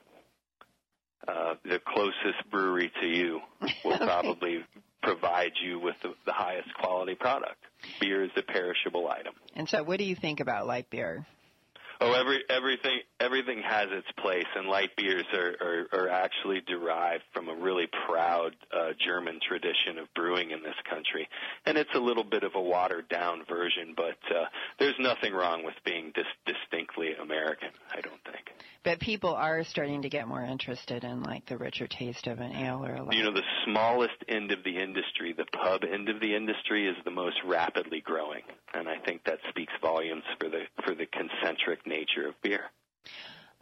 Uh, 1.26 1.54
the 1.64 1.80
closest 1.86 2.50
brewery 2.50 2.92
to 3.00 3.06
you 3.06 3.40
will 3.82 3.96
probably 4.06 4.62
provide 5.04 5.52
you 5.62 5.78
with 5.78 5.96
the, 6.02 6.14
the 6.26 6.32
highest 6.32 6.72
quality 6.74 7.14
product. 7.14 7.58
Beer 8.00 8.24
is 8.24 8.30
a 8.36 8.42
perishable 8.42 9.08
item. 9.08 9.34
And 9.54 9.68
so, 9.68 9.82
what 9.82 9.98
do 9.98 10.04
you 10.04 10.16
think 10.16 10.40
about 10.40 10.66
light 10.66 10.90
beer? 10.90 11.26
Oh, 12.00 12.12
every 12.12 12.42
everything 12.50 13.00
everything 13.20 13.62
has 13.62 13.88
its 13.90 14.08
place, 14.18 14.46
and 14.56 14.66
light 14.68 14.90
beers 14.96 15.24
are 15.32 15.54
are, 15.60 15.86
are 15.92 16.08
actually 16.08 16.60
derived 16.66 17.22
from 17.32 17.48
a 17.48 17.54
really 17.54 17.86
proud 18.06 18.56
uh, 18.72 18.90
German 18.98 19.38
tradition 19.46 19.98
of 19.98 20.12
brewing 20.14 20.50
in 20.50 20.62
this 20.62 20.74
country, 20.90 21.28
and 21.66 21.78
it's 21.78 21.94
a 21.94 22.00
little 22.00 22.24
bit 22.24 22.42
of 22.42 22.56
a 22.56 22.60
watered 22.60 23.08
down 23.08 23.44
version, 23.48 23.94
but 23.96 24.18
uh, 24.30 24.44
there's 24.78 24.96
nothing 24.98 25.32
wrong 25.32 25.64
with 25.64 25.74
being 25.84 26.12
dis- 26.14 26.24
distinctly 26.44 27.14
American. 27.14 27.70
I 27.92 28.00
don't 28.00 28.22
think. 28.24 28.50
But 28.84 29.00
people 29.00 29.34
are 29.34 29.64
starting 29.64 30.02
to 30.02 30.10
get 30.10 30.28
more 30.28 30.42
interested 30.42 31.04
in 31.04 31.22
like 31.22 31.46
the 31.46 31.56
richer 31.56 31.86
taste 31.86 32.26
of 32.26 32.38
an 32.40 32.52
ale 32.52 32.84
or 32.84 32.94
a 32.94 33.02
lager. 33.02 33.16
You 33.16 33.24
know, 33.24 33.32
the 33.32 33.42
smallest 33.64 34.16
end 34.28 34.52
of 34.52 34.62
the 34.62 34.76
industry, 34.76 35.32
the 35.32 35.46
pub 35.46 35.84
end 35.84 36.10
of 36.10 36.20
the 36.20 36.36
industry, 36.36 36.86
is 36.86 36.96
the 37.04 37.10
most 37.10 37.36
rapidly 37.46 38.02
growing, 38.02 38.42
and 38.74 38.86
I 38.86 38.98
think 38.98 39.24
that 39.24 39.38
speaks 39.48 39.72
volumes 39.80 40.24
for 40.38 40.50
the 40.50 40.60
for 40.84 40.94
the 40.94 41.06
concentric 41.06 41.86
nature 41.86 42.28
of 42.28 42.34
beer. 42.42 42.64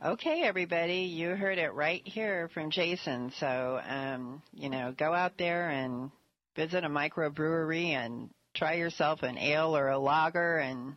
Okay, 0.04 0.42
everybody, 0.42 1.02
you 1.02 1.36
heard 1.36 1.58
it 1.58 1.72
right 1.74 2.02
here 2.04 2.50
from 2.52 2.70
Jason. 2.70 3.30
So, 3.38 3.80
um, 3.86 4.42
you 4.52 4.68
know, 4.68 4.92
go 4.96 5.14
out 5.14 5.38
there 5.38 5.68
and 5.68 6.10
visit 6.56 6.82
a 6.82 6.88
microbrewery 6.88 7.90
and 7.90 8.30
try 8.52 8.74
yourself 8.74 9.22
an 9.22 9.38
ale 9.38 9.76
or 9.76 9.90
a 9.90 9.98
lager, 9.98 10.58
and 10.58 10.96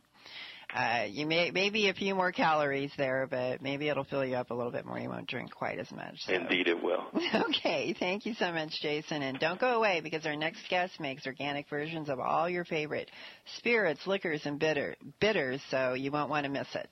uh, 0.76 1.06
you 1.10 1.26
may 1.26 1.52
maybe 1.52 1.88
a 1.88 1.94
few 1.94 2.14
more 2.16 2.34
calories 2.34 2.92
there, 2.98 3.28
but 3.30 3.62
maybe 3.62 3.88
it'll 3.88 4.04
fill 4.04 4.26
you 4.26 4.36
up 4.36 4.52
a 4.52 4.54
little 4.54 4.72
bit 4.72 4.86
more. 4.86 5.00
You 5.00 5.10
won't 5.10 5.28
drink 5.28 5.54
quite 5.54 5.80
as 5.80 5.90
much. 5.92 6.16
So. 6.26 6.34
Indeed, 6.34 6.68
it 6.68 6.84
will. 6.84 7.06
Okay, 7.56 7.96
thank 7.98 8.26
you 8.26 8.34
so 8.34 8.52
much, 8.52 8.82
Jason. 8.82 9.22
And 9.22 9.40
don't 9.40 9.60
go 9.60 9.78
away 9.78 10.02
because 10.02 10.26
our 10.26 10.36
next 10.36 10.68
guest 10.70 11.00
makes 11.00 11.26
organic 11.26 11.70
versions 11.70 12.10
of 12.10 12.20
all 12.20 12.50
your 12.50 12.66
favorite 12.66 13.10
spirits, 13.58 14.06
liquors, 14.08 14.46
and 14.46 14.60
bitter 14.60 14.96
bitters, 15.20 15.62
so 15.70 15.94
you 15.94 16.12
won't 16.12 16.30
want 16.30 16.46
to 16.46 16.52
miss 16.52 16.68
it. 16.76 16.90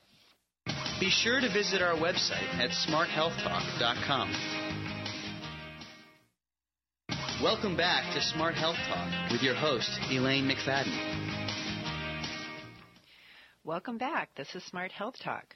Be 1.00 1.10
sure 1.10 1.42
to 1.42 1.52
visit 1.52 1.82
our 1.82 1.96
website 1.96 2.48
at 2.56 2.70
smarthealthtalk.com. 2.88 4.64
Welcome 7.42 7.76
back 7.76 8.14
to 8.14 8.22
Smart 8.22 8.56
Health 8.56 8.78
Talk 8.88 9.32
with 9.32 9.42
your 9.42 9.56
host, 9.56 9.90
Elaine 10.10 10.50
McFadden. 10.50 11.43
Welcome 13.66 13.98
back. 13.98 14.28
This 14.36 14.54
is 14.56 14.64
Smart 14.66 14.92
Health 14.92 15.16
Talk. 15.24 15.56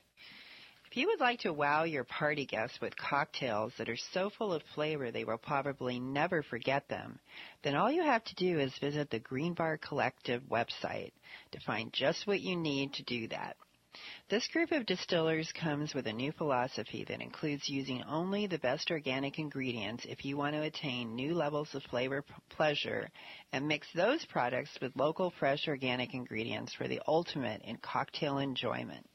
If 0.89 0.95
you 0.95 1.08
would 1.08 1.20
like 1.20 1.41
to 1.41 1.51
wow 1.51 1.84
your 1.84 2.05
party 2.05 2.45
guests 2.45 2.80
with 2.80 2.95
cocktails 2.95 3.74
that 3.78 3.89
are 3.89 3.97
so 4.14 4.30
full 4.30 4.53
of 4.53 4.64
flavor 4.74 5.12
they 5.12 5.26
will 5.26 5.38
probably 5.38 5.99
never 5.99 6.41
forget 6.41 6.88
them, 6.88 7.20
then 7.64 7.76
all 7.76 7.91
you 7.91 8.03
have 8.03 8.24
to 8.24 8.36
do 8.36 8.60
is 8.60 8.72
visit 8.80 9.10
the 9.10 9.20
Green 9.20 9.53
Bar 9.53 9.78
Collective 9.80 10.41
website 10.43 11.12
to 11.51 11.60
find 11.66 11.91
just 11.91 12.26
what 12.26 12.39
you 12.39 12.55
need 12.55 12.93
to 12.93 13.03
do 13.03 13.28
that. 13.28 13.58
This 14.29 14.47
group 14.49 14.71
of 14.71 14.85
distillers 14.85 15.51
comes 15.53 15.93
with 15.93 16.07
a 16.07 16.13
new 16.13 16.31
philosophy 16.31 17.05
that 17.07 17.21
includes 17.21 17.69
using 17.69 18.03
only 18.03 18.45
the 18.45 18.59
best 18.59 18.91
organic 18.91 19.39
ingredients 19.39 20.05
if 20.07 20.25
you 20.25 20.35
want 20.35 20.55
to 20.55 20.63
attain 20.63 21.15
new 21.15 21.33
levels 21.33 21.73
of 21.73 21.83
flavor 21.83 22.21
p- 22.21 22.33
pleasure 22.49 23.09
and 23.53 23.67
mix 23.67 23.87
those 23.95 24.25
products 24.25 24.77
with 24.81 24.95
local 24.95 25.31
fresh 25.39 25.67
organic 25.67 26.13
ingredients 26.13 26.73
for 26.73 26.87
the 26.87 27.01
ultimate 27.07 27.61
in 27.63 27.77
cocktail 27.77 28.37
enjoyment. 28.39 29.07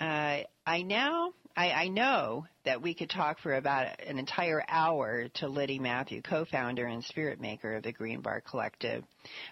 Uh, 0.00 0.40
I 0.66 0.82
now 0.82 1.32
I, 1.56 1.70
I 1.70 1.88
know 1.88 2.46
that 2.64 2.82
we 2.82 2.94
could 2.94 3.10
talk 3.10 3.38
for 3.38 3.54
about 3.54 4.00
an 4.00 4.18
entire 4.18 4.64
hour 4.68 5.28
to 5.34 5.48
Litty 5.48 5.78
Mathew, 5.78 6.20
co-founder 6.20 6.84
and 6.86 7.04
spirit 7.04 7.40
maker 7.40 7.76
of 7.76 7.84
the 7.84 7.92
Green 7.92 8.20
Bar 8.20 8.40
Collective, 8.40 9.04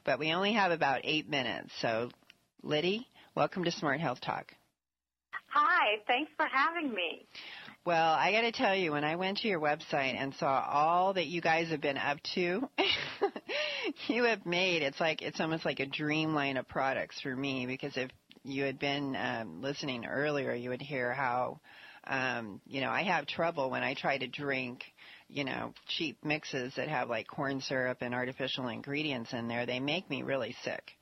but 0.05 0.19
we 0.19 0.33
only 0.33 0.53
have 0.55 0.73
about 0.73 1.03
eight 1.05 1.29
minutes. 1.29 1.71
So, 1.81 2.11
Litty, 2.65 3.07
welcome 3.35 3.65
to 3.65 3.71
Smart 3.71 4.01
Health 4.01 4.21
Talk. 4.21 4.53
Hi, 5.49 5.99
thanks 6.07 6.31
for 6.37 6.47
having 6.47 6.95
me. 6.95 7.27
Well, 7.85 8.13
I 8.13 8.31
got 8.31 8.43
to 8.43 8.53
tell 8.53 8.77
you, 8.77 8.93
when 8.93 9.05
I 9.05 9.17
went 9.17 9.39
to 9.39 9.49
your 9.49 9.61
website 9.61 10.15
and 10.15 10.33
saw 10.35 10.65
all 10.71 11.15
that 11.15 11.27
you 11.27 11.41
guys 11.41 11.69
have 11.71 11.81
been 11.81 11.99
up 11.99 12.19
to, 12.35 12.69
you 14.07 14.25
have 14.25 14.47
made 14.47 14.83
it's 14.83 15.01
like 15.01 15.21
it's 15.21 15.41
almost 15.41 15.65
like 15.65 15.81
a 15.81 15.87
dream 15.87 16.35
line 16.35 16.57
of 16.57 16.69
products 16.69 17.21
for 17.21 17.35
me 17.35 17.67
because 17.67 17.97
if 17.97 18.11
you 18.45 18.63
had 18.63 18.79
been 18.79 19.17
um, 19.17 19.63
listening 19.63 20.07
earlier, 20.07 20.55
you 20.55 20.71
would 20.71 20.83
hear 20.83 21.13
how, 21.13 21.61
um, 22.07 22.61
you 22.67 22.81
know, 22.81 22.91
I 22.91 23.03
have 23.03 23.27
trouble 23.27 23.71
when 23.71 23.83
I 23.83 23.95
try 23.95 24.17
to 24.17 24.27
drink, 24.27 24.85
you 25.29 25.45
know, 25.45 25.75
cheap 25.89 26.25
mixes 26.25 26.75
that 26.77 26.89
have 26.89 27.09
like 27.09 27.27
corn 27.27 27.61
syrup 27.61 27.99
and 28.01 28.15
artificial 28.15 28.69
ingredients 28.69 29.33
in 29.33 29.49
there. 29.49 29.67
They 29.67 29.81
make 29.81 30.09
me 30.09 30.23
really 30.23 30.55
sick. 30.63 30.93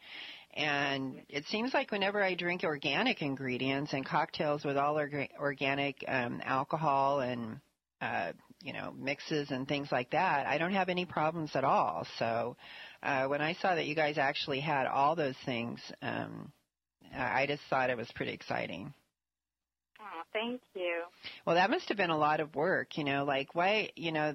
And 0.54 1.22
it 1.28 1.44
seems 1.46 1.72
like 1.72 1.92
whenever 1.92 2.22
I 2.22 2.34
drink 2.34 2.64
organic 2.64 3.22
ingredients 3.22 3.92
and 3.92 4.04
cocktails 4.04 4.64
with 4.64 4.76
all 4.76 4.96
orga- 4.96 5.28
organic 5.38 6.04
um, 6.08 6.40
alcohol 6.44 7.20
and 7.20 7.60
uh, 8.00 8.32
you 8.62 8.72
know 8.72 8.92
mixes 8.96 9.50
and 9.50 9.68
things 9.68 9.92
like 9.92 10.10
that, 10.10 10.46
I 10.46 10.58
don't 10.58 10.72
have 10.72 10.88
any 10.88 11.04
problems 11.04 11.52
at 11.54 11.64
all. 11.64 12.06
So 12.18 12.56
uh, 13.02 13.26
when 13.26 13.40
I 13.40 13.54
saw 13.54 13.74
that 13.74 13.86
you 13.86 13.94
guys 13.94 14.18
actually 14.18 14.60
had 14.60 14.86
all 14.86 15.14
those 15.14 15.36
things, 15.44 15.80
um, 16.02 16.52
I 17.16 17.46
just 17.46 17.62
thought 17.70 17.90
it 17.90 17.96
was 17.96 18.10
pretty 18.14 18.32
exciting. 18.32 18.92
Oh, 20.00 20.22
thank 20.32 20.62
you. 20.74 21.02
Well, 21.44 21.56
that 21.56 21.70
must 21.70 21.88
have 21.88 21.96
been 21.96 22.10
a 22.10 22.18
lot 22.18 22.40
of 22.40 22.54
work, 22.54 22.96
you 22.96 23.04
know, 23.04 23.24
like 23.24 23.54
why, 23.54 23.90
you 23.96 24.12
know, 24.12 24.34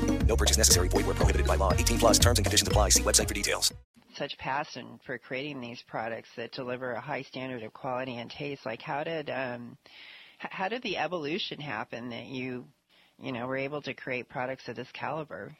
No 0.31 0.37
purchase 0.37 0.57
necessary. 0.57 0.87
Void 0.87 1.05
where 1.07 1.15
prohibited 1.15 1.45
by 1.45 1.57
law. 1.57 1.73
18 1.73 1.99
plus 1.99 2.17
terms 2.17 2.39
and 2.39 2.45
conditions 2.45 2.65
apply. 2.65 2.87
See 2.87 3.03
website 3.03 3.27
for 3.27 3.33
details. 3.33 3.73
such 4.15 4.37
passion 4.37 4.97
for 5.05 5.17
creating 5.17 5.59
these 5.59 5.81
products 5.81 6.29
that 6.37 6.53
deliver 6.53 6.93
a 6.93 7.01
high 7.01 7.23
standard 7.23 7.63
of 7.63 7.73
quality 7.73 8.15
and 8.15 8.31
taste. 8.31 8.65
Like 8.65 8.81
how 8.81 9.03
did 9.03 9.29
um, 9.29 9.77
how 10.37 10.69
did 10.69 10.83
the 10.83 10.97
evolution 10.97 11.59
happen 11.59 12.11
that 12.11 12.27
you 12.27 12.65
you 13.21 13.33
know 13.33 13.45
were 13.45 13.57
able 13.57 13.81
to 13.81 13.93
create 13.93 14.29
products 14.29 14.69
of 14.69 14.77
this 14.77 14.87
caliber? 14.93 15.53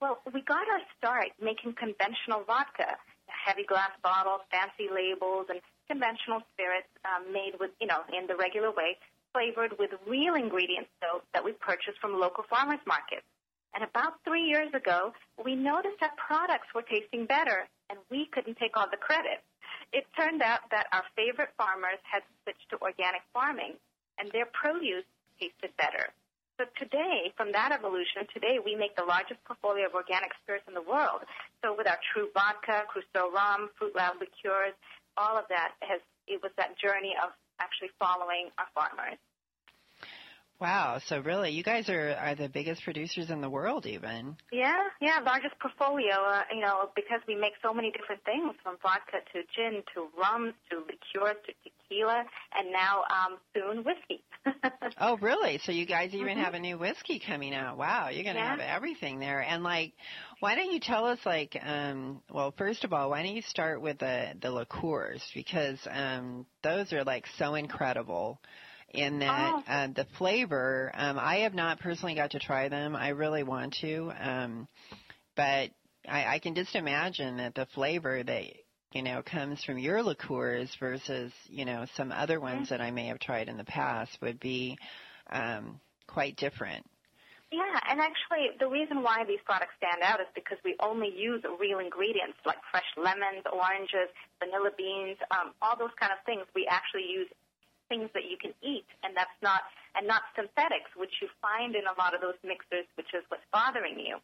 Well, 0.00 0.20
we 0.32 0.40
got 0.40 0.64
our 0.66 0.80
start 0.96 1.28
making 1.38 1.74
conventional 1.74 2.44
vodka, 2.46 2.96
heavy 3.26 3.64
glass 3.64 3.90
bottles, 4.02 4.40
fancy 4.50 4.88
labels, 4.88 5.48
and 5.50 5.60
conventional 5.86 6.40
spirits 6.54 6.88
um, 7.04 7.30
made 7.30 7.60
with, 7.60 7.72
you 7.78 7.86
know, 7.86 8.00
in 8.08 8.26
the 8.26 8.36
regular 8.36 8.70
way, 8.70 8.96
flavored 9.34 9.78
with 9.78 9.90
real 10.06 10.34
ingredients, 10.34 10.88
though, 11.02 11.20
that 11.34 11.44
we 11.44 11.52
purchased 11.52 11.98
from 12.00 12.18
local 12.18 12.44
farmers 12.48 12.80
markets. 12.86 13.26
And 13.74 13.84
about 13.84 14.18
three 14.24 14.42
years 14.42 14.72
ago, 14.74 15.12
we 15.44 15.54
noticed 15.54 16.00
that 16.00 16.16
products 16.16 16.66
were 16.74 16.82
tasting 16.82 17.26
better, 17.26 17.68
and 17.88 17.98
we 18.10 18.26
couldn't 18.32 18.58
take 18.58 18.76
all 18.76 18.90
the 18.90 18.96
credit. 18.96 19.42
It 19.92 20.06
turned 20.18 20.42
out 20.42 20.60
that 20.70 20.86
our 20.92 21.04
favorite 21.14 21.50
farmers 21.56 21.98
had 22.02 22.22
switched 22.42 22.68
to 22.70 22.78
organic 22.82 23.22
farming, 23.32 23.74
and 24.18 24.30
their 24.32 24.46
produce 24.46 25.06
tasted 25.38 25.70
better. 25.78 26.10
So 26.60 26.68
today, 26.76 27.32
from 27.36 27.52
that 27.52 27.72
evolution, 27.72 28.28
today 28.34 28.60
we 28.60 28.76
make 28.76 28.94
the 28.94 29.08
largest 29.08 29.40
portfolio 29.48 29.86
of 29.86 29.94
organic 29.94 30.28
spirits 30.42 30.68
in 30.68 30.74
the 30.74 30.84
world. 30.84 31.24
So 31.64 31.72
with 31.72 31.88
our 31.88 31.96
TRU 32.12 32.28
Vodka, 32.34 32.84
Crusoe 32.84 33.32
Rum, 33.32 33.70
Fruit 33.78 33.96
Lab 33.96 34.20
liqueurs, 34.20 34.76
all 35.16 35.38
of 35.38 35.48
that 35.48 35.72
has 35.80 36.00
it 36.28 36.42
was 36.42 36.52
that 36.60 36.76
journey 36.78 37.16
of 37.16 37.32
actually 37.58 37.90
following 37.98 38.52
our 38.58 38.68
farmers. 38.76 39.16
Wow, 40.60 40.98
so 41.06 41.20
really, 41.20 41.50
you 41.52 41.62
guys 41.62 41.88
are 41.88 42.14
are 42.14 42.34
the 42.34 42.48
biggest 42.48 42.82
producers 42.84 43.30
in 43.30 43.40
the 43.40 43.48
world, 43.50 43.86
even. 43.86 44.36
Yeah, 44.52 44.82
yeah, 45.00 45.20
largest 45.24 45.58
portfolio. 45.60 46.14
Uh, 46.16 46.42
you 46.52 46.60
know, 46.60 46.90
because 46.94 47.20
we 47.26 47.34
make 47.34 47.52
so 47.62 47.72
many 47.72 47.90
different 47.92 48.22
things 48.24 48.54
from 48.62 48.76
vodka 48.82 49.18
to 49.32 49.42
gin 49.54 49.82
to 49.94 50.08
rum 50.18 50.52
to 50.70 50.78
liqueurs 50.78 51.36
to 51.46 51.52
tequila, 51.64 52.24
and 52.56 52.72
now 52.72 53.04
um, 53.10 53.38
soon 53.54 53.84
whiskey. 53.84 54.22
Oh, 54.98 55.16
really? 55.18 55.58
So 55.64 55.72
you 55.72 55.86
guys 55.86 56.14
even 56.14 56.36
Mhm. 56.36 56.42
have 56.42 56.54
a 56.54 56.58
new 56.58 56.76
whiskey 56.76 57.20
coming 57.20 57.54
out? 57.54 57.78
Wow, 57.78 58.08
you're 58.08 58.24
going 58.24 58.36
to 58.36 58.42
Yeah. 58.42 58.50
have 58.50 58.60
everything 58.60 59.18
there. 59.18 59.40
And 59.40 59.62
like, 59.62 59.94
why 60.40 60.54
don't 60.56 60.72
you 60.72 60.80
tell 60.80 61.06
us 61.06 61.18
like, 61.24 61.56
um, 61.62 62.20
well, 62.30 62.52
first 62.58 62.84
of 62.84 62.92
all, 62.92 63.10
why 63.10 63.22
don't 63.22 63.34
you 63.34 63.42
start 63.42 63.80
with 63.80 63.98
the 63.98 64.34
the 64.40 64.50
liqueurs 64.50 65.22
because 65.34 65.78
um, 65.90 66.44
those 66.62 66.92
are 66.92 67.04
like 67.04 67.26
so 67.38 67.54
incredible. 67.54 68.40
In 68.92 69.20
that 69.20 69.54
Oh. 69.54 69.62
uh, 69.68 69.86
the 69.88 70.06
flavor, 70.18 70.90
um, 70.94 71.18
I 71.18 71.38
have 71.38 71.54
not 71.54 71.78
personally 71.80 72.14
got 72.14 72.32
to 72.32 72.40
try 72.40 72.68
them. 72.68 72.96
I 72.96 73.08
really 73.10 73.44
want 73.44 73.76
to, 73.82 74.12
um, 74.18 74.68
but 75.36 75.70
I, 76.08 76.34
I 76.34 76.38
can 76.40 76.54
just 76.54 76.74
imagine 76.74 77.36
that 77.36 77.54
the 77.54 77.66
flavor 77.66 78.22
that 78.22 78.44
you 78.92 79.02
know, 79.02 79.22
comes 79.22 79.62
from 79.62 79.78
your 79.78 80.02
liqueurs 80.02 80.74
versus, 80.80 81.32
you 81.46 81.64
know, 81.64 81.86
some 81.96 82.10
other 82.10 82.40
ones 82.40 82.70
that 82.70 82.80
I 82.80 82.90
may 82.90 83.06
have 83.06 83.20
tried 83.20 83.48
in 83.48 83.56
the 83.56 83.64
past 83.64 84.18
would 84.20 84.40
be 84.40 84.76
um, 85.30 85.80
quite 86.08 86.36
different. 86.36 86.84
Yeah, 87.52 87.80
and 87.88 87.98
actually, 87.98 88.54
the 88.58 88.68
reason 88.68 89.02
why 89.02 89.24
these 89.26 89.42
products 89.44 89.74
stand 89.78 90.02
out 90.02 90.20
is 90.20 90.26
because 90.34 90.58
we 90.64 90.76
only 90.78 91.10
use 91.10 91.42
real 91.58 91.78
ingredients 91.78 92.38
like 92.46 92.58
fresh 92.70 92.86
lemons, 92.96 93.42
oranges, 93.50 94.10
vanilla 94.38 94.70
beans, 94.78 95.18
um, 95.34 95.50
all 95.62 95.74
those 95.78 95.94
kind 95.98 96.12
of 96.14 96.18
things. 96.26 96.46
We 96.54 96.66
actually 96.70 97.10
use 97.10 97.26
things 97.90 98.08
that 98.14 98.30
you 98.30 98.38
can 98.38 98.54
eat, 98.62 98.86
and 99.02 99.12
that's 99.18 99.34
not 99.42 99.66
and 99.98 100.06
not 100.06 100.22
synthetics, 100.38 100.94
which 100.94 101.18
you 101.20 101.26
find 101.42 101.74
in 101.74 101.84
a 101.90 101.94
lot 101.98 102.14
of 102.14 102.22
those 102.22 102.38
mixers, 102.46 102.86
which 102.94 103.10
is 103.12 103.26
what's 103.28 103.44
bothering 103.52 103.98
you. 103.98 104.22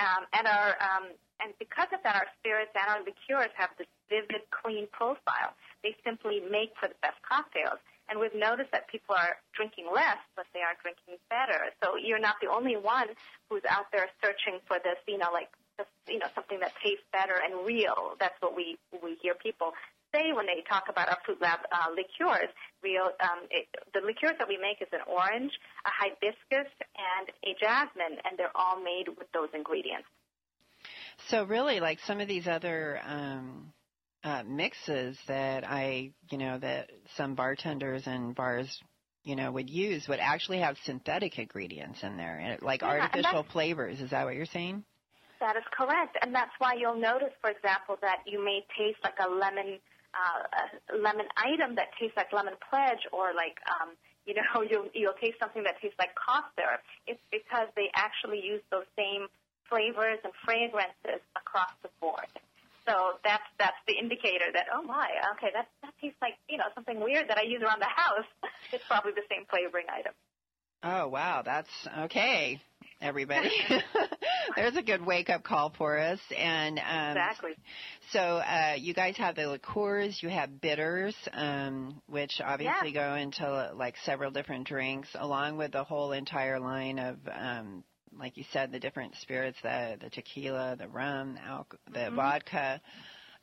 Um, 0.00 0.24
and 0.32 0.48
our 0.48 0.72
um, 0.80 1.12
and 1.44 1.52
because 1.60 1.92
of 1.92 2.00
that, 2.02 2.16
our 2.16 2.28
spirits 2.40 2.72
and 2.72 2.88
our 2.88 3.04
liqueurs 3.04 3.52
have 3.60 3.70
this 3.76 3.90
vivid, 4.08 4.48
clean 4.48 4.88
profile. 4.90 5.52
They 5.84 5.94
simply 6.02 6.40
make 6.40 6.72
for 6.80 6.88
the 6.88 6.96
best 7.02 7.20
cocktails. 7.20 7.78
And 8.08 8.20
we've 8.20 8.34
noticed 8.34 8.70
that 8.72 8.88
people 8.88 9.14
are 9.14 9.40
drinking 9.54 9.86
less, 9.92 10.20
but 10.36 10.44
they 10.52 10.60
are 10.60 10.76
drinking 10.82 11.16
better. 11.30 11.72
So 11.82 11.96
you're 11.96 12.20
not 12.20 12.36
the 12.42 12.50
only 12.50 12.76
one 12.76 13.08
who's 13.48 13.62
out 13.68 13.86
there 13.92 14.08
searching 14.22 14.60
for 14.66 14.76
this, 14.82 14.98
you 15.06 15.18
know, 15.18 15.30
like, 15.32 15.48
you 16.06 16.18
know, 16.18 16.26
something 16.34 16.60
that 16.60 16.72
tastes 16.82 17.04
better 17.10 17.40
and 17.42 17.66
real. 17.66 18.14
That's 18.20 18.36
what 18.40 18.54
we 18.54 18.78
we 19.02 19.16
hear 19.22 19.34
people 19.34 19.72
say 20.14 20.32
when 20.32 20.46
they 20.46 20.62
talk 20.68 20.84
about 20.88 21.08
our 21.08 21.18
Fruit 21.24 21.40
Lab 21.40 21.60
uh, 21.72 21.90
liqueurs. 21.90 22.48
Real, 22.82 23.10
um, 23.20 23.48
it, 23.50 23.66
the 23.94 24.00
liqueurs 24.04 24.36
that 24.38 24.48
we 24.48 24.58
make 24.58 24.80
is 24.80 24.88
an 24.92 25.00
orange, 25.06 25.52
a 25.86 25.90
hibiscus, 25.90 26.70
and 26.96 27.28
a 27.44 27.54
jasmine, 27.58 28.18
and 28.24 28.38
they're 28.38 28.54
all 28.54 28.82
made 28.82 29.08
with 29.08 29.30
those 29.32 29.48
ingredients. 29.54 30.06
So 31.28 31.44
really, 31.44 31.80
like 31.80 31.98
some 32.06 32.20
of 32.20 32.28
these 32.28 32.46
other 32.46 33.00
um, 33.04 33.72
uh, 34.24 34.42
mixes 34.46 35.16
that 35.28 35.64
I, 35.68 36.12
you 36.30 36.38
know, 36.38 36.58
that 36.58 36.90
some 37.16 37.34
bartenders 37.34 38.06
and 38.06 38.34
bars, 38.34 38.80
you 39.24 39.36
know, 39.36 39.52
would 39.52 39.70
use 39.70 40.08
would 40.08 40.20
actually 40.20 40.58
have 40.58 40.76
synthetic 40.84 41.38
ingredients 41.38 42.02
in 42.02 42.16
there, 42.16 42.58
like 42.60 42.82
yeah, 42.82 42.88
artificial 42.88 43.44
flavors. 43.52 44.00
Is 44.00 44.10
that 44.10 44.24
what 44.24 44.34
you're 44.34 44.46
saying? 44.46 44.84
That 45.40 45.56
is 45.56 45.64
correct, 45.76 46.16
and 46.22 46.34
that's 46.34 46.52
why 46.58 46.74
you'll 46.78 47.00
notice, 47.00 47.32
for 47.40 47.50
example, 47.50 47.96
that 48.00 48.18
you 48.26 48.44
may 48.44 48.64
taste 48.78 48.98
like 49.02 49.18
a 49.18 49.28
lemon 49.28 49.80
uh, 50.14 50.94
a 50.94 50.96
lemon 50.96 51.26
item 51.36 51.76
that 51.76 51.88
tastes 51.98 52.16
like 52.16 52.32
lemon 52.32 52.54
pledge 52.70 53.08
or 53.12 53.32
like 53.34 53.58
um, 53.68 53.96
you 54.26 54.34
know 54.34 54.62
you'll 54.70 54.88
you'll 54.94 55.18
taste 55.20 55.38
something 55.40 55.62
that 55.64 55.80
tastes 55.80 55.98
like 55.98 56.14
cough 56.14 56.44
syrup. 56.56 56.80
It's 57.06 57.22
because 57.30 57.68
they 57.76 57.90
actually 57.94 58.40
use 58.44 58.62
those 58.70 58.88
same 58.96 59.28
flavors 59.68 60.18
and 60.24 60.32
fragrances 60.44 61.24
across 61.36 61.72
the 61.82 61.88
board. 62.00 62.28
So 62.86 63.14
that's 63.24 63.46
that's 63.58 63.78
the 63.86 63.94
indicator 63.94 64.50
that 64.52 64.66
oh 64.74 64.82
my 64.82 65.08
okay 65.36 65.50
that 65.54 65.68
that 65.82 65.94
tastes 66.00 66.18
like 66.20 66.34
you 66.48 66.58
know 66.58 66.68
something 66.74 67.00
weird 67.00 67.28
that 67.28 67.38
I 67.38 67.42
use 67.42 67.62
around 67.62 67.80
the 67.80 67.92
house. 67.92 68.28
it's 68.72 68.84
probably 68.86 69.12
the 69.12 69.26
same 69.30 69.46
flavoring 69.48 69.86
item. 69.88 70.12
Oh 70.82 71.08
wow, 71.08 71.42
that's 71.44 71.70
okay, 72.10 72.60
everybody. 73.02 73.50
There's 74.56 74.76
a 74.76 74.82
good 74.82 75.04
wake 75.04 75.28
up 75.28 75.42
call 75.42 75.72
for 75.76 75.98
us. 75.98 76.20
And 76.36 76.78
um, 76.78 77.16
exactly. 77.16 77.52
So 78.10 78.20
uh, 78.20 78.74
you 78.78 78.94
guys 78.94 79.16
have 79.16 79.34
the 79.34 79.48
liqueurs, 79.48 80.22
you 80.22 80.28
have 80.28 80.60
bitters, 80.60 81.14
um, 81.32 82.00
which 82.06 82.40
obviously 82.44 82.90
yeah. 82.90 83.10
go 83.10 83.14
into 83.16 83.72
like 83.74 83.96
several 84.04 84.30
different 84.30 84.66
drinks, 84.66 85.08
along 85.14 85.56
with 85.56 85.72
the 85.72 85.84
whole 85.84 86.12
entire 86.12 86.58
line 86.58 86.98
of. 86.98 87.18
Um, 87.32 87.84
like 88.18 88.36
you 88.36 88.44
said, 88.52 88.70
the 88.70 88.78
different 88.78 89.14
spirits, 89.22 89.56
the 89.62 89.96
the 89.98 90.10
tequila, 90.10 90.76
the 90.78 90.86
rum, 90.86 91.32
the, 91.32 91.40
alcohol, 91.40 91.80
the 91.90 91.98
mm-hmm. 92.00 92.16
vodka. 92.16 92.80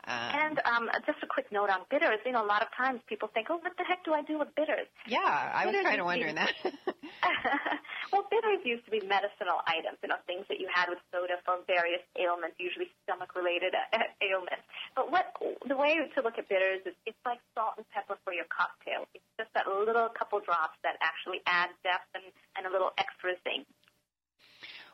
Um, 0.07 0.15
and 0.15 0.55
um, 0.63 0.89
just 1.05 1.19
a 1.21 1.27
quick 1.27 1.51
note 1.51 1.69
on 1.69 1.83
bitters. 1.91 2.23
You 2.25 2.31
know, 2.31 2.43
a 2.43 2.47
lot 2.47 2.63
of 2.63 2.71
times 2.71 3.01
people 3.07 3.27
think, 3.33 3.47
"Oh, 3.49 3.59
what 3.59 3.75
the 3.77 3.83
heck 3.83 4.03
do 4.05 4.13
I 4.13 4.23
do 4.23 4.39
with 4.39 4.55
bitters?" 4.55 4.87
Yeah, 5.05 5.19
I 5.21 5.65
was 5.67 5.75
kind 5.83 5.99
of 5.99 6.05
wondering 6.07 6.35
that. 6.35 6.55
well, 8.11 8.23
bitters 8.31 8.63
used 8.63 8.85
to 8.85 8.91
be 8.91 9.03
medicinal 9.03 9.59
items. 9.67 9.99
You 10.01 10.09
know, 10.09 10.19
things 10.25 10.47
that 10.47 10.59
you 10.59 10.71
had 10.71 10.87
with 10.87 11.03
soda 11.11 11.37
for 11.43 11.59
various 11.67 12.01
ailments, 12.15 12.55
usually 12.57 12.87
stomach-related 13.03 13.75
uh, 13.75 13.99
ailments. 14.23 14.63
But 14.95 15.11
what 15.11 15.35
the 15.67 15.75
way 15.75 15.99
to 15.99 16.19
look 16.23 16.39
at 16.39 16.47
bitters 16.47 16.81
is 16.87 16.95
it's 17.05 17.19
like 17.27 17.43
salt 17.53 17.75
and 17.75 17.85
pepper 17.91 18.15
for 18.23 18.31
your 18.31 18.47
cocktail. 18.47 19.03
It's 19.13 19.27
just 19.35 19.51
that 19.53 19.67
little 19.67 20.07
couple 20.15 20.39
drops 20.39 20.79
that 20.87 20.95
actually 21.03 21.43
add 21.45 21.75
depth 21.83 22.07
and, 22.15 22.23
and 22.55 22.65
a 22.65 22.71
little 22.71 22.95
extra 22.97 23.35
zing. 23.43 23.67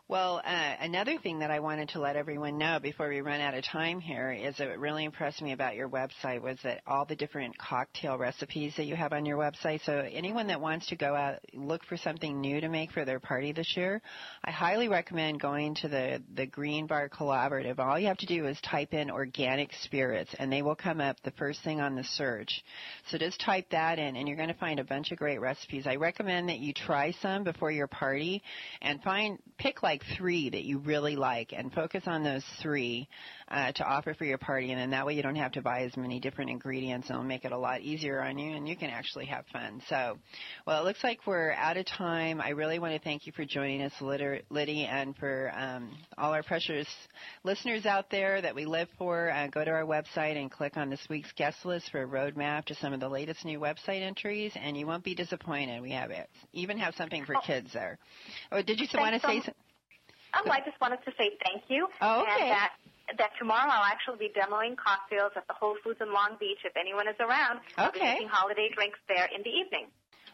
Well, 0.08 0.40
uh, 0.46 0.76
another 0.82 1.18
thing 1.18 1.40
that 1.40 1.50
I 1.50 1.62
wanted 1.62 1.90
to 1.90 2.00
let 2.00 2.16
everyone 2.16 2.60
know 2.60 2.78
before 2.80 3.10
we 3.10 3.22
run 3.22 3.42
out 3.42 3.56
of 3.56 3.64
time 3.64 4.00
here 4.00 4.32
is 4.32 4.56
that 4.58 4.68
what 4.68 4.78
really 4.78 5.04
impressed 5.04 5.42
me 5.42 5.52
about 5.52 5.74
your 5.74 5.90
website 5.90 6.44
was 6.44 6.60
that 6.64 6.82
all 6.86 7.06
the 7.06 7.16
different 7.16 7.58
cocktail 7.58 8.16
recipes 8.16 8.76
that 8.78 8.86
you 8.86 8.96
have 8.96 9.14
on 9.14 9.26
your 9.26 9.40
website. 9.40 9.84
So 9.84 10.08
anyone 10.14 10.46
that 10.48 10.62
wants 10.62 10.86
to 10.90 10.96
go 10.96 11.16
out 11.16 11.40
look 11.56 11.84
for 11.86 11.98
something 11.98 12.40
new 12.40 12.62
to 12.62 12.70
make 12.70 12.92
for 12.92 13.04
their 13.04 13.20
party 13.20 13.52
this 13.52 13.76
year, 13.76 14.00
I 14.44 14.52
highly 14.52 14.90
recommend 14.90 15.42
going 15.42 15.74
to 15.82 15.88
the 15.88 16.22
the 16.36 16.46
Green 16.46 16.86
Bar 16.86 17.10
Collaborative. 17.10 17.80
All 17.80 17.98
you 17.98 18.06
have 18.06 18.20
to 18.20 18.28
do 18.28 18.46
is 18.46 18.62
type 18.62 18.94
in 18.94 19.10
organic 19.10 19.72
spirits, 19.82 20.36
and 20.38 20.54
they 20.54 20.62
will 20.62 20.76
come 20.76 21.02
up 21.02 21.18
the 21.24 21.32
first 21.32 21.64
thing 21.64 21.82
on 21.82 21.96
the 21.96 22.04
search. 22.04 22.64
So 23.10 23.18
just 23.18 23.42
type 23.42 23.72
that 23.72 23.98
in, 23.98 24.16
and 24.18 24.28
you're 24.28 24.38
going 24.38 24.50
to 24.50 24.54
find 24.54 24.80
a 24.80 24.84
bunch 24.84 25.12
of 25.12 25.18
great 25.18 25.42
recipes. 25.42 25.88
I 25.88 25.96
recommend 25.96 26.50
that 26.50 26.60
you 26.60 26.74
try 26.74 27.12
some 27.24 27.44
before 27.44 27.72
your 27.72 27.88
party, 27.88 28.44
and 28.84 29.02
find 29.02 29.40
pick 29.58 29.82
like 29.82 29.95
like 29.96 30.18
three 30.18 30.50
that 30.50 30.64
you 30.64 30.80
really 30.80 31.16
like 31.16 31.54
and 31.54 31.72
focus 31.72 32.04
on 32.06 32.24
those 32.24 32.44
three 32.62 33.08
uh, 33.48 33.72
to 33.72 33.84
offer 33.84 34.14
for 34.14 34.26
your 34.26 34.38
party, 34.38 34.72
and 34.72 34.82
then 34.82 34.90
that 34.90 35.06
way 35.06 35.14
you 35.14 35.22
don't 35.22 35.36
have 35.36 35.52
to 35.54 35.62
buy 35.62 35.82
as 35.82 35.96
many 35.96 36.20
different 36.20 36.50
ingredients, 36.50 37.08
and 37.08 37.16
it'll 37.16 37.28
make 37.28 37.46
it 37.46 37.52
a 37.52 37.58
lot 37.58 37.82
easier 37.82 38.22
on 38.22 38.38
you, 38.38 38.56
and 38.56 38.68
you 38.68 38.76
can 38.76 38.90
actually 38.90 39.26
have 39.26 39.46
fun. 39.54 39.82
So, 39.88 40.18
well, 40.66 40.82
it 40.82 40.86
looks 40.86 41.04
like 41.04 41.20
we're 41.26 41.52
out 41.52 41.78
of 41.78 41.86
time. 41.86 42.42
I 42.42 42.50
really 42.50 42.80
want 42.80 42.94
to 42.94 43.00
thank 43.00 43.28
you 43.28 43.32
for 43.34 43.46
joining 43.46 43.84
us, 43.84 43.94
Litty, 44.02 44.86
and 44.86 45.16
for 45.16 45.52
um, 45.56 45.96
all 46.18 46.34
our 46.34 46.44
precious 46.44 46.88
listeners 47.44 47.86
out 47.86 48.10
there 48.10 48.42
that 48.42 48.56
we 48.56 48.66
live 48.66 48.90
for. 48.98 49.30
Uh, 49.30 49.48
go 49.48 49.64
to 49.64 49.72
our 49.72 49.86
website 49.86 50.38
and 50.38 50.52
click 50.52 50.76
on 50.76 50.90
this 50.90 51.06
week's 51.10 51.32
guest 51.34 51.66
list 51.66 51.92
for 51.92 52.02
a 52.02 52.08
roadmap 52.08 52.66
to 52.66 52.76
some 52.76 52.94
of 52.94 53.00
the 53.00 53.10
latest 53.10 53.46
new 53.46 53.60
website 53.60 54.02
entries, 54.02 54.52
and 54.56 54.76
you 54.76 54.88
won't 54.88 55.04
be 55.04 55.16
disappointed. 55.16 55.82
We 55.82 55.92
have 55.92 56.12
it. 56.12 56.28
Even 56.52 56.80
have 56.80 56.96
something 56.96 57.26
for 57.26 57.36
kids 57.46 57.72
there. 57.74 58.00
Oh, 58.52 58.62
did 58.62 58.80
you 58.80 58.88
want 58.96 59.22
to 59.22 59.28
say 59.28 59.36
something? 59.36 59.54
Um, 60.36 60.52
I 60.52 60.60
just 60.66 60.80
wanted 60.82 61.00
to 61.06 61.12
say 61.18 61.32
thank 61.44 61.64
you. 61.70 61.88
Oh, 62.02 62.22
okay. 62.22 62.32
And 62.42 62.52
that, 62.52 62.74
that 63.18 63.32
tomorrow 63.40 63.70
I'll 63.72 63.86
actually 63.86 64.18
be 64.18 64.34
demoing 64.34 64.76
cocktails 64.76 65.32
at 65.36 65.48
the 65.48 65.54
Whole 65.54 65.76
Foods 65.84 66.00
in 66.02 66.12
Long 66.14 66.38
Beach. 66.40 66.60
If 66.66 66.74
anyone 66.76 67.08
is 67.08 67.16
around, 67.20 67.60
I'll 67.78 67.92
be 67.92 68.00
Okay. 68.00 68.14
making 68.14 68.28
holiday 68.30 68.70
drinks 68.74 69.00
there 69.08 69.30
in 69.36 69.42
the 69.44 69.50
evening. 69.50 69.88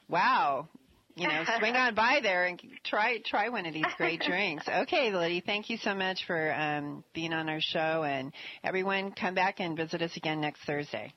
Wow. 0.09 0.67
You 1.15 1.27
know, 1.27 1.43
swing 1.59 1.75
on 1.75 1.93
by 1.93 2.19
there 2.23 2.45
and 2.45 2.61
try 2.85 3.19
try 3.23 3.49
one 3.49 3.65
of 3.65 3.73
these 3.73 3.85
great 3.97 4.21
drinks. 4.21 4.65
Okay, 4.83 5.11
Litty, 5.13 5.41
thank 5.41 5.69
you 5.69 5.77
so 5.77 5.93
much 5.93 6.25
for 6.25 6.53
um, 6.53 7.03
being 7.13 7.33
on 7.33 7.49
our 7.49 7.59
show, 7.59 8.03
and 8.03 8.31
everyone, 8.63 9.11
come 9.11 9.35
back 9.35 9.59
and 9.59 9.75
visit 9.75 10.01
us 10.01 10.15
again 10.15 10.39
next 10.41 10.61
Thursday. 10.65 11.13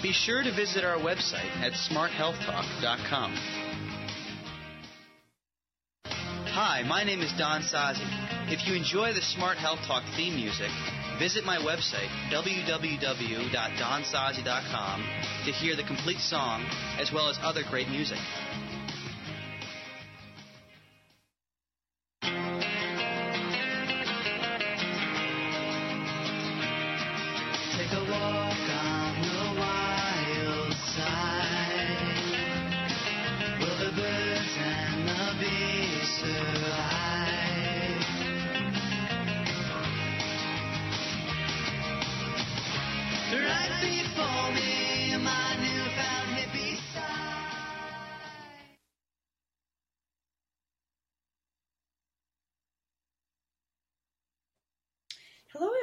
Be 0.00 0.12
sure 0.12 0.44
to 0.44 0.54
visit 0.54 0.84
our 0.84 0.96
website 0.98 1.50
at 1.60 1.72
smarthealthtalk.com. 1.72 3.57
Hi, 6.60 6.82
my 6.82 7.04
name 7.04 7.20
is 7.20 7.32
Don 7.38 7.62
Sazi. 7.62 8.02
If 8.50 8.66
you 8.66 8.74
enjoy 8.74 9.14
the 9.14 9.22
Smart 9.22 9.58
Health 9.58 9.78
Talk 9.86 10.02
theme 10.16 10.34
music, 10.34 10.72
visit 11.16 11.44
my 11.44 11.56
website, 11.56 12.08
www.donsazi.com, 12.34 15.04
to 15.44 15.52
hear 15.52 15.76
the 15.76 15.84
complete 15.84 16.18
song 16.18 16.66
as 16.98 17.12
well 17.12 17.28
as 17.28 17.38
other 17.42 17.62
great 17.70 17.88
music. 17.88 18.18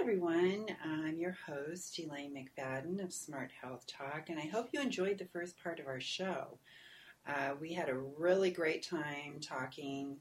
Everyone. 0.05 0.67
I'm 0.83 1.17
your 1.17 1.35
host, 1.47 1.97
Elaine 1.97 2.35
McFadden 2.35 3.03
of 3.03 3.11
Smart 3.11 3.49
Health 3.59 3.87
Talk, 3.87 4.29
and 4.29 4.37
I 4.37 4.45
hope 4.45 4.69
you 4.71 4.79
enjoyed 4.79 5.17
the 5.17 5.25
first 5.25 5.55
part 5.63 5.79
of 5.79 5.87
our 5.87 5.99
show. 5.99 6.59
Uh, 7.27 7.53
we 7.59 7.73
had 7.73 7.89
a 7.89 7.97
really 7.97 8.51
great 8.51 8.87
time 8.87 9.39
talking 9.41 10.17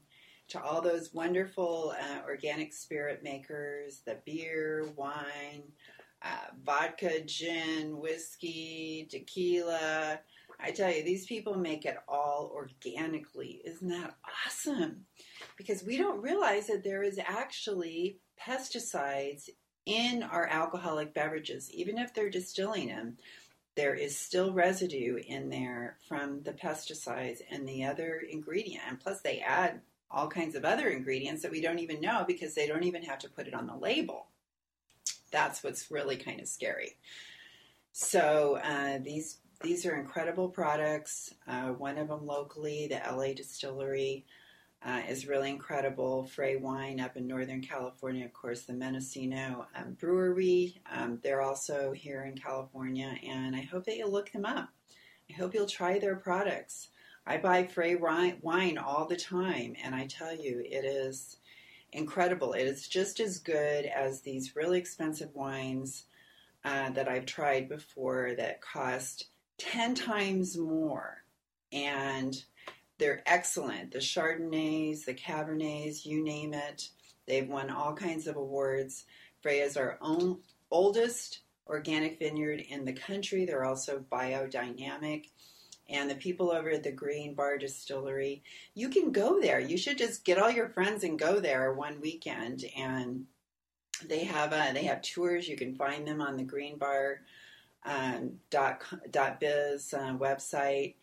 to 0.47 0.59
all 0.59 0.81
those 0.81 1.13
wonderful 1.13 1.93
uh, 2.01 2.21
organic 2.25 2.73
spirit 2.73 3.21
makers, 3.21 4.01
the 4.07 4.17
beer, 4.25 4.87
wine, 4.95 5.61
uh, 6.23 6.47
vodka, 6.63 7.21
gin, 7.23 7.99
whiskey, 7.99 9.07
tequila. 9.11 10.19
I 10.59 10.71
tell 10.71 10.91
you, 10.91 11.03
these 11.03 11.27
people 11.27 11.59
make 11.59 11.85
it 11.85 11.97
all 12.07 12.51
organically. 12.55 13.61
Isn't 13.63 13.89
that 13.89 14.15
awesome? 14.47 15.05
Because 15.57 15.83
we 15.83 15.95
don't 15.95 16.23
realize 16.23 16.65
that 16.67 16.83
there 16.83 17.03
is 17.03 17.19
actually 17.19 18.17
pesticides 18.43 19.47
in 19.85 20.23
our 20.23 20.47
alcoholic 20.47 21.13
beverages, 21.13 21.71
even 21.71 21.97
if 21.97 22.13
they're 22.13 22.29
distilling 22.29 22.87
them. 22.87 23.17
There 23.75 23.93
is 23.93 24.17
still 24.17 24.53
residue 24.53 25.17
in 25.17 25.49
there 25.49 25.97
from 26.07 26.41
the 26.43 26.53
pesticides 26.53 27.41
and 27.51 27.67
the 27.67 27.83
other 27.83 28.23
ingredient. 28.29 28.83
And 28.87 28.99
plus, 28.99 29.19
they 29.19 29.39
add 29.39 29.81
all 30.09 30.29
kinds 30.29 30.55
of 30.55 30.63
other 30.63 30.87
ingredients 30.87 31.41
that 31.41 31.51
we 31.51 31.61
don't 31.61 31.79
even 31.79 31.99
know 31.99 32.23
because 32.25 32.55
they 32.55 32.67
don't 32.67 32.85
even 32.85 33.03
have 33.03 33.19
to 33.19 33.29
put 33.29 33.47
it 33.47 33.53
on 33.53 33.67
the 33.67 33.75
label. 33.75 34.27
That's 35.31 35.61
what's 35.61 35.91
really 35.91 36.15
kind 36.15 36.39
of 36.39 36.47
scary. 36.47 36.95
So 37.91 38.59
uh, 38.63 38.99
these 39.03 39.37
these 39.61 39.85
are 39.85 39.95
incredible 39.95 40.49
products. 40.49 41.33
Uh, 41.47 41.69
one 41.69 41.97
of 41.97 42.09
them 42.09 42.25
locally, 42.25 42.87
the 42.87 43.01
LA 43.13 43.33
Distillery, 43.33 44.25
uh, 44.83 45.01
is 45.09 45.27
really 45.27 45.49
incredible. 45.49 46.25
Frey 46.25 46.55
Wine 46.55 46.99
up 46.99 47.17
in 47.17 47.27
Northern 47.27 47.61
California, 47.61 48.25
of 48.25 48.33
course, 48.33 48.63
the 48.63 48.73
Mendocino 48.73 49.67
um, 49.75 49.93
Brewery. 49.99 50.81
Um, 50.91 51.19
they're 51.23 51.41
also 51.41 51.91
here 51.91 52.23
in 52.23 52.37
California, 52.37 53.15
and 53.27 53.55
I 53.55 53.61
hope 53.61 53.85
that 53.85 53.97
you'll 53.97 54.11
look 54.11 54.31
them 54.31 54.45
up. 54.45 54.69
I 55.29 55.33
hope 55.33 55.53
you'll 55.53 55.65
try 55.65 55.97
their 55.97 56.15
products. 56.15 56.89
I 57.25 57.37
buy 57.37 57.65
Frey 57.65 57.95
wine 57.95 58.77
all 58.77 59.07
the 59.07 59.15
time, 59.15 59.75
and 59.83 59.95
I 59.95 60.05
tell 60.05 60.35
you, 60.35 60.61
it 60.63 60.85
is 60.85 61.37
incredible. 61.91 62.53
It 62.53 62.67
is 62.67 62.87
just 62.87 63.19
as 63.19 63.39
good 63.39 63.85
as 63.85 64.21
these 64.21 64.55
really 64.55 64.77
expensive 64.77 65.33
wines 65.33 66.05
uh, 66.63 66.91
that 66.91 67.07
I've 67.07 67.25
tried 67.25 67.69
before 67.69 68.33
that 68.37 68.61
cost 68.61 69.27
10 69.57 69.95
times 69.95 70.57
more. 70.57 71.23
And 71.71 72.35
they're 72.97 73.23
excellent. 73.25 73.91
The 73.91 73.99
Chardonnays, 73.99 75.05
the 75.05 75.13
Cabernets, 75.13 76.05
you 76.05 76.23
name 76.23 76.53
it. 76.53 76.89
They've 77.27 77.47
won 77.47 77.69
all 77.69 77.93
kinds 77.93 78.27
of 78.27 78.35
awards. 78.35 79.05
Frey 79.41 79.59
is 79.59 79.77
our 79.77 79.97
own 80.01 80.39
oldest 80.71 81.39
organic 81.67 82.19
vineyard 82.19 82.61
in 82.61 82.85
the 82.85 82.93
country. 82.93 83.45
They're 83.45 83.65
also 83.65 84.03
biodynamic. 84.11 85.29
And 85.87 86.09
the 86.09 86.15
people 86.15 86.51
over 86.51 86.71
at 86.71 86.83
the 86.83 86.91
Green 86.91 87.35
Bar 87.35 87.57
Distillery, 87.57 88.43
you 88.73 88.89
can 88.89 89.11
go 89.11 89.39
there. 89.39 89.59
You 89.59 89.77
should 89.77 89.97
just 89.97 90.25
get 90.25 90.39
all 90.39 90.49
your 90.49 90.69
friends 90.69 91.03
and 91.03 91.19
go 91.19 91.39
there 91.39 91.73
one 91.73 92.01
weekend. 92.01 92.65
And 92.75 93.25
they 94.07 94.23
have 94.23 94.51
uh, 94.51 94.73
they 94.73 94.85
have 94.85 95.01
tours. 95.01 95.47
You 95.47 95.55
can 95.55 95.75
find 95.75 96.07
them 96.07 96.21
on 96.21 96.37
the 96.37 96.43
Green 96.43 96.77
Bar 96.77 97.21
um, 97.85 98.39
dot, 98.49 98.81
dot 99.11 99.39
biz 99.39 99.93
uh, 99.93 100.15
website 100.17 100.95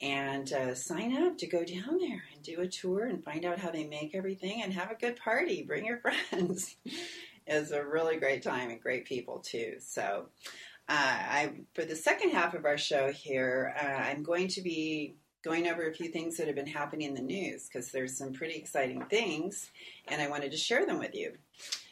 and 0.00 0.52
uh, 0.52 0.74
sign 0.74 1.16
up 1.24 1.38
to 1.38 1.46
go 1.46 1.64
down 1.64 1.98
there 1.98 2.22
and 2.32 2.42
do 2.42 2.60
a 2.60 2.68
tour 2.68 3.04
and 3.04 3.24
find 3.24 3.44
out 3.44 3.58
how 3.58 3.70
they 3.70 3.84
make 3.84 4.14
everything 4.14 4.62
and 4.62 4.72
have 4.72 4.90
a 4.90 4.94
good 4.94 5.16
party. 5.16 5.62
Bring 5.62 5.86
your 5.86 5.98
friends. 6.30 6.76
it's 7.46 7.70
a 7.70 7.84
really 7.84 8.16
great 8.16 8.42
time 8.42 8.70
and 8.70 8.80
great 8.80 9.06
people 9.06 9.38
too. 9.40 9.76
So, 9.80 10.28
uh, 10.88 10.92
I 10.94 11.52
for 11.74 11.84
the 11.84 11.96
second 11.96 12.30
half 12.30 12.54
of 12.54 12.64
our 12.64 12.78
show 12.78 13.12
here, 13.12 13.74
uh, 13.80 13.84
I'm 13.84 14.22
going 14.22 14.48
to 14.48 14.62
be 14.62 15.16
going 15.42 15.68
over 15.68 15.88
a 15.88 15.94
few 15.94 16.08
things 16.08 16.36
that 16.36 16.46
have 16.46 16.56
been 16.56 16.66
happening 16.66 17.08
in 17.08 17.14
the 17.14 17.22
news 17.22 17.68
because 17.68 17.90
there's 17.90 18.16
some 18.16 18.32
pretty 18.32 18.54
exciting 18.54 19.04
things, 19.06 19.70
and 20.08 20.22
I 20.22 20.28
wanted 20.28 20.52
to 20.52 20.56
share 20.56 20.86
them 20.86 20.98
with 20.98 21.14
you. 21.14 21.32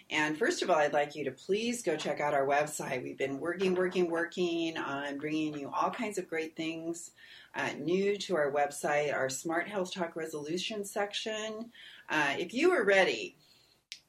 And 0.09 0.39
first 0.39 0.63
of 0.63 0.71
all, 0.71 0.77
I'd 0.77 0.93
like 0.93 1.17
you 1.17 1.25
to 1.25 1.33
please 1.33 1.83
go 1.83 1.97
check 1.97 2.21
out 2.21 2.33
our 2.33 2.47
website. 2.47 3.03
We've 3.03 3.19
been 3.19 3.41
working, 3.41 3.75
working, 3.75 4.09
working 4.09 4.79
on 4.79 5.19
bringing 5.19 5.59
you 5.59 5.71
all 5.75 5.91
kinds 5.91 6.17
of 6.17 6.29
great 6.29 6.55
things 6.55 7.11
uh, 7.57 7.71
new 7.79 8.17
to 8.19 8.37
our 8.37 8.53
website, 8.53 9.15
our 9.15 9.29
Smart 9.31 9.67
Health 9.67 9.93
Talk 9.93 10.15
resolution 10.15 10.85
section. 10.85 11.71
Uh, 12.09 12.35
if 12.39 12.53
you 12.53 12.71
are 12.73 12.85
ready 12.85 13.37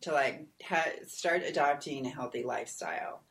to 0.01 0.11
like 0.11 0.45
ha- 0.63 0.91
start 1.07 1.43
adopting 1.45 2.05
a 2.05 2.09
healthy 2.09 2.43
lifestyle, 2.43 3.21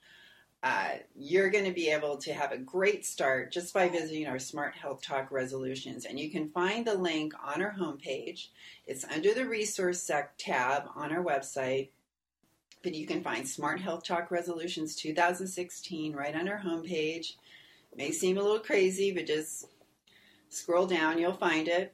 uh, 0.62 0.92
you're 1.14 1.50
going 1.50 1.66
to 1.66 1.72
be 1.72 1.90
able 1.90 2.16
to 2.16 2.32
have 2.32 2.50
a 2.50 2.58
great 2.58 3.04
start 3.04 3.52
just 3.52 3.74
by 3.74 3.88
visiting 3.88 4.26
our 4.26 4.38
Smart 4.38 4.74
Health 4.74 5.02
Talk 5.02 5.30
resolutions. 5.30 6.06
And 6.06 6.18
you 6.18 6.30
can 6.30 6.48
find 6.48 6.86
the 6.86 6.96
link 6.96 7.34
on 7.44 7.62
our 7.62 7.74
homepage. 7.78 8.48
It's 8.86 9.04
under 9.04 9.34
the 9.34 9.46
resource 9.46 10.00
sec 10.00 10.32
tab 10.38 10.84
on 10.96 11.12
our 11.12 11.22
website. 11.22 11.90
But 12.82 12.94
you 12.94 13.06
can 13.06 13.22
find 13.22 13.46
Smart 13.46 13.80
Health 13.80 14.04
Talk 14.04 14.30
Resolutions 14.30 14.96
2016 14.96 16.14
right 16.14 16.34
on 16.34 16.48
our 16.48 16.58
homepage. 16.58 17.34
It 17.92 17.98
may 17.98 18.12
seem 18.12 18.38
a 18.38 18.42
little 18.42 18.60
crazy, 18.60 19.12
but 19.12 19.26
just 19.26 19.66
Scroll 20.56 20.86
down, 20.86 21.18
you'll 21.18 21.34
find 21.34 21.68
it. 21.68 21.92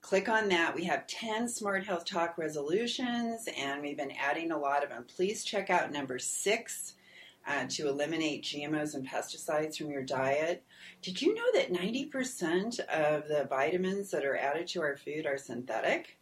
Click 0.00 0.28
on 0.28 0.48
that. 0.48 0.74
We 0.74 0.82
have 0.86 1.06
10 1.06 1.48
Smart 1.48 1.86
Health 1.86 2.04
Talk 2.04 2.36
resolutions, 2.38 3.48
and 3.56 3.80
we've 3.80 3.96
been 3.96 4.10
adding 4.20 4.50
a 4.50 4.58
lot 4.58 4.82
of 4.82 4.90
them. 4.90 5.04
Please 5.04 5.44
check 5.44 5.70
out 5.70 5.92
number 5.92 6.18
six 6.18 6.94
uh, 7.46 7.66
to 7.68 7.86
eliminate 7.86 8.42
GMOs 8.42 8.96
and 8.96 9.08
pesticides 9.08 9.78
from 9.78 9.92
your 9.92 10.02
diet. 10.02 10.64
Did 11.02 11.22
you 11.22 11.36
know 11.36 11.44
that 11.54 11.72
90% 11.72 12.80
of 12.80 13.28
the 13.28 13.46
vitamins 13.48 14.10
that 14.10 14.24
are 14.24 14.36
added 14.36 14.66
to 14.68 14.82
our 14.82 14.96
food 14.96 15.24
are 15.24 15.38
synthetic? 15.38 16.18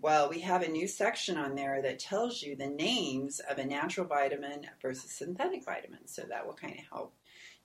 Well, 0.00 0.30
we 0.30 0.38
have 0.40 0.62
a 0.62 0.68
new 0.68 0.86
section 0.86 1.36
on 1.36 1.56
there 1.56 1.82
that 1.82 1.98
tells 1.98 2.40
you 2.40 2.54
the 2.54 2.68
names 2.68 3.40
of 3.50 3.58
a 3.58 3.66
natural 3.66 4.06
vitamin 4.06 4.64
versus 4.80 5.10
synthetic 5.10 5.64
vitamin. 5.64 6.06
So 6.06 6.22
that 6.28 6.46
will 6.46 6.54
kind 6.54 6.78
of 6.78 6.84
help 6.88 7.14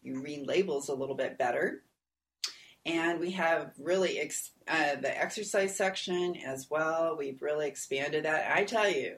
you 0.01 0.19
read 0.19 0.47
labels 0.47 0.89
a 0.89 0.95
little 0.95 1.15
bit 1.15 1.37
better 1.37 1.83
and 2.85 3.19
we 3.19 3.31
have 3.31 3.71
really 3.79 4.19
ex- 4.19 4.51
uh, 4.67 4.95
the 5.01 5.17
exercise 5.17 5.75
section 5.75 6.35
as 6.35 6.69
well. 6.69 7.15
We've 7.17 7.41
really 7.41 7.67
expanded 7.67 8.25
that. 8.25 8.55
I 8.55 8.63
tell 8.63 8.89
you, 8.89 9.15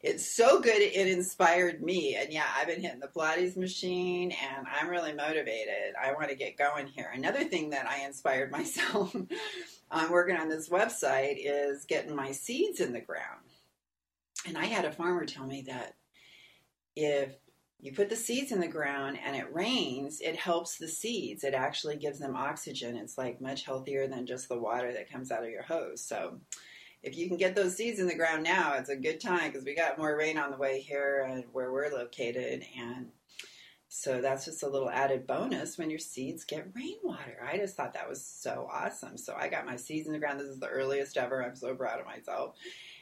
it's 0.00 0.26
so 0.26 0.60
good. 0.60 0.80
It 0.80 1.08
inspired 1.08 1.82
me, 1.82 2.16
and 2.16 2.32
yeah, 2.32 2.46
I've 2.56 2.66
been 2.66 2.80
hitting 2.80 3.00
the 3.00 3.08
Pilates 3.08 3.56
machine, 3.56 4.32
and 4.32 4.66
I'm 4.66 4.88
really 4.88 5.12
motivated. 5.12 5.94
I 6.00 6.12
want 6.12 6.28
to 6.28 6.34
get 6.34 6.58
going 6.58 6.88
here. 6.88 7.10
Another 7.14 7.44
thing 7.44 7.70
that 7.70 7.88
I 7.88 8.04
inspired 8.04 8.50
myself 8.50 9.14
on 9.90 10.10
working 10.10 10.36
on 10.36 10.48
this 10.48 10.68
website 10.68 11.36
is 11.38 11.84
getting 11.84 12.16
my 12.16 12.32
seeds 12.32 12.80
in 12.80 12.92
the 12.92 13.00
ground. 13.00 13.40
And 14.46 14.58
I 14.58 14.64
had 14.64 14.84
a 14.84 14.92
farmer 14.92 15.24
tell 15.24 15.46
me 15.46 15.64
that 15.68 15.94
if 16.96 17.30
you 17.82 17.92
put 17.92 18.08
the 18.08 18.16
seeds 18.16 18.52
in 18.52 18.60
the 18.60 18.68
ground 18.68 19.18
and 19.26 19.34
it 19.34 19.52
rains, 19.52 20.20
it 20.20 20.36
helps 20.36 20.78
the 20.78 20.86
seeds. 20.86 21.42
It 21.42 21.52
actually 21.52 21.96
gives 21.96 22.20
them 22.20 22.36
oxygen. 22.36 22.96
It's 22.96 23.18
like 23.18 23.40
much 23.40 23.64
healthier 23.64 24.06
than 24.06 24.24
just 24.24 24.48
the 24.48 24.58
water 24.58 24.92
that 24.92 25.10
comes 25.10 25.32
out 25.32 25.42
of 25.42 25.50
your 25.50 25.64
hose. 25.64 26.00
So 26.00 26.38
if 27.02 27.16
you 27.16 27.26
can 27.26 27.36
get 27.36 27.56
those 27.56 27.76
seeds 27.76 27.98
in 27.98 28.06
the 28.06 28.14
ground 28.14 28.44
now, 28.44 28.74
it's 28.74 28.88
a 28.88 28.96
good 28.96 29.20
time 29.20 29.50
because 29.50 29.64
we 29.64 29.74
got 29.74 29.98
more 29.98 30.16
rain 30.16 30.38
on 30.38 30.52
the 30.52 30.56
way 30.56 30.80
here 30.80 31.26
and 31.28 31.44
where 31.50 31.72
we're 31.72 31.90
located. 31.90 32.64
And 32.78 33.08
so 33.88 34.20
that's 34.20 34.44
just 34.44 34.62
a 34.62 34.68
little 34.68 34.88
added 34.88 35.26
bonus 35.26 35.76
when 35.76 35.90
your 35.90 35.98
seeds 35.98 36.44
get 36.44 36.70
rainwater. 36.76 37.44
I 37.44 37.56
just 37.56 37.76
thought 37.76 37.94
that 37.94 38.08
was 38.08 38.24
so 38.24 38.68
awesome. 38.72 39.18
So 39.18 39.34
I 39.36 39.48
got 39.48 39.66
my 39.66 39.74
seeds 39.74 40.06
in 40.06 40.12
the 40.12 40.20
ground. 40.20 40.38
This 40.38 40.46
is 40.46 40.60
the 40.60 40.68
earliest 40.68 41.16
ever. 41.16 41.42
I'm 41.42 41.56
so 41.56 41.74
proud 41.74 41.98
of 41.98 42.06
myself. 42.06 42.54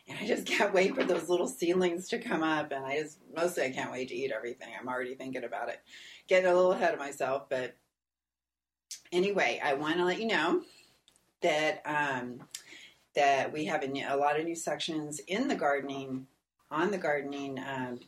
And 0.09 0.19
I 0.21 0.27
just 0.27 0.47
can't 0.47 0.75
wait 0.75 0.95
for 0.95 1.05
those 1.05 1.29
little 1.29 1.49
seedlings 1.49 2.09
to 2.09 2.19
come 2.19 2.43
up. 2.43 2.73
And 2.73 2.85
I 2.85 3.01
just, 3.01 3.19
mostly, 3.35 3.65
I 3.65 3.71
can't 3.71 3.93
wait 3.93 4.09
to 4.09 4.15
eat 4.15 4.33
everything. 4.33 4.69
I'm 4.79 4.89
already 4.89 5.15
thinking 5.15 5.45
about 5.45 5.69
it. 5.69 5.81
Getting 6.29 6.51
a 6.51 6.55
little 6.55 6.73
ahead 6.73 6.93
of 6.93 6.99
myself. 6.99 7.49
But 7.49 7.77
anyway, 9.13 9.61
I 9.63 9.75
want 9.75 9.97
to 9.97 10.05
let 10.05 10.21
you 10.21 10.29
know 10.29 10.63
that, 11.43 11.83
um, 11.85 12.41
that 13.15 13.53
we 13.53 13.65
have 13.65 13.83
a, 13.83 14.03
a, 14.09 14.17
lot 14.17 14.39
of 14.39 14.45
new 14.45 14.55
sections 14.55 15.21
in 15.21 15.49
the 15.49 15.55
gardening, 15.55 16.27
on 16.71 16.91
the 16.91 16.99
gardening 16.99 17.59
um, 17.59 18.01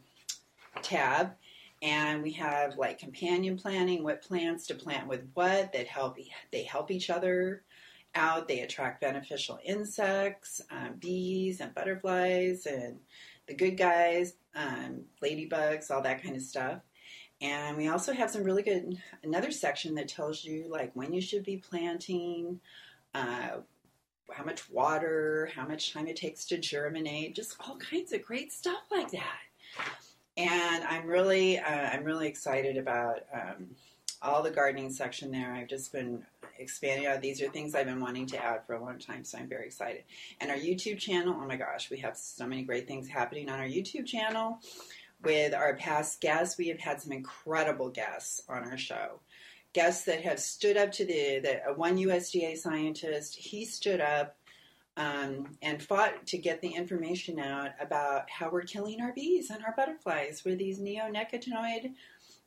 tab. 0.83 1.33
And 1.83 2.23
we 2.23 2.31
have 2.33 2.77
like 2.77 3.01
companion 3.01 3.57
planting, 3.57 4.05
what 4.05 4.23
plants 4.23 4.69
to 4.69 4.75
plant 4.75 5.09
with 5.09 5.29
what 5.35 5.73
that 5.73 5.89
help, 5.89 6.17
they 6.53 6.63
help 6.63 6.93
each 6.93 7.11
other 7.11 7.65
out. 8.15 8.49
They 8.49 8.61
attract 8.61 9.01
beneficial 9.01 9.59
insects, 9.65 10.61
um, 10.71 10.95
bees 10.99 11.61
and 11.61 11.75
butterflies 11.75 12.67
and 12.67 12.99
the 13.47 13.55
good 13.55 13.77
guys, 13.77 14.35
um, 14.55 15.03
ladybugs, 15.23 15.91
all 15.91 16.03
that 16.03 16.23
kind 16.23 16.37
of 16.37 16.43
stuff. 16.43 16.81
And 17.41 17.77
we 17.77 17.89
also 17.89 18.13
have 18.13 18.31
some 18.31 18.45
really 18.45 18.63
good, 18.63 18.97
another 19.25 19.51
section 19.51 19.97
that 19.97 20.09
tells 20.09 20.45
you 20.45 20.67
like 20.71 20.93
when 20.95 21.13
you 21.13 21.21
should 21.21 21.43
be 21.43 21.57
planting, 21.57 22.61
uh, 23.15 23.59
how 24.31 24.45
much 24.45 24.71
water, 24.71 25.51
how 25.55 25.67
much 25.67 25.93
time 25.93 26.07
it 26.07 26.17
takes 26.17 26.45
to 26.47 26.59
germinate, 26.59 27.35
just 27.35 27.57
all 27.61 27.77
kinds 27.77 28.13
of 28.13 28.23
great 28.23 28.53
stuff 28.53 28.83
like 28.91 29.11
that. 29.11 29.41
And 30.37 30.85
I'm 30.85 31.07
really, 31.07 31.59
uh, 31.59 31.91
I'm 31.91 32.05
really 32.05 32.29
excited 32.29 32.77
about 32.79 33.25
um, 33.35 33.67
all 34.23 34.43
the 34.43 34.51
gardening 34.51 34.91
section 34.91 35.31
there. 35.31 35.53
I've 35.53 35.69
just 35.69 35.93
been 35.93 36.25
expanding 36.59 37.07
out. 37.07 37.21
These 37.21 37.43
are 37.43 37.49
things 37.49 37.75
I've 37.75 37.87
been 37.87 38.01
wanting 38.01 38.27
to 38.29 38.45
add 38.45 38.67
for 38.67 38.75
a 38.75 38.83
long 38.83 38.99
time, 38.99 39.25
so 39.25 39.39
I'm 39.39 39.49
very 39.49 39.67
excited. 39.67 40.05
And 40.41 40.51
our 40.51 40.57
YouTube 40.57 40.99
channel, 40.99 41.37
oh 41.39 41.47
my 41.47 41.57
gosh, 41.57 41.91
we 41.91 41.99
have 41.99 42.17
so 42.17 42.47
many 42.47 42.63
great 42.63 42.87
things 42.87 43.09
happening 43.09 43.49
on 43.49 43.59
our 43.59 43.67
YouTube 43.67 44.07
channel. 44.07 44.61
with 45.23 45.55
our 45.55 45.75
past 45.77 46.21
guests. 46.21 46.59
We 46.59 46.69
have 46.69 46.81
had 46.81 47.01
some 47.01 47.13
incredible 47.13 47.91
guests 47.91 48.43
on 48.49 48.65
our 48.65 48.77
show. 48.77 49.21
Guests 49.73 50.05
that 50.05 50.23
have 50.23 50.39
stood 50.39 50.77
up 50.77 50.93
to 50.93 51.05
the, 51.05 51.41
the 51.43 51.71
uh, 51.71 51.75
one 51.75 51.97
USDA 51.97 52.59
scientist, 52.59 53.37
he 53.37 53.65
stood 53.65 54.01
up 54.01 54.37
um, 54.97 55.57
and 55.63 55.83
fought 55.83 56.27
to 56.27 56.37
get 56.37 56.61
the 56.61 56.69
information 56.69 57.39
out 57.39 57.71
about 57.81 58.29
how 58.29 58.51
we're 58.51 58.63
killing 58.63 59.01
our 59.01 59.13
bees 59.15 59.49
and 59.49 59.65
our 59.65 59.73
butterflies 59.75 60.43
with 60.45 60.59
these 60.59 60.79
neonicotinoid 60.79 61.93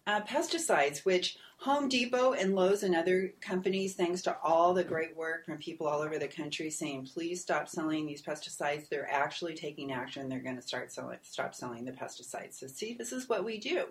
uh, 0.08 0.22
pesticides, 0.22 1.04
which 1.06 1.38
Home 1.60 1.90
Depot 1.90 2.34
and 2.34 2.54
Lowe's 2.54 2.84
and 2.84 2.96
other 2.96 3.34
companies, 3.42 3.96
thanks 3.96 4.22
to 4.24 4.38
all 4.44 4.74
the 4.74 4.84
great 4.84 5.16
work 5.16 5.46
from 5.46 5.58
people 5.58 5.88
all 5.88 6.02
over 6.02 6.20
the 6.20 6.28
country 6.28 6.70
saying, 6.70 7.10
please 7.12 7.42
stop 7.42 7.68
selling 7.68 8.06
these 8.06 8.22
pesticides, 8.22 8.88
they're 8.88 9.10
actually 9.10 9.56
taking 9.56 9.92
action. 9.92 10.30
They're 10.30 10.40
going 10.40 10.58
to 10.58 10.62
start 10.62 10.92
selling, 10.92 11.18
stop 11.24 11.56
selling 11.56 11.86
the 11.86 11.92
pesticides. 11.92 12.56
So, 12.56 12.68
see, 12.68 12.94
this 12.94 13.12
is 13.12 13.30
what 13.30 13.46
we 13.46 13.58
do, 13.58 13.86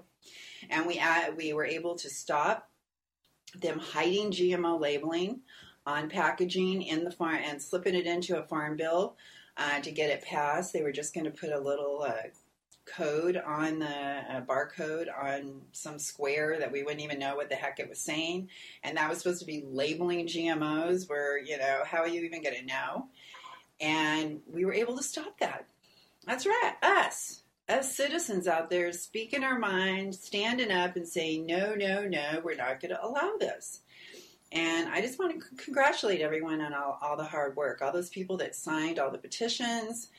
and 0.70 0.86
we 0.86 1.00
uh, 1.00 1.32
we 1.36 1.52
were 1.52 1.64
able 1.64 1.96
to 1.96 2.10
stop 2.10 2.68
them 3.60 3.78
hiding 3.78 4.30
GMO 4.30 4.80
labeling 4.80 5.40
on 5.86 6.08
packaging 6.08 6.82
in 6.82 7.04
the 7.04 7.10
farm 7.10 7.38
and 7.44 7.60
slipping 7.60 7.94
it 7.94 8.06
into 8.06 8.38
a 8.38 8.46
farm 8.46 8.76
bill 8.76 9.16
uh, 9.56 9.80
to 9.80 9.90
get 9.90 10.10
it 10.10 10.22
passed. 10.22 10.72
They 10.72 10.82
were 10.82 10.92
just 10.92 11.14
going 11.14 11.24
to 11.24 11.30
put 11.30 11.50
a 11.50 11.58
little 11.58 12.02
uh, 12.02 12.28
code 12.85 13.37
on 13.37 13.78
the 13.78 13.87
uh, 13.87 14.41
barcode 14.43 15.07
on 15.16 15.61
some 15.72 15.99
square 15.99 16.59
that 16.59 16.70
we 16.70 16.82
wouldn't 16.82 17.03
even 17.03 17.18
know 17.18 17.37
what 17.37 17.49
the 17.49 17.55
heck 17.55 17.80
it 17.80 17.89
was 17.89 17.99
saying, 17.99 18.49
and 18.82 18.97
that 18.97 19.09
was 19.09 19.18
supposed 19.18 19.41
to 19.41 19.47
be 19.47 19.64
labeling 19.66 20.26
GMOs. 20.26 21.09
Where 21.09 21.39
you 21.39 21.59
know 21.59 21.82
how 21.85 21.99
are 21.99 22.09
you 22.09 22.22
even 22.22 22.43
going 22.43 22.57
to 22.57 22.66
know? 22.66 23.07
And 23.80 24.41
we 24.47 24.64
were 24.64 24.74
able 24.74 24.97
to 24.97 25.03
stop 25.03 25.39
that. 25.41 25.66
That's 26.26 26.47
right, 26.47 26.74
us. 26.82 27.43
Us 27.68 27.95
citizens 27.97 28.47
out 28.47 28.68
there 28.68 28.93
speaking 28.93 29.43
our 29.43 29.59
mind, 29.59 30.14
standing 30.14 30.70
up 30.70 30.97
and 30.97 31.09
saying, 31.09 31.47
no, 31.47 31.74
no, 31.74 32.07
no, 32.07 32.41
we're 32.45 32.57
not 32.57 32.80
going 32.80 32.91
to 32.91 33.05
allow 33.05 33.37
this. 33.39 33.80
And 34.53 34.89
I 34.89 35.01
just 35.01 35.18
want 35.18 35.41
to 35.41 35.57
congratulate 35.57 36.20
everyone 36.20 36.61
on 36.61 36.74
all, 36.74 36.99
all 37.03 37.16
the 37.16 37.24
hard 37.24 37.57
work, 37.57 37.82
all 37.82 37.93
those 37.93 38.11
people 38.11 38.37
that 38.37 38.55
signed 38.55 38.99
all 38.99 39.11
the 39.11 39.18
petitions 39.18 40.11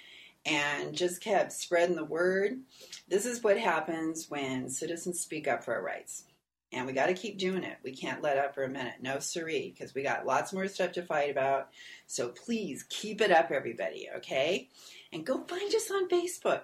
and 0.45 0.93
just 0.93 1.21
kept 1.21 1.51
spreading 1.51 1.95
the 1.95 2.05
word. 2.05 2.59
This 3.07 3.25
is 3.25 3.43
what 3.43 3.57
happens 3.57 4.29
when 4.29 4.69
citizens 4.69 5.19
speak 5.19 5.47
up 5.47 5.63
for 5.63 5.73
our 5.73 5.83
rights. 5.83 6.23
And 6.71 6.85
we 6.85 6.93
got 6.93 7.07
to 7.07 7.13
keep 7.13 7.37
doing 7.37 7.63
it. 7.63 7.77
We 7.83 7.95
can't 7.95 8.21
let 8.21 8.37
up 8.37 8.53
for 8.53 8.63
a 8.63 8.69
minute. 8.69 8.95
No 9.01 9.19
siree, 9.19 9.73
because 9.73 9.95
we 9.95 10.03
got 10.03 10.25
lots 10.25 10.51
more 10.51 10.67
stuff 10.67 10.91
to 10.93 11.03
fight 11.03 11.31
about. 11.31 11.69
So 12.05 12.29
please 12.29 12.83
keep 12.89 13.21
it 13.21 13.31
up, 13.31 13.51
everybody, 13.51 14.09
okay? 14.17 14.69
And 15.13 15.25
go 15.25 15.43
find 15.43 15.73
us 15.73 15.89
on 15.89 16.09
Facebook. 16.09 16.63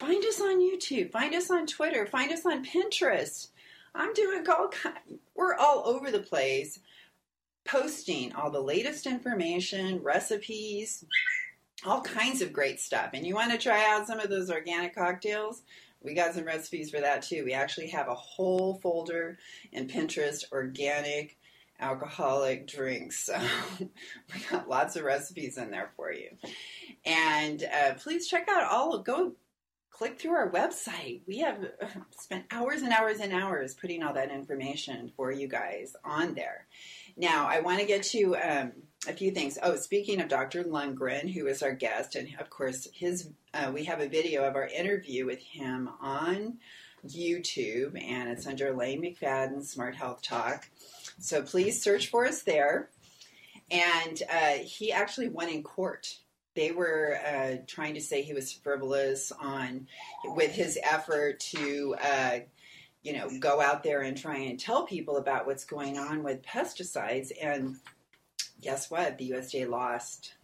Find 0.00 0.24
us 0.24 0.40
on 0.40 0.60
YouTube. 0.60 1.12
Find 1.12 1.34
us 1.34 1.50
on 1.50 1.66
Twitter. 1.66 2.06
Find 2.06 2.32
us 2.32 2.44
on 2.46 2.64
Pinterest. 2.64 3.48
I'm 3.94 4.12
doing 4.12 4.44
all 4.48 4.68
kind. 4.68 5.18
We're 5.34 5.54
all 5.54 5.82
over 5.86 6.10
the 6.10 6.20
place, 6.20 6.80
posting 7.64 8.32
all 8.34 8.50
the 8.50 8.60
latest 8.60 9.06
information, 9.06 10.02
recipes, 10.02 11.04
all 11.84 12.00
kinds 12.00 12.42
of 12.42 12.52
great 12.52 12.80
stuff. 12.80 13.10
And 13.14 13.26
you 13.26 13.34
want 13.34 13.52
to 13.52 13.58
try 13.58 13.84
out 13.86 14.06
some 14.06 14.20
of 14.20 14.30
those 14.30 14.50
organic 14.50 14.94
cocktails? 14.94 15.62
We 16.00 16.14
got 16.14 16.34
some 16.34 16.44
recipes 16.44 16.90
for 16.90 17.00
that 17.00 17.22
too. 17.22 17.44
We 17.44 17.52
actually 17.52 17.88
have 17.88 18.08
a 18.08 18.14
whole 18.14 18.74
folder 18.82 19.38
in 19.72 19.88
Pinterest, 19.88 20.44
organic 20.52 21.36
alcoholic 21.80 22.66
drinks. 22.66 23.28
So 23.78 23.86
we 24.34 24.40
got 24.50 24.68
lots 24.68 24.96
of 24.96 25.04
recipes 25.04 25.58
in 25.58 25.70
there 25.70 25.90
for 25.96 26.12
you. 26.12 26.30
And 27.04 27.62
uh, 27.62 27.94
please 27.94 28.28
check 28.28 28.48
out 28.48 28.70
all, 28.70 28.98
go 28.98 29.32
click 29.90 30.18
through 30.18 30.32
our 30.32 30.50
website. 30.50 31.22
We 31.26 31.38
have 31.38 31.58
uh, 31.80 31.86
spent 32.18 32.46
hours 32.50 32.82
and 32.82 32.92
hours 32.92 33.20
and 33.20 33.32
hours 33.32 33.74
putting 33.74 34.02
all 34.02 34.14
that 34.14 34.30
information 34.30 35.12
for 35.16 35.32
you 35.32 35.48
guys 35.48 35.94
on 36.04 36.34
there. 36.34 36.66
Now, 37.16 37.46
I 37.46 37.60
want 37.60 37.80
to 37.80 37.86
get 37.86 38.02
to 38.04 38.36
um, 38.36 38.72
a 39.08 39.12
few 39.12 39.30
things. 39.30 39.58
Oh, 39.62 39.76
speaking 39.76 40.20
of 40.20 40.28
Dr. 40.28 40.64
Lundgren, 40.64 41.32
who 41.32 41.46
is 41.46 41.62
our 41.62 41.72
guest, 41.72 42.14
and 42.14 42.28
of 42.38 42.50
course, 42.50 42.86
his 42.92 43.30
uh, 43.54 43.70
we 43.72 43.84
have 43.84 44.00
a 44.00 44.08
video 44.08 44.44
of 44.44 44.54
our 44.54 44.66
interview 44.66 45.26
with 45.26 45.40
him 45.40 45.88
on 46.00 46.58
YouTube, 47.06 48.00
and 48.00 48.28
it's 48.28 48.46
under 48.46 48.74
Lane 48.74 49.02
McFadden 49.02 49.64
Smart 49.64 49.96
Health 49.96 50.22
Talk. 50.22 50.68
So 51.18 51.42
please 51.42 51.82
search 51.82 52.08
for 52.08 52.26
us 52.26 52.42
there. 52.42 52.90
And 53.70 54.22
uh, 54.32 54.64
he 54.64 54.92
actually 54.92 55.28
won 55.28 55.48
in 55.48 55.62
court 55.62 56.18
they 56.58 56.72
were 56.72 57.16
uh, 57.24 57.62
trying 57.68 57.94
to 57.94 58.00
say 58.00 58.20
he 58.20 58.34
was 58.34 58.52
frivolous 58.52 59.30
on 59.30 59.86
with 60.24 60.50
his 60.50 60.76
effort 60.82 61.38
to 61.38 61.94
uh, 62.02 62.38
you 63.02 63.12
know 63.12 63.30
go 63.38 63.60
out 63.60 63.84
there 63.84 64.00
and 64.00 64.18
try 64.18 64.38
and 64.38 64.58
tell 64.58 64.84
people 64.84 65.18
about 65.18 65.46
what's 65.46 65.64
going 65.64 65.98
on 65.98 66.24
with 66.24 66.42
pesticides 66.42 67.30
and 67.40 67.76
guess 68.60 68.90
what 68.90 69.18
the 69.18 69.30
usda 69.30 69.68
lost 69.68 70.34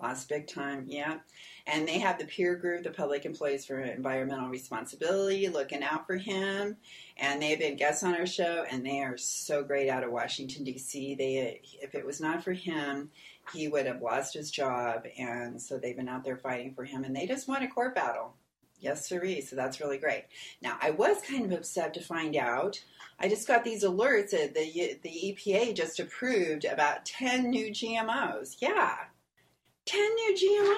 lost 0.00 0.28
big 0.28 0.46
time 0.46 0.84
yeah 0.86 1.18
and 1.66 1.86
they 1.86 1.98
have 1.98 2.18
the 2.18 2.24
peer 2.24 2.56
group 2.56 2.82
the 2.82 2.90
public 2.90 3.26
employees 3.26 3.66
for 3.66 3.80
environmental 3.80 4.48
responsibility 4.48 5.48
looking 5.48 5.82
out 5.82 6.06
for 6.06 6.16
him 6.16 6.76
and 7.18 7.42
they've 7.42 7.58
been 7.58 7.76
guests 7.76 8.02
on 8.02 8.14
our 8.14 8.26
show 8.26 8.64
and 8.70 8.84
they 8.84 9.00
are 9.00 9.16
so 9.16 9.62
great 9.62 9.88
out 9.88 10.04
of 10.04 10.10
washington 10.10 10.64
d.c 10.64 11.14
they 11.16 11.60
if 11.82 11.94
it 11.94 12.06
was 12.06 12.20
not 12.20 12.42
for 12.42 12.52
him 12.52 13.10
he 13.52 13.68
would 13.68 13.86
have 13.86 14.02
lost 14.02 14.34
his 14.34 14.50
job. 14.50 15.06
And 15.18 15.60
so 15.60 15.78
they've 15.78 15.96
been 15.96 16.08
out 16.08 16.24
there 16.24 16.36
fighting 16.36 16.74
for 16.74 16.84
him, 16.84 17.04
and 17.04 17.14
they 17.14 17.26
just 17.26 17.48
won 17.48 17.62
a 17.62 17.68
court 17.68 17.94
battle. 17.94 18.34
Yes, 18.80 19.06
sirree. 19.06 19.40
So 19.42 19.56
that's 19.56 19.80
really 19.80 19.98
great. 19.98 20.24
Now, 20.62 20.78
I 20.80 20.90
was 20.90 21.20
kind 21.22 21.44
of 21.44 21.52
upset 21.52 21.92
to 21.94 22.00
find 22.00 22.36
out. 22.36 22.82
I 23.20 23.28
just 23.28 23.46
got 23.46 23.64
these 23.64 23.84
alerts 23.84 24.30
that 24.30 24.54
the 24.54 24.98
the 25.02 25.36
EPA 25.36 25.76
just 25.76 26.00
approved 26.00 26.64
about 26.64 27.04
ten 27.04 27.50
new 27.50 27.70
GMOs. 27.70 28.56
Yeah, 28.60 28.96
ten 29.84 30.14
new 30.14 30.34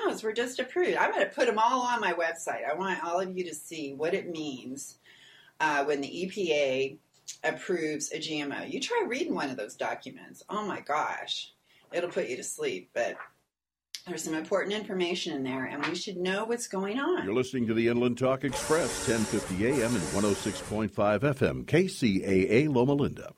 GMOs 0.08 0.22
were 0.22 0.32
just 0.32 0.58
approved. 0.58 0.96
I'm 0.96 1.12
going 1.12 1.24
to 1.24 1.34
put 1.34 1.46
them 1.46 1.58
all 1.58 1.82
on 1.82 2.00
my 2.00 2.12
website. 2.12 2.68
I 2.68 2.74
want 2.74 3.04
all 3.04 3.20
of 3.20 3.36
you 3.36 3.44
to 3.44 3.54
see 3.54 3.94
what 3.94 4.14
it 4.14 4.28
means 4.28 4.98
uh, 5.60 5.84
when 5.84 6.00
the 6.00 6.08
EPA 6.08 6.96
approves 7.44 8.12
a 8.12 8.18
GMO. 8.18 8.70
You 8.70 8.80
try 8.80 9.04
reading 9.06 9.34
one 9.34 9.50
of 9.50 9.56
those 9.56 9.76
documents. 9.76 10.42
Oh 10.48 10.66
my 10.66 10.80
gosh 10.80 11.52
it'll 11.92 12.10
put 12.10 12.28
you 12.28 12.36
to 12.36 12.42
sleep. 12.42 12.90
But 12.94 13.16
there's 14.06 14.24
some 14.24 14.34
important 14.34 14.74
information 14.74 15.34
in 15.34 15.42
there, 15.42 15.64
and 15.64 15.84
we 15.86 15.94
should 15.94 16.16
know 16.16 16.44
what's 16.44 16.66
going 16.66 16.98
on. 16.98 17.24
You're 17.24 17.34
listening 17.34 17.66
to 17.68 17.74
the 17.74 17.88
Inland 17.88 18.18
Talk 18.18 18.44
Express, 18.44 19.08
1050 19.08 19.66
AM 19.66 19.94
and 19.94 20.04
106.5 20.04 20.90
FM, 20.90 21.64
KCAA 21.64 22.72
Loma 22.72 22.94
Linda. 22.94 23.32